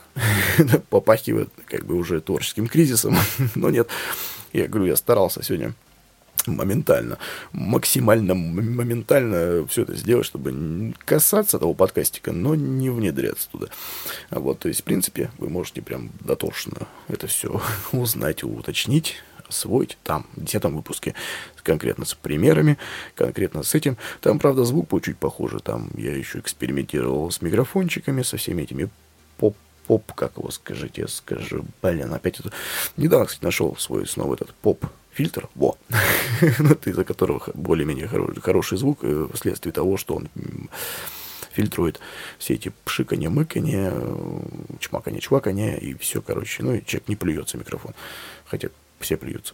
Попахивает 0.90 1.50
как 1.68 1.86
бы 1.86 1.94
уже 1.94 2.22
творческим 2.22 2.66
кризисом, 2.66 3.16
но 3.54 3.70
нет. 3.70 3.88
Я 4.52 4.68
говорю, 4.68 4.88
я 4.88 4.96
старался 4.96 5.44
сегодня 5.44 5.76
моментально, 6.48 7.18
максимально 7.52 8.34
моментально 8.36 9.66
все 9.68 9.84
это 9.84 9.96
сделать, 9.96 10.26
чтобы 10.26 10.94
касаться 11.06 11.60
того 11.60 11.74
подкастика, 11.74 12.32
но 12.32 12.56
не 12.56 12.90
внедряться 12.90 13.50
туда. 13.50 13.68
Вот, 14.30 14.60
то 14.60 14.68
есть, 14.68 14.82
в 14.82 14.84
принципе, 14.84 15.32
вы 15.38 15.50
можете 15.50 15.82
прям 15.82 16.12
дотошно 16.20 16.88
это 17.08 17.28
все 17.28 17.62
узнать, 17.92 18.44
уточнить, 18.44 19.16
освоить 19.48 19.98
там, 20.04 20.26
в 20.34 20.44
десятом 20.44 20.76
выпуске, 20.76 21.14
конкретно 21.64 22.06
с 22.06 22.14
примерами, 22.14 22.78
конкретно 23.16 23.64
с 23.64 23.76
этим. 23.76 23.98
Там, 24.22 24.40
правда, 24.40 24.64
звук 24.64 24.90
был 24.90 25.00
чуть 25.00 25.18
похоже, 25.18 25.60
там 25.60 25.90
я 25.96 26.16
еще 26.16 26.40
экспериментировал 26.40 27.30
с 27.30 27.42
микрофончиками, 27.42 28.24
со 28.24 28.38
всеми 28.38 28.64
этими 28.64 28.90
поп 29.38 29.56
поп, 29.88 30.14
как 30.14 30.38
его 30.38 30.50
скажите, 30.52 31.08
скажу, 31.08 31.66
блин, 31.82 32.14
опять 32.14 32.40
это... 32.40 32.52
Недавно, 32.98 33.26
кстати, 33.26 33.44
нашел 33.44 33.76
свой 33.78 34.08
снова 34.08 34.36
этот 34.36 34.54
поп 34.54 34.86
фильтр, 35.14 35.50
во, 35.56 35.78
из-за 36.86 37.04
которого 37.04 37.44
более-менее 37.54 38.08
хороший 38.08 38.78
звук, 38.78 39.00
э, 39.04 39.28
вследствие 39.34 39.74
того, 39.74 39.98
что 39.98 40.16
он 40.16 40.30
фильтрует 41.52 42.00
все 42.38 42.54
эти 42.54 42.72
пшиканье, 42.86 43.30
мыканье, 43.30 43.94
чмаканье, 44.80 45.20
чваканье, 45.20 45.78
и 45.80 45.94
все, 45.96 46.22
короче. 46.22 46.64
Ну, 46.64 46.74
и 46.74 46.86
человек 46.86 47.10
не 47.10 47.16
плюется 47.16 47.58
микрофон, 47.58 47.94
хотя 48.46 48.70
все 49.00 49.18
плюются. 49.18 49.54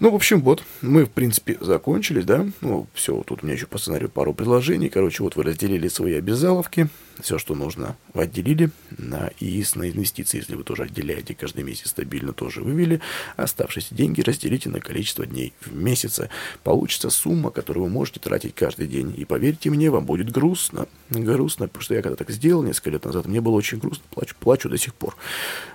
Ну, 0.00 0.10
в 0.10 0.14
общем, 0.14 0.40
вот, 0.40 0.64
мы, 0.80 1.04
в 1.04 1.10
принципе, 1.10 1.58
закончились, 1.60 2.24
да. 2.24 2.46
Ну, 2.62 2.86
все, 2.94 3.22
тут 3.22 3.42
у 3.42 3.46
меня 3.46 3.54
еще 3.54 3.66
по 3.66 3.76
сценарию 3.76 4.08
пару 4.08 4.32
предложений. 4.32 4.88
Короче, 4.88 5.22
вот 5.22 5.36
вы 5.36 5.42
разделили 5.42 5.88
свои 5.88 6.14
обязаловки 6.14 6.88
все, 7.22 7.38
что 7.38 7.54
нужно, 7.54 7.96
вы 8.14 8.24
отделили. 8.24 8.70
На 8.96 9.30
ИИС, 9.40 9.76
на 9.76 9.90
инвестиции, 9.90 10.38
если 10.38 10.54
вы 10.54 10.64
тоже 10.64 10.84
отделяете 10.84 11.34
каждый 11.34 11.64
месяц 11.64 11.90
стабильно, 11.90 12.32
тоже 12.32 12.62
вывели. 12.62 13.00
Оставшиеся 13.36 13.94
деньги 13.94 14.20
разделите 14.20 14.68
на 14.68 14.80
количество 14.80 15.26
дней 15.26 15.52
в 15.60 15.74
месяце. 15.74 16.30
Получится 16.62 17.10
сумма, 17.10 17.50
которую 17.50 17.84
вы 17.84 17.90
можете 17.90 18.20
тратить 18.20 18.54
каждый 18.54 18.86
день. 18.86 19.14
И 19.16 19.24
поверьте 19.24 19.70
мне, 19.70 19.90
вам 19.90 20.04
будет 20.04 20.30
грустно. 20.30 20.86
Грустно, 21.10 21.66
потому 21.66 21.82
что 21.82 21.94
я 21.94 22.02
когда 22.02 22.16
так 22.16 22.30
сделал 22.30 22.62
несколько 22.62 22.90
лет 22.90 23.04
назад, 23.04 23.26
мне 23.26 23.40
было 23.40 23.54
очень 23.54 23.78
грустно, 23.78 24.04
плачу, 24.10 24.34
плачу 24.38 24.68
до 24.68 24.78
сих 24.78 24.94
пор. 24.94 25.16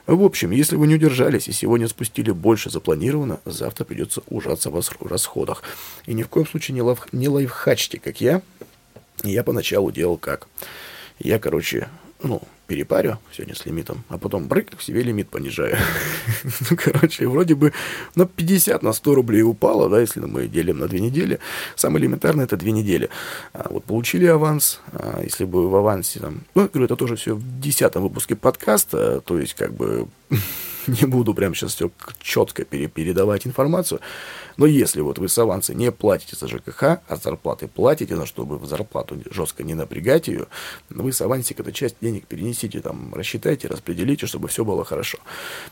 В 0.07 0.23
общем, 0.23 0.51
если 0.51 0.75
вы 0.75 0.87
не 0.87 0.95
удержались 0.95 1.47
и 1.47 1.51
сегодня 1.51 1.87
спустили 1.87 2.31
больше 2.31 2.69
запланировано, 2.69 3.39
завтра 3.45 3.85
придется 3.85 4.14
ужаться 4.27 4.69
в 4.69 5.07
расходах. 5.07 5.63
И 6.05 6.13
ни 6.13 6.23
в 6.23 6.29
коем 6.29 6.47
случае 6.47 6.75
не, 6.75 6.81
лайф, 6.81 7.07
не 7.11 7.27
лайфхачьте, 7.27 7.99
как 7.99 8.21
я. 8.21 8.41
Я 9.23 9.43
поначалу 9.43 9.91
делал 9.91 10.17
как? 10.17 10.47
Я, 11.19 11.39
короче, 11.39 11.87
ну, 12.21 12.41
перепарю 12.67 13.17
сегодня 13.31 13.55
с 13.55 13.65
лимитом, 13.65 14.03
а 14.09 14.17
потом 14.17 14.47
брык, 14.47 14.69
себе 14.81 15.03
лимит 15.03 15.29
понижаю. 15.29 15.77
ну, 16.69 16.77
короче, 16.77 17.27
вроде 17.27 17.55
бы 17.55 17.73
на 18.15 18.25
50, 18.25 18.81
на 18.81 18.93
100 18.93 19.15
рублей 19.15 19.43
упало, 19.43 19.89
да, 19.89 20.01
если 20.01 20.19
мы 20.21 20.47
делим 20.47 20.79
на 20.79 20.87
две 20.87 20.99
недели. 20.99 21.39
Самое 21.75 22.03
элементарное 22.03 22.45
это 22.45 22.57
две 22.57 22.71
недели. 22.71 23.09
А, 23.53 23.67
вот 23.69 23.83
получили 23.83 24.25
аванс, 24.25 24.81
а, 24.91 25.21
если 25.23 25.45
бы 25.45 25.69
в 25.69 25.75
авансе 25.75 26.19
там, 26.19 26.41
ну, 26.55 26.67
говорю, 26.67 26.85
это 26.85 26.95
тоже 26.95 27.15
все 27.15 27.35
в 27.35 27.59
десятом 27.59 28.03
выпуске 28.03 28.35
подкаста, 28.35 29.21
то 29.21 29.39
есть 29.39 29.53
как 29.53 29.73
бы 29.73 30.07
не 31.01 31.05
буду 31.05 31.33
прямо 31.33 31.55
сейчас 31.55 31.75
все 31.75 31.91
четко 32.19 32.65
передавать 32.65 33.47
информацию, 33.47 33.99
но 34.57 34.65
если 34.65 35.01
вот 35.01 35.19
вы 35.19 35.27
с 35.27 35.37
аванса 35.37 35.73
не 35.73 35.91
платите 35.91 36.35
за 36.35 36.47
ЖКХ, 36.47 36.83
а 36.83 37.15
зарплаты 37.21 37.67
платите, 37.67 38.15
но 38.15 38.25
чтобы 38.25 38.57
в 38.57 38.65
зарплату 38.65 39.17
жестко 39.29 39.63
не 39.63 39.73
напрягать 39.73 40.27
ее, 40.27 40.47
вы 40.89 41.11
с 41.11 41.21
авансик 41.21 41.59
эту 41.59 41.71
часть 41.71 41.97
денег 42.01 42.25
перенесите, 42.27 42.79
там, 42.79 43.13
рассчитайте, 43.13 43.67
распределите, 43.67 44.27
чтобы 44.27 44.47
все 44.47 44.63
было 44.63 44.85
хорошо. 44.85 45.17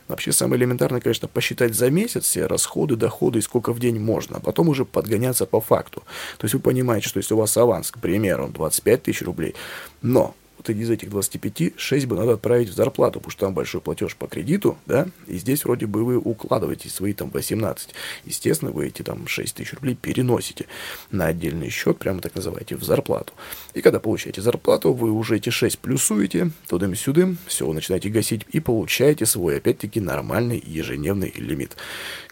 Вообще 0.07 0.31
самое 0.31 0.59
элементарное, 0.59 1.01
конечно, 1.01 1.27
посчитать 1.27 1.75
за 1.75 1.89
месяц 1.89 2.25
все 2.25 2.45
расходы, 2.45 2.95
доходы 2.95 3.39
и 3.39 3.41
сколько 3.41 3.73
в 3.73 3.79
день 3.79 3.99
можно, 3.99 4.37
а 4.37 4.39
потом 4.39 4.69
уже 4.69 4.85
подгоняться 4.85 5.45
по 5.45 5.61
факту. 5.61 6.03
То 6.37 6.45
есть 6.45 6.53
вы 6.53 6.59
понимаете, 6.59 7.07
что 7.07 7.19
если 7.19 7.33
у 7.33 7.37
вас 7.37 7.55
аванс, 7.57 7.91
к 7.91 7.99
примеру, 7.99 8.49
25 8.49 9.03
тысяч 9.03 9.21
рублей, 9.21 9.55
но 10.01 10.35
вот 10.57 10.69
из 10.69 10.89
этих 10.89 11.09
25 11.09 11.73
6 11.77 12.05
бы 12.05 12.15
надо 12.15 12.33
отправить 12.33 12.69
в 12.69 12.73
зарплату, 12.73 13.19
потому 13.19 13.31
что 13.31 13.45
там 13.45 13.53
большой 13.53 13.81
платеж 13.81 14.15
по 14.15 14.27
кредиту, 14.27 14.77
да, 14.85 15.07
и 15.27 15.37
здесь 15.37 15.65
вроде 15.65 15.85
бы 15.85 16.03
вы 16.03 16.17
укладываете 16.17 16.89
свои 16.89 17.13
там 17.13 17.29
18. 17.29 17.93
Естественно, 18.25 18.71
вы 18.71 18.87
эти 18.87 19.01
там 19.01 19.27
6 19.27 19.55
тысяч 19.55 19.73
рублей 19.73 19.95
переносите 19.95 20.65
на 21.11 21.27
отдельный 21.27 21.69
счет, 21.69 21.97
прямо 21.97 22.21
так 22.21 22.35
называете, 22.35 22.75
в 22.75 22.83
зарплату. 22.83 23.33
И 23.73 23.81
когда 23.81 23.99
получаете 23.99 24.41
зарплату, 24.41 24.93
вы 24.93 25.11
уже 25.11 25.37
эти 25.37 25.49
6 25.49 25.79
плюсуете, 25.79 26.51
тудым-сюдым, 26.67 27.37
все, 27.47 27.71
начинаете 27.71 28.09
гасить 28.09 28.45
и 28.51 28.59
получаете 28.59 29.25
свой, 29.25 29.57
опять-таки, 29.57 29.99
нормальный 29.99 30.61
ежедневный 30.65 31.33
лимит. 31.35 31.75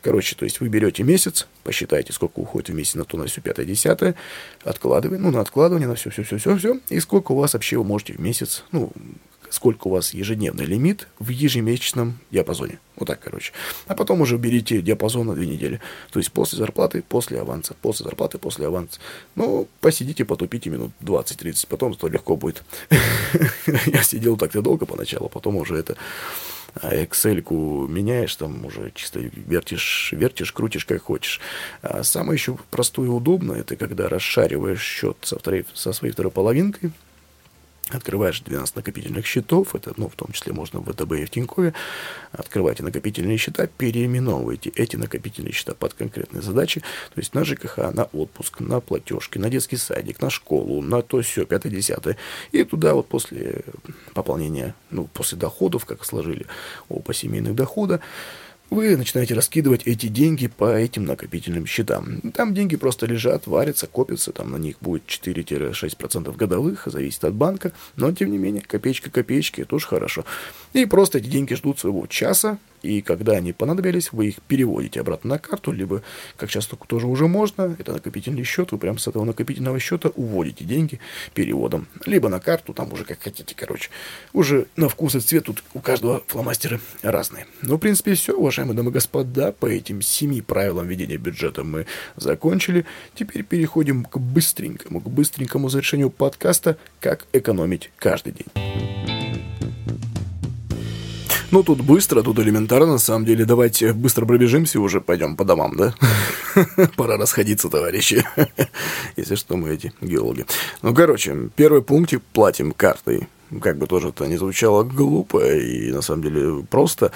Короче, 0.01 0.35
то 0.35 0.45
есть 0.45 0.59
вы 0.59 0.67
берете 0.67 1.03
месяц, 1.03 1.47
посчитайте, 1.63 2.11
сколько 2.11 2.39
уходит 2.39 2.69
в 2.69 2.73
месяц 2.73 2.95
на 2.95 3.05
то, 3.05 3.17
на 3.17 3.25
все, 3.25 3.39
пятое, 3.39 3.65
десятое, 3.65 4.15
откладываем, 4.63 5.21
ну, 5.21 5.31
на 5.31 5.41
откладывание, 5.41 5.87
на 5.87 5.95
все, 5.95 6.09
все, 6.09 6.23
все, 6.23 6.37
все, 6.37 6.57
все, 6.57 6.79
и 6.89 6.99
сколько 6.99 7.33
у 7.33 7.35
вас 7.35 7.53
вообще 7.53 7.77
вы 7.77 7.83
можете 7.83 8.10
в 8.13 8.19
месяц, 8.19 8.63
ну, 8.71 8.91
сколько 9.51 9.87
у 9.87 9.91
вас 9.91 10.13
ежедневный 10.13 10.65
лимит 10.65 11.07
в 11.19 11.29
ежемесячном 11.29 12.19
диапазоне. 12.31 12.79
Вот 12.95 13.07
так, 13.07 13.19
короче. 13.19 13.51
А 13.87 13.95
потом 13.95 14.21
уже 14.21 14.37
берите 14.37 14.81
диапазон 14.81 15.27
на 15.27 15.35
две 15.35 15.45
недели. 15.45 15.81
То 16.11 16.19
есть 16.19 16.31
после 16.31 16.57
зарплаты, 16.57 17.03
после 17.07 17.41
аванса, 17.41 17.75
после 17.81 18.05
зарплаты, 18.05 18.37
после 18.37 18.67
аванса. 18.67 18.99
Ну, 19.35 19.67
посидите, 19.81 20.25
потупите 20.25 20.69
минут 20.69 20.91
20-30, 21.01 21.67
потом 21.67 21.93
то 21.95 22.07
легко 22.07 22.37
будет. 22.37 22.63
Я 23.85 24.03
сидел 24.03 24.37
так-то 24.37 24.61
долго 24.61 24.85
поначалу, 24.85 25.29
потом 25.29 25.57
уже 25.57 25.75
это 25.75 25.97
а 26.75 26.95
Excel-ку 26.95 27.85
меняешь, 27.87 28.33
там 28.37 28.65
уже 28.65 28.91
чисто 28.95 29.19
вертишь, 29.19 30.13
вертишь, 30.13 30.53
крутишь 30.53 30.85
как 30.85 31.03
хочешь. 31.03 31.41
А 31.81 32.03
самое 32.03 32.37
еще 32.37 32.57
простое 32.69 33.07
и 33.07 33.09
удобное, 33.09 33.59
это 33.59 33.75
когда 33.75 34.07
расшариваешь 34.07 34.81
счет 34.81 35.17
со, 35.21 35.37
второй, 35.37 35.65
со 35.73 35.91
своей 35.91 36.13
второй 36.13 36.31
половинкой, 36.31 36.91
Открываешь 37.91 38.41
12 38.41 38.75
накопительных 38.75 39.25
счетов, 39.25 39.75
это, 39.75 39.93
ну, 39.97 40.07
в 40.07 40.15
том 40.15 40.31
числе 40.31 40.53
можно 40.53 40.79
в 40.79 40.91
ВТБ 40.91 41.11
и 41.13 41.25
в 41.25 41.29
Тинькове. 41.29 41.73
Открывайте 42.31 42.83
накопительные 42.83 43.37
счета, 43.37 43.67
переименовывайте 43.67 44.69
эти 44.69 44.95
накопительные 44.95 45.51
счета 45.51 45.73
под 45.73 45.93
конкретные 45.93 46.41
задачи, 46.41 46.81
то 46.81 47.19
есть 47.19 47.33
на 47.33 47.43
ЖКХ, 47.43 47.77
на 47.93 48.05
отпуск, 48.13 48.59
на 48.61 48.79
платежки, 48.79 49.37
на 49.37 49.49
детский 49.49 49.77
садик, 49.77 50.21
на 50.21 50.29
школу, 50.29 50.81
на 50.81 51.01
то 51.01 51.21
все, 51.21 51.43
5-10. 51.43 52.15
И 52.51 52.63
туда 52.63 52.93
вот 52.93 53.07
после 53.07 53.63
пополнения, 54.13 54.73
ну, 54.89 55.07
после 55.13 55.37
доходов, 55.37 55.85
как 55.85 56.05
сложили 56.05 56.45
оба 56.89 57.13
семейных 57.13 57.55
дохода, 57.55 57.99
вы 58.71 58.95
начинаете 58.95 59.33
раскидывать 59.33 59.83
эти 59.85 60.07
деньги 60.07 60.47
по 60.47 60.73
этим 60.73 61.03
накопительным 61.03 61.65
счетам. 61.65 62.21
Там 62.33 62.53
деньги 62.53 62.77
просто 62.77 63.05
лежат, 63.05 63.45
варятся, 63.45 63.85
копятся, 63.85 64.31
там 64.31 64.51
на 64.51 64.55
них 64.55 64.77
будет 64.79 65.03
4-6% 65.05 66.35
годовых, 66.35 66.83
зависит 66.85 67.23
от 67.25 67.33
банка, 67.33 67.73
но 67.97 68.11
тем 68.13 68.31
не 68.31 68.37
менее, 68.37 68.63
копеечка 68.65 69.11
копеечки, 69.11 69.61
это 69.61 69.75
уж 69.75 69.85
хорошо. 69.85 70.25
И 70.71 70.85
просто 70.85 71.17
эти 71.17 71.27
деньги 71.27 71.53
ждут 71.53 71.79
своего 71.79 72.07
часа, 72.07 72.57
и 72.81 73.01
когда 73.01 73.33
они 73.33 73.53
понадобились, 73.53 74.11
вы 74.11 74.27
их 74.27 74.41
переводите 74.41 75.01
обратно 75.01 75.31
на 75.31 75.39
карту, 75.39 75.71
либо, 75.71 76.01
как 76.37 76.49
сейчас 76.49 76.69
тоже 76.87 77.07
уже 77.07 77.27
можно, 77.27 77.75
это 77.77 77.93
накопительный 77.93 78.43
счет, 78.43 78.71
вы 78.71 78.77
прямо 78.77 78.97
с 78.97 79.07
этого 79.07 79.23
накопительного 79.23 79.79
счета 79.79 80.09
уводите 80.15 80.65
деньги 80.65 80.99
переводом, 81.33 81.87
либо 82.05 82.29
на 82.29 82.39
карту, 82.39 82.73
там 82.73 82.91
уже 82.93 83.05
как 83.05 83.21
хотите, 83.21 83.55
короче. 83.55 83.89
Уже 84.33 84.67
на 84.75 84.89
вкус 84.89 85.15
и 85.15 85.19
цвет 85.19 85.45
тут 85.45 85.63
у 85.73 85.79
каждого 85.79 86.23
фломастеры 86.27 86.79
разные. 87.01 87.47
Ну, 87.61 87.75
в 87.75 87.79
принципе, 87.79 88.13
все, 88.15 88.33
уважаемые 88.33 88.75
дамы 88.75 88.89
и 88.89 88.93
господа, 88.93 89.51
по 89.51 89.65
этим 89.65 90.01
семи 90.01 90.41
правилам 90.41 90.87
ведения 90.87 91.17
бюджета 91.17 91.63
мы 91.63 91.85
закончили. 92.15 92.85
Теперь 93.15 93.43
переходим 93.43 94.05
к 94.05 94.17
быстренькому, 94.17 95.01
к 95.01 95.09
быстренькому 95.09 95.69
завершению 95.69 96.09
подкаста 96.09 96.77
«Как 96.99 97.25
экономить 97.33 97.91
каждый 97.97 98.33
день». 98.33 99.20
Ну, 101.51 101.63
тут 101.63 101.81
быстро, 101.81 102.21
тут 102.23 102.39
элементарно, 102.39 102.93
на 102.93 102.97
самом 102.97 103.25
деле. 103.25 103.43
Давайте 103.43 103.91
быстро 103.91 104.25
пробежимся 104.25 104.79
уже 104.79 105.01
пойдем 105.01 105.35
по 105.35 105.43
домам, 105.43 105.75
да? 105.75 105.93
Пора 106.95 107.17
расходиться, 107.17 107.67
товарищи. 107.67 108.25
Если 109.17 109.35
что, 109.35 109.57
мы 109.57 109.71
эти 109.71 109.91
геологи. 109.99 110.45
Ну, 110.81 110.95
короче, 110.95 111.49
первый 111.57 111.81
пунктик 111.81 112.21
платим 112.33 112.71
картой 112.71 113.27
как 113.59 113.77
бы 113.77 113.85
тоже 113.85 114.09
это 114.09 114.27
не 114.27 114.37
звучало 114.37 114.83
глупо 114.83 115.45
и 115.53 115.91
на 115.91 116.01
самом 116.01 116.23
деле 116.23 116.63
просто 116.69 117.11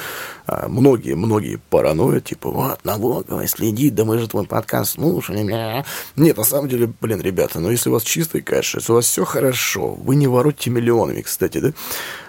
а, 0.45 0.67
многие, 0.67 1.15
многие 1.15 1.61
параноят, 1.69 2.25
типа, 2.25 2.49
вот, 2.49 2.83
налоговая 2.83 3.47
следит, 3.47 3.95
да 3.95 4.03
мы 4.03 4.19
же 4.19 4.27
твой 4.27 4.45
подкаст 4.45 4.95
слушали, 4.95 5.43
бля. 5.43 5.85
Нет, 6.15 6.35
на 6.35 6.43
самом 6.43 6.67
деле, 6.67 6.91
блин, 6.99 7.21
ребята, 7.21 7.59
ну 7.59 7.71
если 7.71 7.89
у 7.89 7.93
вас 7.93 8.03
чистый 8.03 8.41
кэш, 8.41 8.75
если 8.75 8.91
у 8.91 8.95
вас 8.95 9.05
все 9.05 9.23
хорошо, 9.23 9.93
вы 9.93 10.15
не 10.15 10.27
воротите 10.27 10.71
миллионами, 10.71 11.21
кстати, 11.21 11.59
да, 11.59 11.71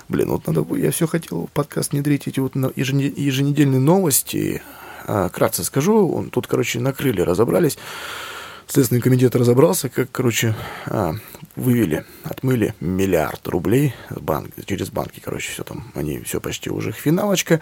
Блин, 0.08 0.30
вот 0.30 0.46
надо 0.46 0.62
бы, 0.62 0.78
я 0.78 0.90
все 0.92 1.06
хотел 1.06 1.46
в 1.46 1.50
подкаст 1.50 1.92
внедрить 1.92 2.28
эти 2.28 2.38
вот 2.38 2.54
еженедельные 2.54 3.80
новости. 3.80 4.62
А, 5.04 5.28
кратко 5.28 5.62
скажу, 5.62 6.08
он 6.08 6.30
тут, 6.30 6.46
короче, 6.46 6.78
накрыли, 6.78 7.20
разобрались. 7.20 7.76
Следственный 8.68 9.00
комитет 9.00 9.36
разобрался, 9.36 9.88
как, 9.88 10.10
короче, 10.10 10.54
а, 10.86 11.14
вывели, 11.54 12.04
отмыли 12.24 12.74
миллиард 12.80 13.46
рублей 13.46 13.94
банк, 14.10 14.50
через 14.64 14.90
банки, 14.90 15.20
короче, 15.24 15.52
все 15.52 15.62
там, 15.62 15.90
они 15.94 16.20
все 16.20 16.40
почти 16.40 16.70
уже 16.70 16.92
финалочка. 16.92 17.60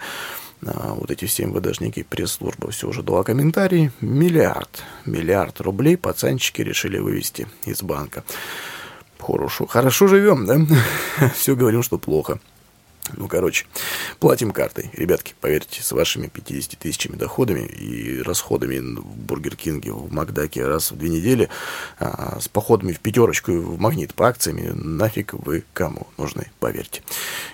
А, 0.65 0.93
вот 0.95 1.11
эти 1.11 1.25
все 1.25 1.45
МВДшники, 1.45 2.03
пресс-служба 2.03 2.71
все 2.71 2.87
уже 2.87 3.03
дала 3.03 3.23
комментарий. 3.23 3.91
Миллиард, 4.01 4.83
миллиард 5.05 5.61
рублей 5.61 5.97
пацанчики 5.97 6.61
решили 6.61 6.97
вывести 6.97 7.47
из 7.65 7.83
банка. 7.83 8.23
Хорошо, 9.19 9.65
хорошо 9.65 10.07
живем, 10.07 10.45
да? 10.45 10.59
Все 11.35 11.55
говорим, 11.55 11.83
что 11.83 11.97
плохо. 11.97 12.39
Ну, 13.13 13.27
короче, 13.27 13.65
платим 14.19 14.51
картой. 14.51 14.89
Ребятки, 14.93 15.35
поверьте, 15.39 15.83
с 15.83 15.91
вашими 15.91 16.27
50 16.27 16.79
тысячами 16.79 17.15
доходами 17.15 17.61
и 17.61 18.21
расходами 18.21 18.79
в 18.79 19.17
Бургер 19.17 19.55
Кинге, 19.55 19.91
в 19.91 20.11
Макдаке 20.11 20.65
раз 20.65 20.91
в 20.91 20.97
две 20.97 21.09
недели, 21.09 21.49
а, 21.99 22.39
с 22.41 22.47
походами 22.47 22.93
в 22.93 22.99
пятерочку 22.99 23.51
и 23.51 23.57
в 23.57 23.79
магнит 23.79 24.15
по 24.15 24.27
акциями, 24.27 24.71
нафиг 24.73 25.33
вы 25.33 25.63
кому 25.73 26.07
нужны, 26.17 26.47
поверьте. 26.59 27.03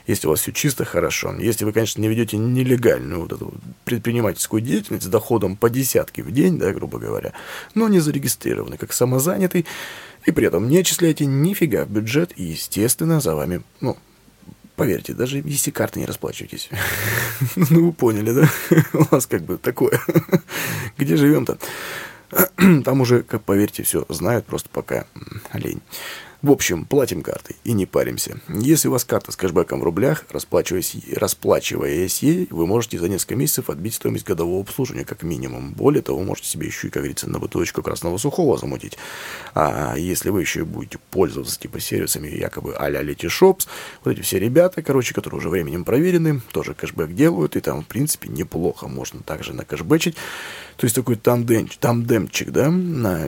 Если 0.08 0.28
у 0.28 0.30
вас 0.30 0.40
все 0.40 0.54
чисто, 0.54 0.86
хорошо. 0.86 1.34
Если 1.38 1.66
вы, 1.66 1.74
конечно, 1.74 2.00
не 2.00 2.08
ведете 2.08 2.38
нелегальную 2.38 3.22
вот 3.22 3.34
эту 3.34 3.54
предпринимательскую 3.84 4.62
деятельность 4.62 5.06
с 5.06 5.10
доходом 5.10 5.58
по 5.58 5.70
десятке 5.70 6.24
в 6.24 6.32
день, 6.32 6.58
да, 6.60 6.72
грубо 6.72 6.98
говоря, 6.98 7.34
но 7.76 7.90
не 7.90 8.00
зарегистрированы 8.00 8.78
как 8.78 8.94
самозанятый, 8.94 9.66
и 10.26 10.32
при 10.32 10.48
этом 10.48 10.70
не 10.70 10.78
отчисляете 10.78 11.26
нифига 11.26 11.86
в 11.86 11.90
бюджет, 11.90 12.34
и, 12.36 12.44
естественно, 12.44 13.20
за 13.20 13.36
вами, 13.36 13.62
ну, 13.80 13.98
поверьте, 14.76 15.14
даже 15.14 15.42
если 15.46 15.72
карты 15.72 16.00
не 16.00 16.06
расплачиваетесь. 16.06 16.70
ну, 17.56 17.88
вы 17.88 17.94
поняли, 17.94 18.32
да? 18.32 18.50
У 18.94 19.16
нас 19.16 19.28
как 19.28 19.44
бы 19.44 19.58
такое. 19.58 20.00
Где 20.98 21.18
живем-то? 21.18 21.58
Там 22.86 23.02
уже, 23.02 23.24
как 23.24 23.44
поверьте, 23.44 23.84
все 23.84 24.06
знают, 24.10 24.46
просто 24.46 24.70
пока 24.70 25.06
лень. 25.54 25.82
В 26.42 26.50
общем, 26.50 26.86
платим 26.86 27.22
картой 27.22 27.56
и 27.64 27.72
не 27.72 27.86
паримся. 27.86 28.40
Если 28.50 28.88
у 28.88 28.92
вас 28.92 29.06
карта 29.06 29.32
с 29.32 29.36
кэшбэком 29.36 29.80
в 29.80 29.84
рублях, 29.84 30.26
расплачиваясь, 30.32 30.96
расплачиваясь 31.16 32.24
ей, 32.24 32.48
вы 32.50 32.66
можете 32.66 32.98
за 32.98 33.10
несколько 33.10 33.36
месяцев 33.36 33.70
отбить 33.70 33.94
стоимость 33.94 34.26
годового 34.26 34.62
обслуживания 34.62 35.06
как 35.06 35.22
минимум. 35.22 35.74
Более 35.74 36.02
того, 36.02 36.18
вы 36.18 36.26
можете 36.26 36.48
себе 36.48 36.66
еще 36.66 36.88
и, 36.88 36.90
как 36.90 37.04
говорится, 37.04 37.30
на 37.30 37.38
бутылочку 37.38 37.84
красного 37.84 38.18
сухого 38.18 38.58
замутить. 38.58 38.98
А 39.54 39.94
если 39.96 40.32
вы 40.32 40.42
еще 40.42 40.66
будете 40.66 40.98
пользоваться 41.12 41.60
типа 41.60 41.80
сервисами 41.80 42.30
якобы 42.30 42.74
а-ля 42.76 43.04
Letyshops, 43.04 43.68
вот 44.04 44.12
эти 44.12 44.22
все 44.22 44.40
ребята, 44.40 44.82
короче, 44.82 45.14
которые 45.14 45.38
уже 45.38 45.50
временем 45.50 45.86
проверены, 45.86 46.42
тоже 46.52 46.74
кэшбэк 46.74 47.14
делают, 47.14 47.56
и 47.56 47.60
там, 47.60 47.84
в 47.84 47.88
принципе, 47.88 48.30
неплохо 48.30 48.88
можно 48.88 49.22
также 49.22 49.54
накэшбэчить. 49.54 50.16
То 50.78 50.86
есть 50.86 50.96
такой 50.96 51.16
тандем, 51.16 51.68
тандемчик, 51.80 52.52
да, 52.52 52.72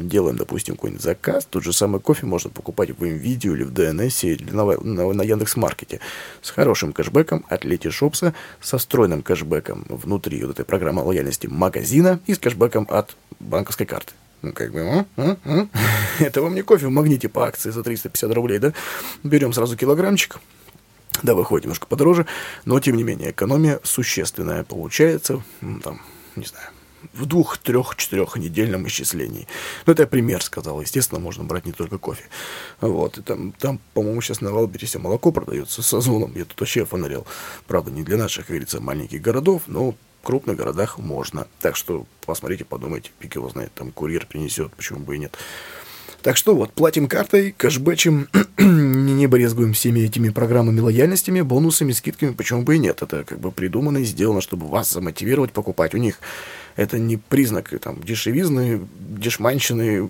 делаем, 0.01 0.37
допустим, 0.37 0.75
какой-нибудь 0.75 1.03
заказ, 1.03 1.45
тот 1.49 1.63
же 1.63 1.73
самый 1.73 2.01
кофе 2.01 2.25
можно 2.25 2.49
покупать 2.49 2.89
в 2.91 3.03
видео 3.03 3.55
или 3.55 3.63
в 3.63 3.71
DNS 3.71 4.27
или 4.27 4.51
на, 4.51 4.65
на, 4.81 5.13
на 5.13 5.21
Яндекс.Маркете 5.21 5.99
с 6.41 6.49
хорошим 6.49 6.93
кэшбэком 6.93 7.45
от 7.49 7.63
Лети 7.65 7.89
Шопса, 7.89 8.33
со 8.61 8.77
встроенным 8.77 9.21
кэшбэком 9.21 9.85
внутри 9.89 10.43
вот 10.43 10.51
этой 10.51 10.65
программы 10.65 11.03
лояльности 11.03 11.47
магазина 11.47 12.19
и 12.25 12.33
с 12.33 12.39
кэшбэком 12.39 12.87
от 12.89 13.15
банковской 13.39 13.85
карты. 13.85 14.13
Ну, 14.41 14.51
как 14.51 14.71
бы, 14.73 14.81
а? 14.81 15.05
А? 15.15 15.37
А? 15.45 15.67
это 16.19 16.41
вам 16.41 16.53
не 16.53 16.63
кофе 16.63 16.87
в 16.87 16.91
магните 16.91 17.29
по 17.29 17.47
акции 17.47 17.69
за 17.69 17.81
350 17.81 18.33
рублей, 18.33 18.59
да? 18.59 18.73
Берем 19.23 19.53
сразу 19.53 19.77
килограммчик, 19.77 20.37
да, 21.21 21.33
выходит 21.33 21.65
немножко 21.65 21.87
подороже, 21.87 22.25
но, 22.65 22.79
тем 22.79 22.97
не 22.97 23.03
менее, 23.03 23.31
экономия 23.31 23.79
существенная 23.83 24.63
получается, 24.63 25.41
там, 25.83 26.01
не 26.35 26.45
знаю, 26.45 26.67
в 27.13 27.25
двух, 27.25 27.57
трех, 27.57 27.95
четырех 27.95 28.35
недельном 28.37 28.87
исчислении. 28.87 29.47
Ну, 29.85 29.93
это 29.93 30.03
я 30.03 30.07
пример 30.07 30.41
сказал. 30.41 30.81
Естественно, 30.81 31.19
можно 31.19 31.43
брать 31.43 31.65
не 31.65 31.71
только 31.71 31.97
кофе. 31.97 32.23
Вот. 32.81 33.17
И 33.17 33.21
там, 33.21 33.51
там 33.53 33.79
по-моему, 33.93 34.21
сейчас 34.21 34.41
на 34.41 34.51
Валбересе 34.51 34.99
молоко 34.99 35.31
продается 35.31 35.81
с 35.81 35.93
озоном. 35.93 36.33
Я 36.35 36.45
тут 36.45 36.59
вообще 36.59 36.85
фонарил. 36.85 37.25
Правда, 37.67 37.91
не 37.91 38.03
для 38.03 38.17
наших, 38.17 38.45
как 38.45 38.49
говорится, 38.49 38.79
маленьких 38.79 39.21
городов, 39.21 39.63
но 39.67 39.91
в 39.91 39.95
крупных 40.23 40.57
городах 40.57 40.97
можно. 40.97 41.47
Так 41.59 41.75
что 41.75 42.05
посмотрите, 42.25 42.65
подумайте, 42.65 43.11
пик 43.19 43.35
его 43.35 43.49
знает, 43.49 43.73
там 43.73 43.91
курьер 43.91 44.25
принесет, 44.25 44.73
почему 44.73 44.99
бы 44.99 45.15
и 45.15 45.19
нет. 45.19 45.37
Так 46.23 46.37
что 46.37 46.55
вот, 46.55 46.71
платим 46.71 47.09
картой, 47.09 47.51
кэшбэчем, 47.51 48.29
не 48.57 49.27
брезгуем 49.27 49.73
всеми 49.73 49.99
этими 49.99 50.29
программами 50.29 50.79
лояльностями, 50.79 51.41
бонусами, 51.41 51.91
скидками, 51.91 52.31
почему 52.31 52.61
бы 52.61 52.77
и 52.77 52.79
нет. 52.79 53.01
Это 53.01 53.25
как 53.25 53.41
бы 53.41 53.51
придумано 53.51 53.97
и 53.97 54.05
сделано, 54.05 54.39
чтобы 54.39 54.67
вас 54.67 54.89
замотивировать 54.89 55.51
покупать 55.51 55.93
у 55.93 55.97
них 55.97 56.19
Это 56.75 56.97
не 56.97 57.17
признак 57.17 57.71
там, 57.79 58.01
дешевизны, 58.03 58.87
дешманщины, 58.99 60.09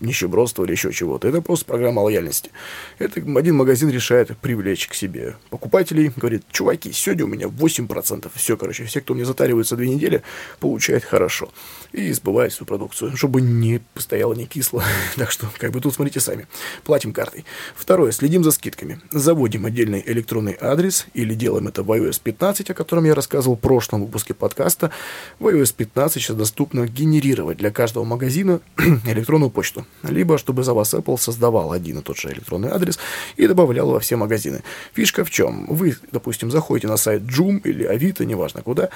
нищебродства 0.00 0.64
или 0.64 0.72
еще 0.72 0.92
чего-то. 0.92 1.28
Это 1.28 1.40
просто 1.40 1.64
программа 1.64 2.00
лояльности. 2.00 2.50
Это 2.98 3.20
один 3.20 3.56
магазин 3.56 3.88
решает 3.88 4.36
привлечь 4.38 4.88
к 4.88 4.94
себе 4.94 5.36
покупателей. 5.48 6.12
Говорит, 6.14 6.42
чуваки, 6.50 6.92
сегодня 6.92 7.24
у 7.24 7.28
меня 7.28 7.46
8%. 7.46 8.30
Все, 8.34 8.56
короче, 8.56 8.84
все, 8.84 9.00
кто 9.00 9.14
мне 9.14 9.24
затаривается 9.24 9.76
две 9.76 9.88
недели, 9.88 10.22
получает 10.60 11.04
хорошо. 11.04 11.50
И 11.92 12.12
сбывает 12.12 12.52
всю 12.52 12.64
продукцию, 12.64 13.16
чтобы 13.16 13.40
не 13.40 13.80
постояло, 13.94 14.34
не 14.34 14.46
кисло. 14.46 14.82
так 15.16 15.30
что, 15.30 15.48
как 15.58 15.70
бы 15.70 15.80
тут 15.80 15.94
смотрите 15.94 16.20
сами. 16.20 16.46
Платим 16.84 17.12
картой. 17.12 17.44
Второе, 17.76 18.12
следим 18.12 18.44
за 18.44 18.50
скидками. 18.50 19.00
Заводим 19.10 19.66
отдельный 19.66 20.02
электронный 20.04 20.56
адрес 20.60 21.06
или 21.14 21.34
делаем 21.34 21.68
это 21.68 21.82
в 21.82 21.90
iOS 21.90 22.20
15, 22.22 22.70
о 22.70 22.74
котором 22.74 23.04
я 23.04 23.14
рассказывал 23.14 23.56
в 23.56 23.60
прошлом 23.60 24.04
выпуске 24.04 24.34
подкаста. 24.34 24.90
В 25.38 25.46
iOS 25.46 25.74
15 25.76 26.01
сейчас 26.08 26.36
доступно 26.36 26.86
генерировать 26.86 27.58
для 27.58 27.70
каждого 27.70 28.04
магазина 28.04 28.60
электронную 29.06 29.50
почту. 29.50 29.86
Либо, 30.02 30.38
чтобы 30.38 30.64
за 30.64 30.74
вас 30.74 30.94
Apple 30.94 31.18
создавал 31.18 31.72
один 31.72 31.98
и 31.98 32.02
тот 32.02 32.16
же 32.16 32.32
электронный 32.32 32.70
адрес 32.70 32.98
и 33.36 33.46
добавлял 33.46 33.90
во 33.90 34.00
все 34.00 34.16
магазины. 34.16 34.62
Фишка 34.94 35.24
в 35.24 35.30
чем? 35.30 35.66
Вы, 35.66 35.96
допустим, 36.10 36.50
заходите 36.50 36.88
на 36.88 36.96
сайт 36.96 37.22
Joom 37.22 37.60
или 37.64 37.84
Авито, 37.84 38.24
неважно 38.24 38.62
куда, 38.62 38.88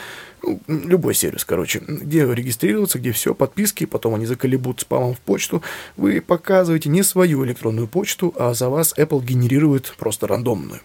ну, 0.42 0.60
любой 0.66 1.14
сервис, 1.14 1.44
короче, 1.44 1.80
где 1.86 2.26
регистрироваться, 2.26 2.98
где 2.98 3.12
все, 3.12 3.34
подписки, 3.34 3.86
потом 3.86 4.14
они 4.14 4.26
заколебут 4.26 4.80
спамом 4.80 5.14
в 5.14 5.20
почту. 5.20 5.62
Вы 5.96 6.20
показываете 6.20 6.88
не 6.88 7.02
свою 7.02 7.44
электронную 7.44 7.88
почту, 7.88 8.34
а 8.38 8.54
за 8.54 8.68
вас 8.68 8.94
Apple 8.96 9.24
генерирует 9.24 9.94
просто 9.98 10.26
рандомную. 10.26 10.80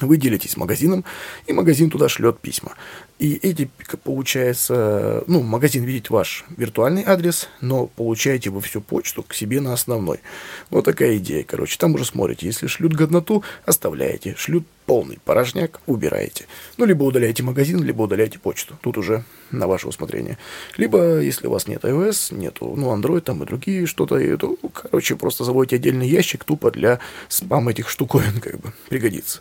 Вы 0.00 0.18
делитесь 0.18 0.56
магазином, 0.58 1.04
и 1.46 1.52
магазин 1.52 1.88
туда 1.88 2.08
шлет 2.08 2.38
письма. 2.38 2.74
И 3.18 3.34
эти, 3.36 3.70
получается, 4.04 5.24
ну, 5.26 5.42
магазин 5.42 5.84
видит 5.84 6.10
ваш 6.10 6.44
виртуальный 6.54 7.02
адрес, 7.02 7.48
но 7.62 7.86
получаете 7.86 8.50
вы 8.50 8.60
всю 8.60 8.82
почту 8.82 9.22
к 9.22 9.32
себе 9.32 9.62
на 9.62 9.72
основной. 9.72 10.20
Вот 10.68 10.84
такая 10.84 11.16
идея, 11.16 11.44
короче. 11.44 11.78
Там 11.78 11.94
уже 11.94 12.04
смотрите, 12.04 12.46
если 12.46 12.66
шлют 12.66 12.92
годноту, 12.92 13.42
оставляете. 13.64 14.34
Шлют 14.36 14.66
полный 14.84 15.18
порожняк, 15.24 15.80
убираете. 15.86 16.46
Ну, 16.76 16.84
либо 16.84 17.04
удаляете 17.04 17.42
магазин, 17.42 17.82
либо 17.82 18.02
удаляете 18.02 18.38
почту. 18.38 18.78
Тут 18.82 18.98
уже 18.98 19.24
на 19.50 19.66
ваше 19.66 19.88
усмотрение. 19.88 20.36
Либо, 20.76 21.20
если 21.20 21.46
у 21.46 21.50
вас 21.50 21.66
нет 21.68 21.84
iOS, 21.84 22.34
нету, 22.34 22.74
ну, 22.76 22.94
Android 22.94 23.22
там 23.22 23.42
и 23.42 23.46
другие 23.46 23.86
что-то, 23.86 24.36
то, 24.36 24.56
короче, 24.74 25.16
просто 25.16 25.44
заводите 25.44 25.76
отдельный 25.76 26.06
ящик 26.06 26.44
тупо 26.44 26.70
для 26.70 27.00
спам 27.28 27.70
этих 27.70 27.88
штуковин, 27.88 28.40
как 28.40 28.60
бы, 28.60 28.74
пригодится. 28.90 29.40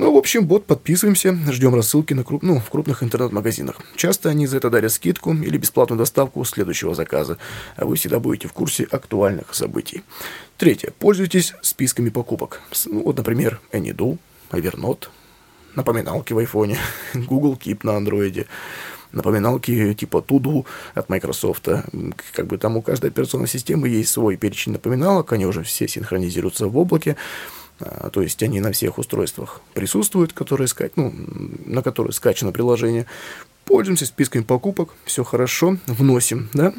Ну, 0.00 0.14
в 0.14 0.16
общем, 0.16 0.46
бот, 0.46 0.64
подписываемся, 0.64 1.36
ждем 1.50 1.74
рассылки 1.74 2.14
на 2.14 2.24
круп... 2.24 2.42
ну, 2.42 2.58
в 2.58 2.70
крупных 2.70 3.02
интернет-магазинах. 3.02 3.82
Часто 3.96 4.30
они 4.30 4.46
за 4.46 4.56
это 4.56 4.70
дарят 4.70 4.92
скидку 4.92 5.34
или 5.34 5.58
бесплатную 5.58 5.98
доставку 5.98 6.42
следующего 6.46 6.94
заказа, 6.94 7.36
а 7.76 7.84
вы 7.84 7.96
всегда 7.96 8.18
будете 8.18 8.48
в 8.48 8.54
курсе 8.54 8.84
актуальных 8.90 9.54
событий. 9.54 10.02
Третье. 10.56 10.94
Пользуйтесь 10.98 11.52
списками 11.60 12.08
покупок. 12.08 12.62
Ну, 12.86 13.02
вот, 13.02 13.18
например, 13.18 13.60
AnyDo, 13.72 14.16
Evernote, 14.52 15.08
напоминалки 15.74 16.32
в 16.32 16.38
айфоне, 16.38 16.78
Google 17.14 17.60
Keep 17.62 17.80
на 17.82 17.98
андроиде, 17.98 18.46
напоминалки 19.12 19.92
типа 19.92 20.22
Туду 20.22 20.64
от 20.94 21.10
Microsoft. 21.10 21.68
Как 22.32 22.46
бы 22.46 22.56
там 22.56 22.78
у 22.78 22.80
каждой 22.80 23.10
операционной 23.10 23.48
системы 23.48 23.90
есть 23.90 24.12
свой 24.12 24.36
перечень 24.36 24.72
напоминалок, 24.72 25.30
они 25.34 25.44
уже 25.44 25.62
все 25.62 25.86
синхронизируются 25.86 26.68
в 26.68 26.78
облаке. 26.78 27.16
А, 27.80 28.10
то 28.10 28.22
есть 28.22 28.42
они 28.42 28.60
на 28.60 28.72
всех 28.72 28.98
устройствах 28.98 29.60
присутствуют, 29.74 30.32
которые 30.32 30.68
скач... 30.68 30.92
ну, 30.96 31.12
на 31.66 31.82
которые 31.82 32.12
скачано 32.12 32.52
приложение. 32.52 33.06
Пользуемся 33.64 34.06
списками 34.06 34.42
покупок, 34.42 34.94
все 35.04 35.24
хорошо, 35.24 35.76
вносим, 35.86 36.48
да, 36.52 36.74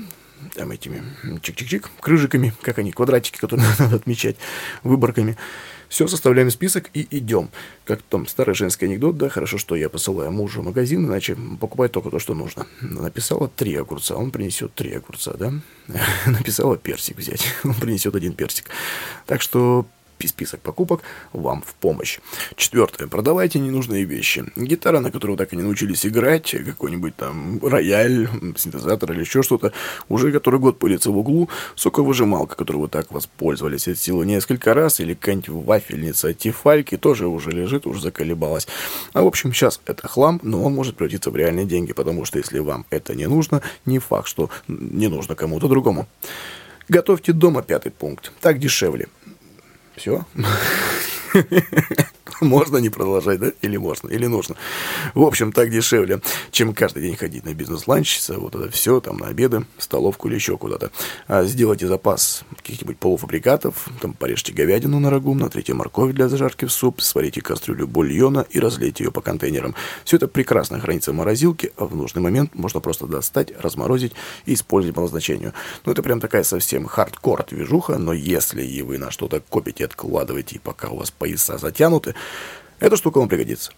там 0.56 0.72
этими 0.72 1.04
чик-чик-чик, 1.42 1.88
крыжиками, 2.00 2.54
как 2.62 2.80
они, 2.80 2.92
квадратики, 2.92 3.38
которые 3.38 3.68
надо 3.80 3.96
отмечать, 3.96 4.38
выборками. 4.84 5.38
Все, 5.90 6.08
составляем 6.08 6.50
список 6.50 6.90
и 6.94 7.06
идем. 7.12 7.50
Как 7.84 8.02
там 8.02 8.26
старый 8.26 8.56
женский 8.56 8.86
анекдот, 8.86 9.18
да, 9.18 9.28
хорошо, 9.28 9.58
что 9.58 9.76
я 9.76 9.90
посылаю 9.90 10.32
мужу 10.32 10.62
в 10.62 10.66
магазин, 10.66 11.06
иначе 11.06 11.36
покупает 11.60 11.92
только 11.92 12.10
то, 12.10 12.18
что 12.18 12.34
нужно. 12.34 12.66
Написала 12.80 13.50
три 13.50 13.76
огурца, 13.76 14.16
он 14.16 14.32
принесет 14.32 14.74
три 14.74 14.94
огурца, 14.94 15.34
да. 15.38 15.54
Написала 16.26 16.78
персик 16.78 17.18
взять, 17.18 17.46
он 17.66 17.74
принесет 17.74 18.16
один 18.16 18.34
персик. 18.34 18.70
Так 19.26 19.42
что 19.42 19.86
список 20.28 20.62
покупок 20.62 21.02
вам 21.34 21.62
в 21.62 21.74
помощь. 21.76 22.20
Четвертое. 22.56 23.08
Продавайте 23.08 23.60
ненужные 23.60 24.04
вещи. 24.04 24.46
Гитара, 24.56 25.00
на 25.00 25.12
которую 25.12 25.38
так 25.38 25.54
и 25.54 25.56
не 25.56 25.64
научились 25.64 26.06
играть, 26.06 26.52
какой-нибудь 26.52 27.16
там 27.16 27.60
рояль, 27.64 28.28
синтезатор 28.58 29.12
или 29.12 29.22
еще 29.22 29.44
что-то, 29.44 29.74
уже 30.10 30.32
который 30.32 30.60
год 30.60 30.80
пылится 30.80 31.12
в 31.12 31.18
углу, 31.18 31.50
соковыжималка, 31.76 32.56
которой 32.56 32.78
вы 32.78 32.88
так 32.88 33.12
воспользовались 33.12 33.88
от 33.88 33.98
силы 33.98 34.26
несколько 34.26 34.74
раз, 34.74 35.00
или 35.00 35.14
какая-нибудь 35.14 35.50
вафельница 35.50 36.34
Тифальки 36.34 36.98
тоже 36.98 37.28
уже 37.28 37.52
лежит, 37.52 37.86
уже 37.86 38.02
заколебалась. 38.02 38.68
А 39.14 39.22
в 39.22 39.28
общем, 39.28 39.54
сейчас 39.54 39.82
это 39.86 40.08
хлам, 40.08 40.40
но 40.44 40.64
он 40.64 40.74
может 40.74 40.96
превратиться 40.96 41.32
в 41.32 41.36
реальные 41.36 41.66
деньги, 41.66 41.94
потому 41.94 42.26
что 42.26 42.38
если 42.38 42.60
вам 42.60 42.86
это 42.90 43.16
не 43.16 43.28
нужно, 43.28 43.62
не 43.86 44.00
факт, 44.00 44.28
что 44.28 44.50
не 44.68 45.08
нужно 45.08 45.36
кому-то 45.36 45.68
другому. 45.68 46.08
Готовьте 46.90 47.32
дома 47.32 47.62
пятый 47.62 47.92
пункт. 47.92 48.32
Так 48.42 48.60
дешевле. 48.60 49.08
Все. 50.02 50.26
Можно 52.52 52.78
не 52.78 52.90
продолжать, 52.90 53.40
да? 53.40 53.52
Или 53.62 53.78
можно, 53.78 54.10
или 54.10 54.26
нужно. 54.26 54.56
В 55.14 55.22
общем, 55.22 55.52
так 55.52 55.70
дешевле, 55.70 56.22
чем 56.50 56.74
каждый 56.74 57.04
день 57.04 57.16
ходить 57.16 57.46
на 57.46 57.54
бизнес-ланч, 57.54 58.20
вот 58.30 58.56
это 58.56 58.72
все, 58.72 59.00
там, 59.00 59.18
на 59.18 59.28
обеды, 59.28 59.66
столовку 59.78 60.28
или 60.28 60.36
еще 60.36 60.58
куда-то. 60.58 60.90
А 61.28 61.44
сделайте 61.44 61.88
запас 61.88 62.44
каких-нибудь 62.58 62.98
полуфабрикатов, 62.98 63.88
там, 64.02 64.14
порежьте 64.14 64.54
говядину 64.54 65.00
на 65.00 65.12
рагу, 65.12 65.36
натрите 65.36 65.76
морковь 65.76 66.14
для 66.14 66.30
зажарки 66.30 66.66
в 66.66 66.72
суп, 66.72 67.02
сварите 67.02 67.42
кастрюлю 67.42 67.88
бульона 67.88 68.46
и 68.50 68.60
разлейте 68.60 69.04
ее 69.04 69.12
по 69.12 69.22
контейнерам. 69.22 69.76
Все 70.04 70.18
это 70.18 70.28
прекрасно 70.28 70.80
хранится 70.80 71.12
в 71.12 71.16
морозилке, 71.16 71.72
а 71.78 71.86
в 71.86 71.96
нужный 71.96 72.24
момент 72.24 72.56
можно 72.56 72.80
просто 72.80 73.06
достать, 73.06 73.54
разморозить 73.60 74.14
и 74.48 74.56
использовать 74.56 74.96
по 74.96 75.02
назначению. 75.02 75.54
Ну, 75.86 75.92
это 75.92 76.02
прям 76.02 76.20
такая 76.20 76.44
совсем 76.44 76.88
хардкор 76.88 77.46
движуха, 77.48 78.00
но 78.00 78.14
если 78.14 78.64
и 78.64 78.82
вы 78.82 78.98
на 78.98 79.12
что-то 79.12 79.44
копите, 79.48 79.86
откладываете, 79.86 80.56
и 80.56 80.60
пока 80.60 80.90
у 80.90 80.98
вас 80.98 81.12
пояса 81.12 81.60
затянуты, 81.60 82.16
эта 82.80 82.98
штука 82.98 83.20
вам 83.20 83.30
пригодится. 83.30 83.72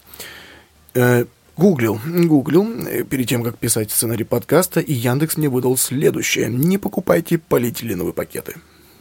Э, 0.94 1.26
гуглил, 1.58 2.00
гуглил, 2.06 2.88
э, 2.88 3.04
перед 3.04 3.28
тем, 3.28 3.44
как 3.44 3.58
писать 3.58 3.92
сценарий 3.92 4.24
подкаста, 4.24 4.80
и 4.80 4.94
Яндекс 4.94 5.38
мне 5.38 5.50
выдал 5.50 5.78
следующее. 5.78 6.50
Не 6.50 6.78
покупайте 6.78 7.38
полиэтиленовые 7.38 8.14
пакеты. 8.14 8.56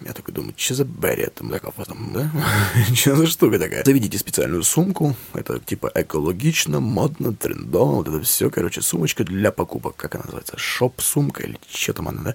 Я 0.04 0.12
такой 0.12 0.34
думаю, 0.34 0.54
что 0.56 0.74
за 0.74 0.84
бред 0.84 1.34
там 1.34 1.52
там, 1.86 2.12
да? 2.12 2.30
что 2.94 3.14
за 3.14 3.26
штука 3.26 3.58
такая? 3.58 3.84
Заведите 3.84 4.18
специальную 4.18 4.62
сумку, 4.64 5.14
это 5.32 5.60
типа 5.60 5.92
экологично, 5.94 6.80
модно, 6.80 7.32
трендово, 7.34 7.96
вот 7.96 8.08
это 8.08 8.20
все, 8.22 8.50
короче, 8.50 8.82
сумочка 8.82 9.24
для 9.24 9.52
покупок, 9.52 9.96
как 9.96 10.14
она 10.16 10.24
называется, 10.24 10.58
шоп-сумка 10.58 11.44
или 11.44 11.58
что 11.70 11.92
там 11.92 12.08
она, 12.08 12.22
да? 12.22 12.34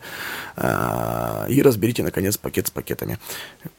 А, 0.55 1.45
и 1.49 1.61
разберите, 1.61 2.03
наконец, 2.03 2.37
пакет 2.37 2.67
с 2.67 2.71
пакетами 2.71 3.19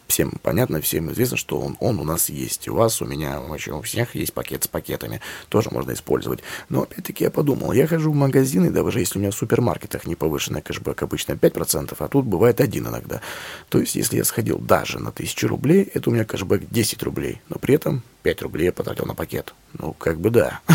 всем 0.08 0.32
понятно, 0.42 0.80
всем 0.80 1.12
известно, 1.12 1.36
что 1.36 1.60
он, 1.60 1.76
он 1.80 2.00
у 2.00 2.04
нас 2.04 2.30
есть. 2.30 2.66
У 2.68 2.74
вас, 2.74 3.00
у 3.02 3.04
меня, 3.04 3.40
вообще 3.40 3.72
у 3.72 3.82
всех 3.82 4.14
есть 4.14 4.32
пакет 4.32 4.64
с 4.64 4.68
пакетами. 4.68 5.20
Тоже 5.48 5.68
можно 5.70 5.92
использовать. 5.92 6.40
Но 6.68 6.82
опять-таки 6.82 7.24
я 7.24 7.30
подумал, 7.30 7.72
я 7.72 7.86
хожу 7.86 8.10
в 8.10 8.14
магазины, 8.14 8.70
даже 8.70 9.00
если 9.00 9.18
у 9.18 9.20
меня 9.20 9.30
в 9.30 9.34
супермаркетах 9.34 10.06
не 10.06 10.16
повышенный 10.16 10.62
кэшбэк 10.62 11.02
обычно 11.02 11.34
5%, 11.34 11.94
а 11.96 12.08
тут 12.08 12.24
бывает 12.24 12.60
один 12.60 12.88
иногда. 12.88 13.20
То 13.68 13.78
есть, 13.78 13.94
если 13.94 14.16
я 14.16 14.24
сходил 14.24 14.58
даже 14.58 14.98
на 14.98 15.10
1000 15.10 15.46
рублей, 15.46 15.88
это 15.94 16.10
у 16.10 16.12
меня 16.12 16.24
кэшбэк 16.24 16.68
10 16.70 17.02
рублей. 17.02 17.40
Но 17.48 17.58
при 17.58 17.74
этом 17.74 18.02
5 18.22 18.42
рублей 18.42 18.64
я 18.64 18.72
потратил 18.72 19.04
на 19.04 19.14
пакет. 19.14 19.54
Ну, 19.74 19.92
как 19.92 20.18
бы 20.18 20.30
да. 20.30 20.60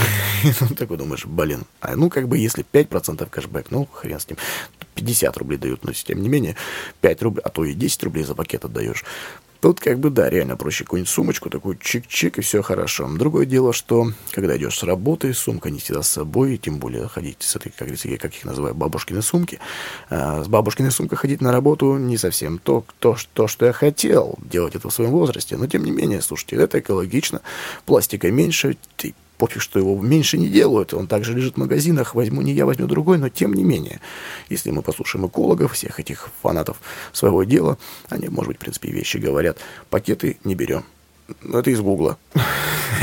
Ну, 0.60 0.76
такой 0.76 0.98
думаешь, 0.98 1.26
блин. 1.26 1.64
А 1.80 1.96
ну, 1.96 2.10
как 2.10 2.28
бы, 2.28 2.38
если 2.38 2.66
5% 2.70 3.30
кэшбэк, 3.30 3.72
ну, 3.72 3.86
хрен 3.86 4.20
с 4.20 4.28
ним. 4.28 4.38
50 4.96 5.38
рублей 5.38 5.58
дают, 5.58 5.84
но 5.84 5.92
тем 5.94 6.22
не 6.22 6.30
менее 6.30 6.56
5 7.02 7.22
рублей, 7.24 7.42
а 7.44 7.50
то 7.50 7.64
и 7.64 7.74
10 7.74 8.04
рублей 8.04 8.24
за 8.24 8.36
пакет 8.36 8.66
отдаешь. 8.66 9.04
Тут 9.64 9.80
как 9.80 9.98
бы, 9.98 10.10
да, 10.10 10.30
реально 10.30 10.58
проще 10.58 10.84
какую-нибудь 10.84 11.10
сумочку, 11.10 11.50
такую 11.50 11.78
чик-чик, 11.78 12.38
и 12.38 12.42
все 12.42 12.62
хорошо. 12.62 13.08
Другое 13.08 13.46
дело, 13.46 13.72
что 13.72 14.12
когда 14.32 14.58
идешь 14.58 14.78
с 14.78 14.84
работы, 14.84 15.34
сумка 15.34 15.70
не 15.70 15.80
всегда 15.80 16.02
с 16.02 16.10
собой, 16.10 16.56
и 16.56 16.58
тем 16.58 16.80
более 16.80 17.08
ходить 17.08 17.38
с 17.40 17.56
этой, 17.56 17.70
как 17.70 17.88
говорится, 17.88 18.10
как 18.18 18.36
их 18.36 18.44
называю, 18.44 18.76
бабушкины 18.76 19.22
сумки. 19.22 19.60
А, 20.10 20.44
с 20.44 20.50
бабушкиной 20.50 20.92
сумкой 20.92 21.18
ходить 21.18 21.40
на 21.40 21.54
работу 21.54 21.96
не 21.96 22.18
совсем 22.18 22.60
то, 22.60 22.84
то, 23.00 23.16
то, 23.32 23.48
что 23.48 23.66
я 23.66 23.72
хотел 23.72 24.38
делать 24.40 24.76
это 24.76 24.90
в 24.90 24.94
своем 24.94 25.12
возрасте. 25.12 25.56
Но 25.56 25.66
тем 25.66 25.86
не 25.86 25.92
менее, 25.92 26.22
слушайте, 26.22 26.58
это 26.58 26.82
экологично, 26.82 27.40
пластика 27.86 28.30
меньше, 28.30 28.76
пофиг, 29.44 29.62
что 29.62 29.78
его 29.78 30.02
меньше 30.02 30.38
не 30.38 30.48
делают, 30.48 30.94
он 30.94 31.08
также 31.08 31.34
лежит 31.34 31.56
в 31.56 31.58
магазинах, 31.58 32.16
возьму 32.16 32.42
не 32.42 32.54
я, 32.54 32.66
возьму 32.66 32.88
другой, 32.88 33.18
но 33.18 33.28
тем 33.28 33.54
не 33.54 33.66
менее, 33.66 34.00
если 34.48 34.72
мы 34.72 34.82
послушаем 34.82 35.28
экологов, 35.28 35.74
всех 35.74 36.00
этих 36.00 36.30
фанатов 36.42 36.78
своего 37.12 37.44
дела, 37.44 37.78
они, 38.08 38.30
может 38.30 38.48
быть, 38.48 38.58
в 38.58 38.60
принципе, 38.62 38.90
вещи 38.90 39.18
говорят, 39.18 39.58
пакеты 39.90 40.38
не 40.46 40.56
берем. 40.56 40.86
Ну, 41.42 41.60
это 41.60 41.70
из 41.70 41.82
Гугла. 41.82 42.18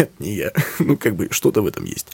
не 0.18 0.34
я. 0.34 0.52
Ну, 0.78 0.96
как 0.96 1.14
бы 1.14 1.28
что-то 1.30 1.62
в 1.62 1.66
этом 1.66 1.84
есть. 1.84 2.08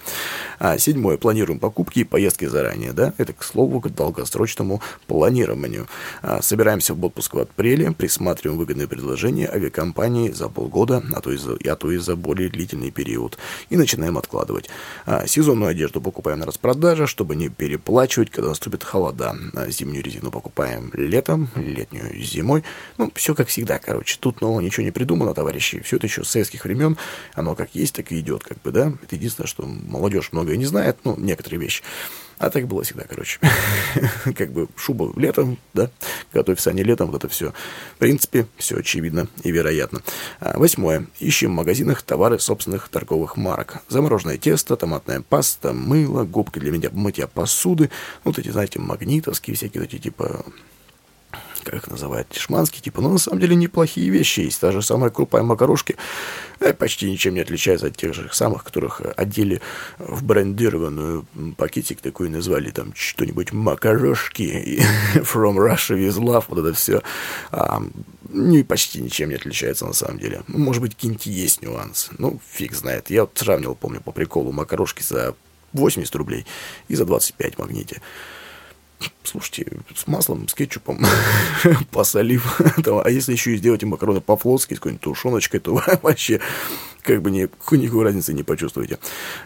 А, 0.58 0.78
седьмое. 0.78 1.16
Планируем 1.16 1.58
покупки 1.58 2.00
и 2.00 2.04
поездки 2.04 2.46
заранее, 2.46 2.92
да? 2.92 3.12
Это, 3.18 3.32
к 3.32 3.42
слову, 3.42 3.80
к 3.80 3.88
долгосрочному 3.88 4.80
планированию. 5.06 5.86
А, 6.22 6.42
собираемся 6.42 6.94
в 6.94 7.04
отпуск 7.04 7.34
в 7.34 7.38
апреле, 7.38 7.92
присматриваем 7.92 8.58
выгодные 8.58 8.88
предложения 8.88 9.48
авиакомпании 9.48 10.30
за 10.30 10.48
полгода, 10.48 11.02
а 11.14 11.20
то 11.20 11.32
и 11.32 11.36
за, 11.36 11.56
а 11.64 11.76
то 11.76 11.90
и 11.90 11.98
за 11.98 12.16
более 12.16 12.48
длительный 12.48 12.90
период. 12.90 13.38
И 13.70 13.76
начинаем 13.76 14.18
откладывать. 14.18 14.68
А, 15.04 15.26
сезонную 15.26 15.70
одежду 15.70 16.00
покупаем 16.00 16.40
на 16.40 16.46
распродаже, 16.46 17.06
чтобы 17.06 17.36
не 17.36 17.48
переплачивать, 17.48 18.30
когда 18.30 18.50
наступит 18.50 18.84
холода. 18.84 19.36
А, 19.54 19.68
зимнюю 19.70 20.02
резину 20.02 20.30
покупаем 20.30 20.90
летом, 20.94 21.48
летнюю 21.56 22.22
зимой. 22.22 22.64
Ну, 22.98 23.12
все 23.14 23.34
как 23.34 23.48
всегда, 23.48 23.78
короче. 23.78 24.16
Тут 24.18 24.40
нового 24.40 24.60
ничего 24.60 24.84
не 24.84 24.90
придумано, 24.90 25.34
товарищи. 25.34 25.80
Все 25.80 25.96
это 25.96 26.05
еще 26.06 26.24
с 26.24 26.30
советских 26.30 26.64
времен. 26.64 26.96
Оно 27.34 27.54
как 27.54 27.74
есть, 27.74 27.94
так 27.94 28.12
и 28.12 28.20
идет, 28.20 28.42
как 28.42 28.60
бы, 28.62 28.72
да. 28.72 28.92
Это 29.02 29.16
единственное, 29.16 29.48
что 29.48 29.64
молодежь 29.64 30.30
многое 30.32 30.56
не 30.56 30.66
знает, 30.66 30.98
ну, 31.04 31.16
некоторые 31.16 31.60
вещи. 31.60 31.82
А 32.38 32.50
так 32.50 32.66
было 32.66 32.82
всегда, 32.82 33.04
короче. 33.04 33.40
как 34.36 34.52
бы 34.52 34.68
шуба 34.76 35.10
летом, 35.18 35.58
да, 35.72 35.90
готовь 36.34 36.60
сани 36.60 36.82
летом, 36.82 37.10
вот 37.10 37.24
это 37.24 37.28
все. 37.28 37.52
В 37.94 37.98
принципе, 37.98 38.46
все 38.56 38.76
очевидно 38.76 39.28
и 39.42 39.50
вероятно. 39.50 40.02
А, 40.40 40.58
восьмое. 40.58 41.06
Ищем 41.18 41.52
в 41.52 41.54
магазинах 41.54 42.02
товары 42.02 42.38
собственных 42.38 42.88
торговых 42.88 43.36
марок. 43.36 43.78
Замороженное 43.88 44.36
тесто, 44.36 44.76
томатная 44.76 45.22
паста, 45.22 45.72
мыло, 45.72 46.24
губки 46.24 46.58
для 46.58 46.90
мытья 46.92 47.26
посуды. 47.26 47.90
Вот 48.24 48.38
эти, 48.38 48.50
знаете, 48.50 48.80
магнитовские 48.80 49.56
всякие 49.56 49.82
вот 49.82 49.94
эти 49.94 50.02
типа 50.02 50.44
как 51.70 51.88
называют, 51.88 52.32
шманские, 52.34 52.82
типа, 52.82 53.00
но 53.00 53.10
на 53.10 53.18
самом 53.18 53.40
деле 53.40 53.56
неплохие 53.56 54.08
вещи 54.10 54.40
есть. 54.40 54.60
Та 54.60 54.72
же 54.72 54.82
самая 54.82 55.10
крупа 55.10 55.38
и 55.38 55.42
макарошки 55.42 55.96
э, 56.60 56.72
почти 56.72 57.10
ничем 57.10 57.34
не 57.34 57.40
отличается 57.40 57.86
от 57.86 57.96
тех 57.96 58.14
же 58.14 58.28
самых, 58.32 58.64
которых 58.64 59.02
одели 59.16 59.60
в 59.98 60.24
брендированную 60.24 61.26
пакетик 61.56 62.00
такой 62.00 62.28
назвали 62.28 62.70
там 62.70 62.92
что-нибудь 62.94 63.52
макарошки 63.52 64.82
from 65.14 65.56
Russia 65.56 65.96
with 65.96 66.18
love, 66.18 66.44
вот 66.48 66.58
это 66.58 66.72
все. 66.74 67.02
А, 67.50 67.82
не 68.30 68.62
почти 68.62 69.00
ничем 69.00 69.30
не 69.30 69.36
отличается 69.36 69.86
на 69.86 69.92
самом 69.92 70.18
деле. 70.18 70.42
Ну, 70.48 70.58
может 70.58 70.82
быть, 70.82 70.94
какие-нибудь 70.94 71.26
есть 71.26 71.62
нюансы. 71.62 72.12
Ну, 72.18 72.40
фиг 72.50 72.74
знает. 72.74 73.10
Я 73.10 73.22
вот 73.22 73.32
сравнивал, 73.34 73.74
помню, 73.74 74.00
по 74.00 74.12
приколу 74.12 74.52
макарошки 74.52 75.02
за 75.02 75.34
80 75.72 76.14
рублей 76.16 76.46
и 76.88 76.94
за 76.94 77.04
25 77.04 77.54
в 77.54 77.58
магните 77.58 78.00
слушайте, 79.24 79.66
с 79.94 80.06
маслом, 80.06 80.48
с 80.48 80.54
кетчупом, 80.54 81.00
посолив. 81.90 82.60
а 83.04 83.10
если 83.10 83.32
еще 83.32 83.54
и 83.54 83.56
сделать 83.56 83.82
макароны 83.84 84.20
по-флотски 84.20 84.74
с 84.74 84.78
какой-нибудь 84.78 85.02
тушеночкой, 85.02 85.60
то 85.60 85.74
вообще 86.02 86.40
как 87.06 87.22
бы 87.22 87.30
ни, 87.30 87.48
никакой 87.74 88.04
разницы 88.04 88.34
не 88.34 88.42
почувствуете. 88.42 88.98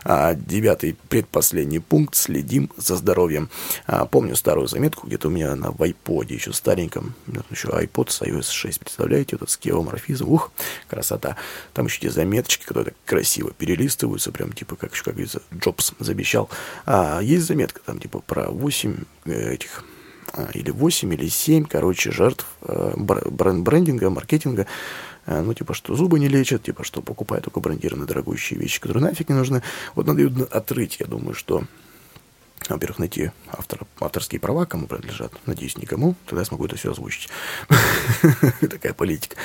А, 0.05 0.35
девятый, 0.35 0.97
предпоследний 1.09 1.81
пункт. 1.81 2.15
Следим 2.15 2.71
за 2.77 2.97
здоровьем. 2.97 3.51
А, 3.87 4.07
помню 4.07 4.35
старую 4.35 4.67
заметку 4.67 5.07
где-то 5.07 5.29
у 5.29 5.31
меня 5.31 5.55
на 5.55 5.71
вайподе, 5.71 6.35
еще 6.35 6.53
стареньком. 6.53 7.15
Еще 7.51 7.69
iPod 7.69 8.11
с 8.11 8.23
iOS 8.23 8.51
6, 8.51 8.81
представляете? 8.81 9.37
этот 9.37 9.51
с 9.51 9.57
кевоморфизм. 9.57 10.29
Ух, 10.29 10.51
красота. 10.89 11.37
Там 11.75 11.87
еще 11.87 12.01
те 12.01 12.11
заметочки, 12.11 12.65
которые 12.65 12.93
так 12.93 12.95
красиво 13.05 13.53
перелистываются, 13.53 14.33
прям 14.33 14.53
типа, 14.53 14.77
как, 14.77 14.93
как 14.93 15.15
говорится, 15.15 15.43
Джобс 15.55 15.93
забещал. 15.99 16.49
А, 16.87 17.21
есть 17.21 17.47
заметка 17.47 17.81
там 17.85 17.99
типа 17.99 18.21
про 18.21 18.51
8 18.51 18.97
э, 19.27 19.55
этих 19.55 19.85
а, 20.33 20.49
или 20.55 20.71
8, 20.71 21.13
или 21.15 21.29
7, 21.29 21.65
короче, 21.65 22.11
жертв 22.11 22.47
э, 22.63 22.95
бренд-брендинга, 22.97 24.11
маркетинга, 24.11 24.67
ну, 25.27 25.55
типа, 25.55 25.75
что 25.75 25.95
зубы 25.95 26.19
не 26.19 26.29
лечат, 26.29 26.63
типа, 26.63 26.85
что 26.85 27.03
покупают 27.03 27.45
только 27.45 27.61
брендированные 27.61 28.07
дорогущие 28.07 28.59
вещи, 28.59 28.81
которые 28.81 29.05
нафиг 29.05 29.29
не 29.29 29.35
нужны. 29.35 29.63
Вот 29.95 30.07
надо 30.07 30.23
ее 30.23 30.47
отрыть, 30.51 30.97
я 31.01 31.07
думаю, 31.07 31.35
что 31.35 31.65
во-первых, 32.75 32.99
найти 32.99 33.31
автор, 33.51 33.81
авторские 34.01 34.41
права, 34.41 34.67
кому 34.67 34.87
принадлежат. 34.87 35.33
Надеюсь, 35.47 35.77
никому. 35.77 36.15
Тогда 36.27 36.43
я 36.43 36.45
смогу 36.45 36.67
это 36.67 36.77
все 36.77 36.93
озвучить. 36.93 37.29
Такая 38.61 38.93
политика. 38.93 39.37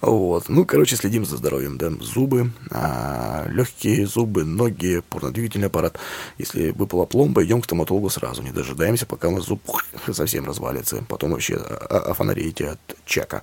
Вот. 0.00 0.48
Ну, 0.48 0.64
короче, 0.64 0.96
следим 0.96 1.24
за 1.24 1.36
здоровьем. 1.36 1.78
Да? 1.78 1.90
Зубы, 2.00 2.52
а, 2.70 3.46
легкие 3.48 4.06
зубы, 4.06 4.44
ноги, 4.44 5.02
порнодвигательный 5.10 5.68
аппарат. 5.68 5.98
Если 6.38 6.70
выпала 6.70 7.04
пломба, 7.04 7.44
идем 7.44 7.60
к 7.60 7.64
стоматологу 7.64 8.10
сразу. 8.10 8.42
Не 8.42 8.50
дожидаемся, 8.50 9.06
пока 9.06 9.28
у 9.28 9.32
нас 9.32 9.46
зуб 9.46 9.62
совсем 10.12 10.46
развалится. 10.46 11.04
Потом 11.08 11.32
вообще 11.32 11.54
офонареете 11.54 12.70
от 12.70 12.80
чака. 13.04 13.42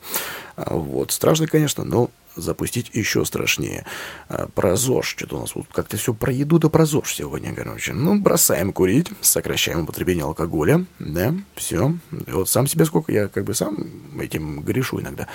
Вот. 0.55 1.11
Страшно, 1.11 1.47
конечно, 1.47 1.83
но 1.83 2.09
запустить 2.35 2.89
еще 2.93 3.25
страшнее. 3.25 3.85
А, 4.27 4.47
про 4.47 4.75
ЗОЖ, 4.75 5.07
что-то 5.07 5.37
у 5.37 5.41
нас 5.41 5.55
вот 5.55 5.67
как-то 5.71 5.97
все 5.97 6.13
про 6.13 6.31
еду 6.31 6.59
да 6.59 6.69
про 6.69 6.85
ЗОЖ 6.85 7.13
сегодня, 7.13 7.53
короче. 7.53 7.93
Ну, 7.93 8.19
бросаем 8.19 8.73
курить, 8.73 9.09
сокращаем 9.21 9.81
употребление 9.81 10.25
алкоголя, 10.25 10.85
да, 10.99 11.33
все. 11.55 11.95
И 12.27 12.31
вот 12.31 12.49
сам 12.49 12.67
себе 12.67 12.85
сколько, 12.85 13.11
я 13.11 13.27
как 13.27 13.43
бы 13.43 13.53
сам 13.53 13.77
этим 14.19 14.61
грешу 14.61 14.99
иногда. 14.99 15.27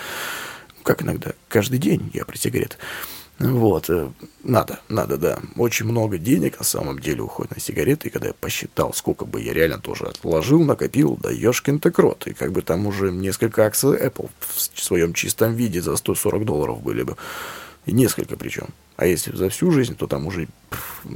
Как 0.83 1.03
иногда? 1.03 1.33
Каждый 1.49 1.79
день 1.79 2.11
я 2.15 2.25
про 2.25 2.37
сигарет. 2.37 2.79
Вот, 3.41 3.89
э, 3.89 4.11
надо, 4.45 4.81
надо, 4.91 5.17
да. 5.17 5.39
Очень 5.57 5.87
много 5.87 6.19
денег 6.19 6.59
на 6.59 6.65
самом 6.65 6.99
деле 6.99 7.23
уходит 7.23 7.55
на 7.55 7.61
сигареты, 7.61 8.09
и 8.09 8.11
когда 8.11 8.29
я 8.29 8.35
посчитал, 8.35 8.93
сколько 8.93 9.25
бы 9.25 9.41
я 9.41 9.55
реально 9.55 9.79
тоже 9.79 10.05
отложил, 10.05 10.63
накопил, 10.63 11.19
да 11.23 11.31
ешкин-то 11.31 11.91
крот. 11.91 12.27
И 12.27 12.35
как 12.35 12.53
бы 12.53 12.61
там 12.61 12.87
уже 12.87 13.11
несколько 13.11 13.65
акций 13.65 13.97
Apple 13.99 14.29
в 14.41 14.83
своем 14.83 15.15
чистом 15.15 15.55
виде 15.55 15.81
за 15.81 15.97
140 15.97 16.45
долларов 16.45 16.83
были 16.83 17.03
бы. 17.03 17.17
И 17.87 17.93
несколько 17.93 18.37
причем. 18.37 18.69
А 18.97 19.07
если 19.07 19.35
за 19.35 19.49
всю 19.49 19.71
жизнь, 19.71 19.97
то 19.97 20.07
там 20.07 20.27
уже 20.27 20.47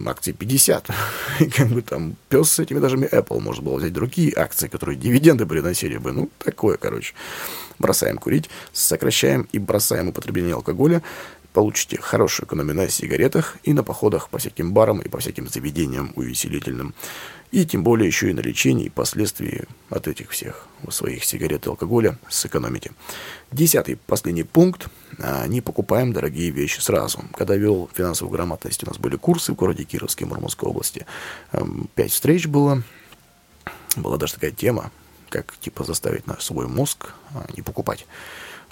акции 0.06 0.32
50. 0.32 0.88
И 1.40 1.50
как 1.50 1.68
бы 1.68 1.82
там 1.82 2.16
пес 2.30 2.52
с 2.52 2.58
этими 2.58 2.78
даже 2.78 2.96
Apple 2.96 3.38
можно 3.40 3.62
было 3.62 3.76
взять 3.76 3.92
другие 3.92 4.32
акции, 4.34 4.68
которые 4.68 4.96
дивиденды 4.96 5.44
приносили 5.44 5.98
бы. 5.98 6.12
Ну, 6.12 6.30
такое, 6.38 6.78
короче. 6.78 7.12
Бросаем 7.78 8.16
курить, 8.16 8.48
сокращаем 8.72 9.46
и 9.52 9.58
бросаем 9.58 10.08
употребление 10.08 10.54
алкоголя 10.54 11.02
получите 11.54 12.00
хорошую 12.00 12.46
экономию 12.46 12.74
на 12.74 12.88
сигаретах 12.88 13.56
и 13.62 13.72
на 13.72 13.84
походах 13.84 14.28
по 14.28 14.38
всяким 14.38 14.74
барам 14.74 15.00
и 15.00 15.08
по 15.08 15.18
всяким 15.18 15.48
заведениям 15.48 16.12
увеселительным. 16.16 16.94
И 17.52 17.64
тем 17.64 17.84
более 17.84 18.08
еще 18.08 18.30
и 18.30 18.32
на 18.34 18.40
лечении 18.40 18.86
и 18.86 18.90
последствий 18.90 19.62
от 19.88 20.08
этих 20.08 20.30
всех 20.30 20.66
своих 20.90 21.24
сигарет 21.24 21.66
и 21.66 21.70
алкоголя 21.70 22.18
сэкономите. 22.28 22.90
Десятый, 23.52 23.96
последний 23.96 24.42
пункт. 24.42 24.88
А, 25.20 25.46
не 25.46 25.60
покупаем 25.60 26.12
дорогие 26.12 26.50
вещи 26.50 26.80
сразу. 26.80 27.20
Когда 27.32 27.54
вел 27.54 27.88
финансовую 27.94 28.32
грамотность, 28.32 28.82
у 28.82 28.88
нас 28.88 28.98
были 28.98 29.14
курсы 29.14 29.52
в 29.52 29.54
городе 29.54 29.84
Кировске, 29.84 30.26
Мурманской 30.26 30.68
области. 30.68 31.06
Пять 31.94 32.10
встреч 32.10 32.48
было. 32.48 32.82
Была 33.94 34.16
даже 34.16 34.34
такая 34.34 34.50
тема, 34.50 34.90
как 35.28 35.56
типа 35.60 35.84
заставить 35.84 36.26
наш 36.26 36.42
свой 36.42 36.66
мозг 36.66 37.12
а, 37.32 37.46
не 37.56 37.62
покупать. 37.62 38.06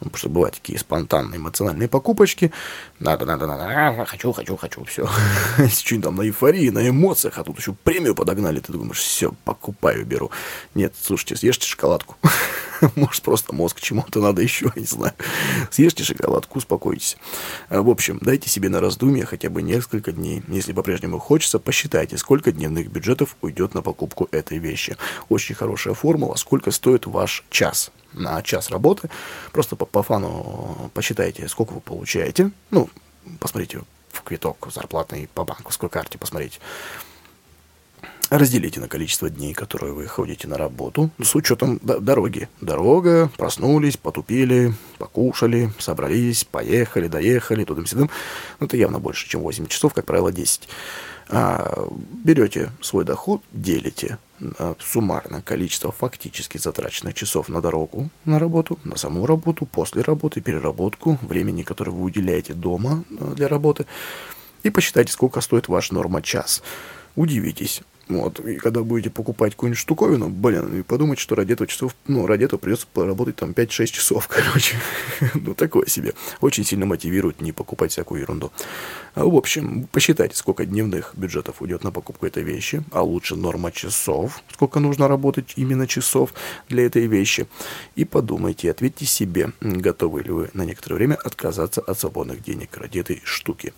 Ну, 0.02 0.10
потому 0.10 0.18
что 0.18 0.28
бывают 0.30 0.56
такие 0.56 0.78
спонтанные 0.80 1.38
эмоциональные 1.38 1.88
покупочки. 1.88 2.50
Надо, 2.98 3.24
надо, 3.24 3.46
надо, 3.46 4.04
хочу, 4.04 4.32
хочу, 4.32 4.56
хочу, 4.56 4.82
все. 4.82 5.08
Чуть 5.84 6.02
там 6.02 6.16
на 6.16 6.22
эйфории, 6.22 6.70
на 6.70 6.88
эмоциях, 6.88 7.38
а 7.38 7.44
тут 7.44 7.58
еще 7.58 7.72
премию 7.72 8.16
подогнали. 8.16 8.58
Ты 8.58 8.72
думаешь, 8.72 8.98
все, 8.98 9.32
покупаю, 9.44 10.04
беру. 10.04 10.32
Нет, 10.74 10.94
слушайте, 11.00 11.36
съешьте 11.36 11.68
шоколадку. 11.68 12.16
Может, 12.96 13.22
просто 13.22 13.54
мозг 13.54 13.80
чему-то 13.80 14.20
надо 14.20 14.42
еще, 14.42 14.72
не 14.74 14.86
знаю. 14.86 15.14
Съешьте 15.70 16.02
шоколадку, 16.02 16.58
успокойтесь. 16.58 17.16
В 17.70 17.88
общем, 17.88 18.18
дайте 18.20 18.50
себе 18.50 18.70
на 18.70 18.80
раздумье 18.80 19.24
хотя 19.24 19.50
бы 19.50 19.62
несколько 19.62 20.10
дней. 20.10 20.42
Если 20.48 20.72
по-прежнему 20.72 21.20
хочется, 21.20 21.60
посчитайте, 21.60 22.18
сколько 22.18 22.50
дневных 22.50 22.90
бюджетов 22.90 23.36
уйдет 23.40 23.74
на 23.74 23.82
покупку 23.82 24.28
этой 24.32 24.58
вещи. 24.58 24.96
Очень 25.28 25.54
хорошая 25.54 25.94
формула, 25.94 26.34
сколько 26.34 26.72
стоит 26.72 27.06
ваш 27.06 27.44
час 27.50 27.92
на 28.12 28.42
час 28.42 28.70
работы. 28.70 29.10
Просто 29.52 29.76
по, 29.76 29.86
по 29.86 30.02
фану 30.02 30.90
посчитайте, 30.94 31.48
сколько 31.48 31.72
вы 31.72 31.80
получаете. 31.80 32.50
Ну, 32.70 32.88
посмотрите 33.40 33.82
в 34.10 34.22
квиток 34.22 34.68
зарплатный 34.72 35.28
по 35.34 35.44
банковской 35.44 35.88
карте, 35.88 36.18
посмотрите. 36.18 36.58
Разделите 38.32 38.80
на 38.80 38.88
количество 38.88 39.28
дней, 39.28 39.52
которые 39.52 39.92
вы 39.92 40.06
ходите 40.06 40.48
на 40.48 40.56
работу, 40.56 41.10
с 41.22 41.34
учетом 41.34 41.78
дороги. 41.82 42.48
Дорога, 42.62 43.30
проснулись, 43.36 43.98
потупили, 43.98 44.72
покушали, 44.96 45.70
собрались, 45.78 46.42
поехали, 46.44 47.08
доехали, 47.08 47.64
тудым-сюдым. 47.64 48.08
Ну, 48.58 48.66
это 48.66 48.78
явно 48.78 49.00
больше, 49.00 49.28
чем 49.28 49.42
8 49.42 49.66
часов, 49.66 49.92
как 49.92 50.06
правило, 50.06 50.32
10. 50.32 50.66
А, 51.28 51.86
берете 52.24 52.72
свой 52.80 53.04
доход, 53.04 53.42
делите 53.52 54.16
а, 54.58 54.76
суммарно 54.78 55.42
количество 55.42 55.92
фактически 55.92 56.56
затраченных 56.56 57.12
часов 57.12 57.50
на 57.50 57.60
дорогу, 57.60 58.08
на 58.24 58.38
работу, 58.38 58.78
на 58.84 58.96
саму 58.96 59.26
работу, 59.26 59.66
после 59.66 60.00
работы, 60.00 60.40
переработку, 60.40 61.18
времени, 61.20 61.64
которое 61.64 61.90
вы 61.90 62.02
уделяете 62.02 62.54
дома 62.54 63.04
а, 63.20 63.34
для 63.34 63.46
работы, 63.46 63.84
и 64.62 64.70
посчитайте, 64.70 65.12
сколько 65.12 65.42
стоит 65.42 65.68
ваш 65.68 65.90
норма 65.90 66.22
час. 66.22 66.62
Удивитесь, 67.14 67.82
Вот, 68.08 68.40
и 68.40 68.56
когда 68.56 68.82
будете 68.82 69.10
покупать 69.10 69.52
какую-нибудь 69.52 69.78
штуковину, 69.78 70.28
блин, 70.28 70.80
и 70.80 70.82
подумать, 70.82 71.18
что 71.18 71.34
ради 71.34 71.52
этого 71.52 71.68
часов, 71.68 71.94
ну, 72.08 72.26
ради 72.26 72.44
этого 72.44 72.58
придется 72.58 72.86
поработать 72.92 73.36
там 73.36 73.52
5-6 73.52 73.86
часов, 73.86 74.28
короче. 74.28 74.76
ну, 75.34 75.54
такое 75.54 75.86
себе. 75.86 76.14
Очень 76.40 76.64
сильно 76.64 76.84
мотивирует 76.84 77.40
не 77.40 77.52
покупать 77.52 77.92
всякую 77.92 78.22
ерунду. 78.22 78.52
А, 79.14 79.24
в 79.24 79.34
общем, 79.36 79.88
посчитайте, 79.92 80.36
сколько 80.36 80.66
дневных 80.66 81.12
бюджетов 81.16 81.62
уйдет 81.62 81.84
на 81.84 81.92
покупку 81.92 82.26
этой 82.26 82.42
вещи, 82.42 82.82
а 82.90 83.02
лучше 83.02 83.36
норма 83.36 83.70
часов, 83.70 84.42
сколько 84.52 84.80
нужно 84.80 85.06
работать 85.06 85.52
именно 85.56 85.86
часов 85.86 86.34
для 86.68 86.84
этой 86.84 87.06
вещи. 87.06 87.46
И 87.94 88.04
подумайте, 88.04 88.70
ответьте 88.70 89.06
себе, 89.06 89.52
готовы 89.60 90.22
ли 90.22 90.30
вы 90.30 90.50
на 90.54 90.64
некоторое 90.64 90.96
время 90.96 91.14
отказаться 91.14 91.80
от 91.80 91.98
свободных 91.98 92.42
денег 92.42 92.76
ради 92.76 92.98
этой 92.98 93.22
штуки. 93.24 93.72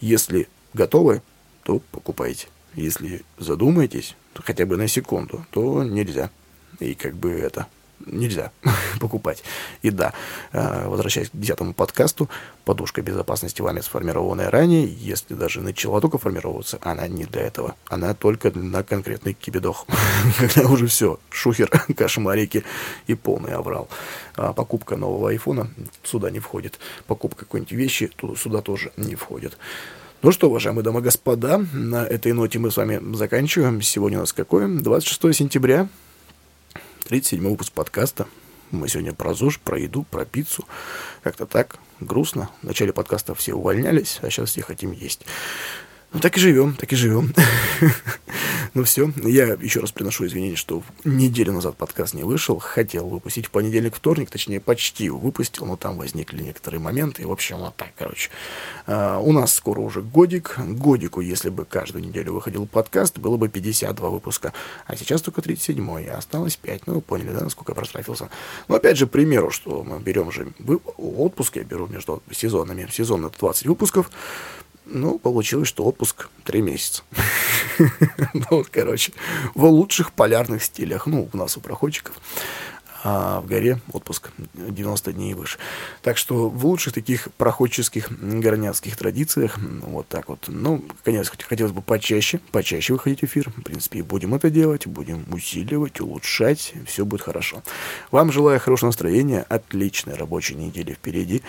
Если 0.00 0.48
готовы, 0.72 1.22
то 1.64 1.80
покупайте. 1.92 2.48
Если 2.78 3.22
задумаетесь, 3.38 4.14
то 4.34 4.42
хотя 4.42 4.64
бы 4.64 4.76
на 4.76 4.86
секунду, 4.86 5.44
то 5.50 5.82
нельзя. 5.82 6.30
И 6.78 6.94
как 6.94 7.14
бы 7.16 7.30
это 7.32 7.66
нельзя 8.06 8.52
покупать. 9.00 9.42
И 9.82 9.90
да, 9.90 10.12
а, 10.52 10.88
возвращаясь 10.88 11.30
к 11.30 11.34
десятому 11.34 11.74
подкасту, 11.74 12.28
подушка 12.64 13.02
безопасности 13.02 13.60
вами 13.60 13.80
сформированная 13.80 14.48
ранее, 14.48 14.86
если 14.86 15.34
даже 15.34 15.60
начала 15.60 16.00
только 16.00 16.18
формироваться, 16.18 16.78
она 16.82 17.08
не 17.08 17.24
для 17.24 17.42
этого. 17.42 17.74
Она 17.88 18.14
только 18.14 18.56
на 18.56 18.84
конкретный 18.84 19.32
кибидох. 19.32 19.84
Когда 20.38 20.68
уже 20.68 20.86
все, 20.86 21.18
шухер, 21.30 21.68
кошмарики 21.96 22.64
и 23.08 23.14
полный 23.14 23.54
аврал. 23.54 23.88
А 24.36 24.52
покупка 24.52 24.96
нового 24.96 25.30
айфона 25.30 25.68
сюда 26.04 26.30
не 26.30 26.38
входит. 26.38 26.78
Покупка 27.08 27.40
какой-нибудь 27.40 27.72
вещи 27.72 28.12
сюда 28.36 28.62
тоже 28.62 28.92
не 28.96 29.16
входит. 29.16 29.58
Ну 30.20 30.32
что, 30.32 30.48
уважаемые 30.48 30.82
дамы 30.82 30.98
и 30.98 31.02
господа, 31.04 31.64
на 31.72 32.04
этой 32.04 32.32
ноте 32.32 32.58
мы 32.58 32.72
с 32.72 32.76
вами 32.76 33.00
заканчиваем. 33.14 33.80
Сегодня 33.80 34.18
у 34.18 34.22
нас 34.22 34.32
какое? 34.32 34.66
26 34.66 35.32
сентября, 35.32 35.88
37 37.04 37.48
выпуск 37.48 37.72
подкаста. 37.72 38.26
Мы 38.72 38.88
сегодня 38.88 39.12
про 39.12 39.32
ЗОЖ, 39.32 39.60
про 39.60 39.78
еду, 39.78 40.04
про 40.10 40.24
пиццу. 40.24 40.66
Как-то 41.22 41.46
так, 41.46 41.76
грустно. 42.00 42.50
В 42.62 42.66
начале 42.66 42.92
подкаста 42.92 43.36
все 43.36 43.54
увольнялись, 43.54 44.18
а 44.20 44.28
сейчас 44.28 44.50
все 44.50 44.62
хотим 44.62 44.90
есть. 44.90 45.24
Ну, 46.10 46.20
так 46.20 46.38
и 46.38 46.40
живем, 46.40 46.74
так 46.74 46.90
и 46.90 46.96
живем. 46.96 47.34
ну, 48.74 48.84
все. 48.84 49.12
Я 49.24 49.44
еще 49.60 49.80
раз 49.80 49.92
приношу 49.92 50.24
извинения, 50.24 50.56
что 50.56 50.82
неделю 51.04 51.52
назад 51.52 51.76
подкаст 51.76 52.14
не 52.14 52.22
вышел. 52.22 52.58
Хотел 52.58 53.06
выпустить 53.08 53.46
в 53.46 53.50
понедельник, 53.50 53.94
вторник, 53.94 54.30
точнее, 54.30 54.58
почти 54.58 55.10
выпустил, 55.10 55.66
но 55.66 55.76
там 55.76 55.98
возникли 55.98 56.42
некоторые 56.42 56.80
моменты. 56.80 57.22
И, 57.22 57.24
в 57.26 57.30
общем, 57.30 57.58
вот 57.58 57.76
так, 57.76 57.90
короче. 57.94 58.30
А, 58.86 59.18
у 59.18 59.32
нас 59.32 59.52
скоро 59.52 59.80
уже 59.80 60.00
годик. 60.00 60.56
Годику, 60.58 61.20
если 61.20 61.50
бы 61.50 61.66
каждую 61.66 62.02
неделю 62.02 62.32
выходил 62.32 62.64
подкаст, 62.64 63.18
было 63.18 63.36
бы 63.36 63.50
52 63.50 64.08
выпуска. 64.08 64.54
А 64.86 64.96
сейчас 64.96 65.20
только 65.20 65.42
37 65.42 66.02
и 66.02 66.06
осталось 66.06 66.56
5. 66.56 66.86
Ну, 66.86 66.94
вы 66.94 67.00
поняли, 67.02 67.32
да, 67.32 67.44
насколько 67.44 67.72
я 67.72 67.76
прострафился. 67.76 68.30
Но, 68.66 68.76
опять 68.76 68.96
же, 68.96 69.06
к 69.06 69.10
примеру, 69.10 69.50
что 69.50 69.84
мы 69.84 69.98
берем 69.98 70.32
же 70.32 70.54
отпуск, 70.96 71.56
я 71.56 71.64
беру 71.64 71.86
между 71.86 72.22
сезонами. 72.30 72.88
Сезон 72.90 73.26
это 73.26 73.38
20 73.38 73.66
выпусков. 73.66 74.10
Ну, 74.90 75.18
получилось, 75.18 75.68
что 75.68 75.84
отпуск 75.84 76.28
три 76.44 76.62
месяца. 76.62 77.02
ну, 77.78 78.44
вот, 78.50 78.68
короче, 78.68 79.12
в 79.54 79.64
лучших 79.64 80.12
полярных 80.12 80.62
стилях. 80.62 81.06
Ну, 81.06 81.28
у 81.30 81.36
нас 81.36 81.56
у 81.56 81.60
проходчиков 81.60 82.14
а 83.04 83.40
в 83.40 83.46
горе 83.46 83.80
отпуск 83.92 84.30
90 84.54 85.12
дней 85.12 85.30
и 85.30 85.34
выше. 85.34 85.58
Так 86.02 86.18
что 86.18 86.48
в 86.48 86.66
лучших 86.66 86.92
таких 86.92 87.28
проходческих 87.36 88.10
горняцких 88.10 88.96
традициях 88.96 89.56
вот 89.58 90.08
так 90.08 90.28
вот. 90.28 90.46
Ну, 90.48 90.84
конечно, 91.04 91.34
хотелось 91.48 91.72
бы 91.72 91.80
почаще, 91.80 92.40
почаще 92.50 92.94
выходить 92.94 93.20
в 93.20 93.24
эфир. 93.24 93.50
В 93.50 93.62
принципе, 93.62 94.02
будем 94.02 94.34
это 94.34 94.50
делать, 94.50 94.86
будем 94.86 95.24
усиливать, 95.32 96.00
улучшать, 96.00 96.74
все 96.86 97.04
будет 97.04 97.22
хорошо. 97.22 97.62
Вам 98.10 98.32
желаю 98.32 98.58
хорошего 98.58 98.88
настроения, 98.88 99.42
отличной 99.48 100.14
рабочей 100.14 100.56
недели 100.56 100.92
впереди, 100.94 101.42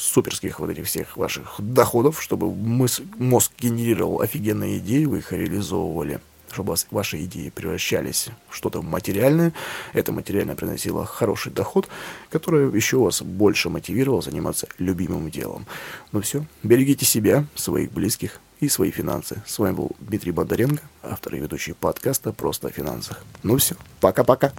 суперских 0.00 0.60
вот 0.60 0.70
этих 0.70 0.86
всех 0.86 1.16
ваших 1.16 1.56
доходов, 1.58 2.22
чтобы 2.22 2.52
мозг 2.52 3.52
генерировал 3.58 4.20
офигенные 4.20 4.78
идеи, 4.78 5.04
вы 5.04 5.18
их 5.18 5.32
реализовывали 5.32 6.20
чтобы 6.52 6.74
ваши 6.90 7.24
идеи 7.24 7.50
превращались 7.50 8.28
в 8.48 8.56
что-то 8.56 8.82
материальное. 8.82 9.52
Это 9.92 10.12
материально 10.12 10.56
приносило 10.56 11.06
хороший 11.06 11.52
доход, 11.52 11.88
который 12.28 12.74
еще 12.74 12.98
вас 12.98 13.22
больше 13.22 13.70
мотивировал 13.70 14.22
заниматься 14.22 14.66
любимым 14.78 15.30
делом. 15.30 15.66
Ну 16.12 16.20
все, 16.20 16.44
берегите 16.62 17.04
себя, 17.04 17.44
своих 17.54 17.92
близких 17.92 18.40
и 18.60 18.68
свои 18.68 18.90
финансы. 18.90 19.42
С 19.46 19.58
вами 19.58 19.74
был 19.74 19.92
Дмитрий 20.00 20.32
Бондаренко, 20.32 20.82
автор 21.02 21.34
и 21.34 21.40
ведущий 21.40 21.72
подкаста 21.72 22.32
«Просто 22.32 22.68
о 22.68 22.70
финансах». 22.70 23.24
Ну 23.42 23.56
все, 23.56 23.76
пока-пока. 24.00 24.52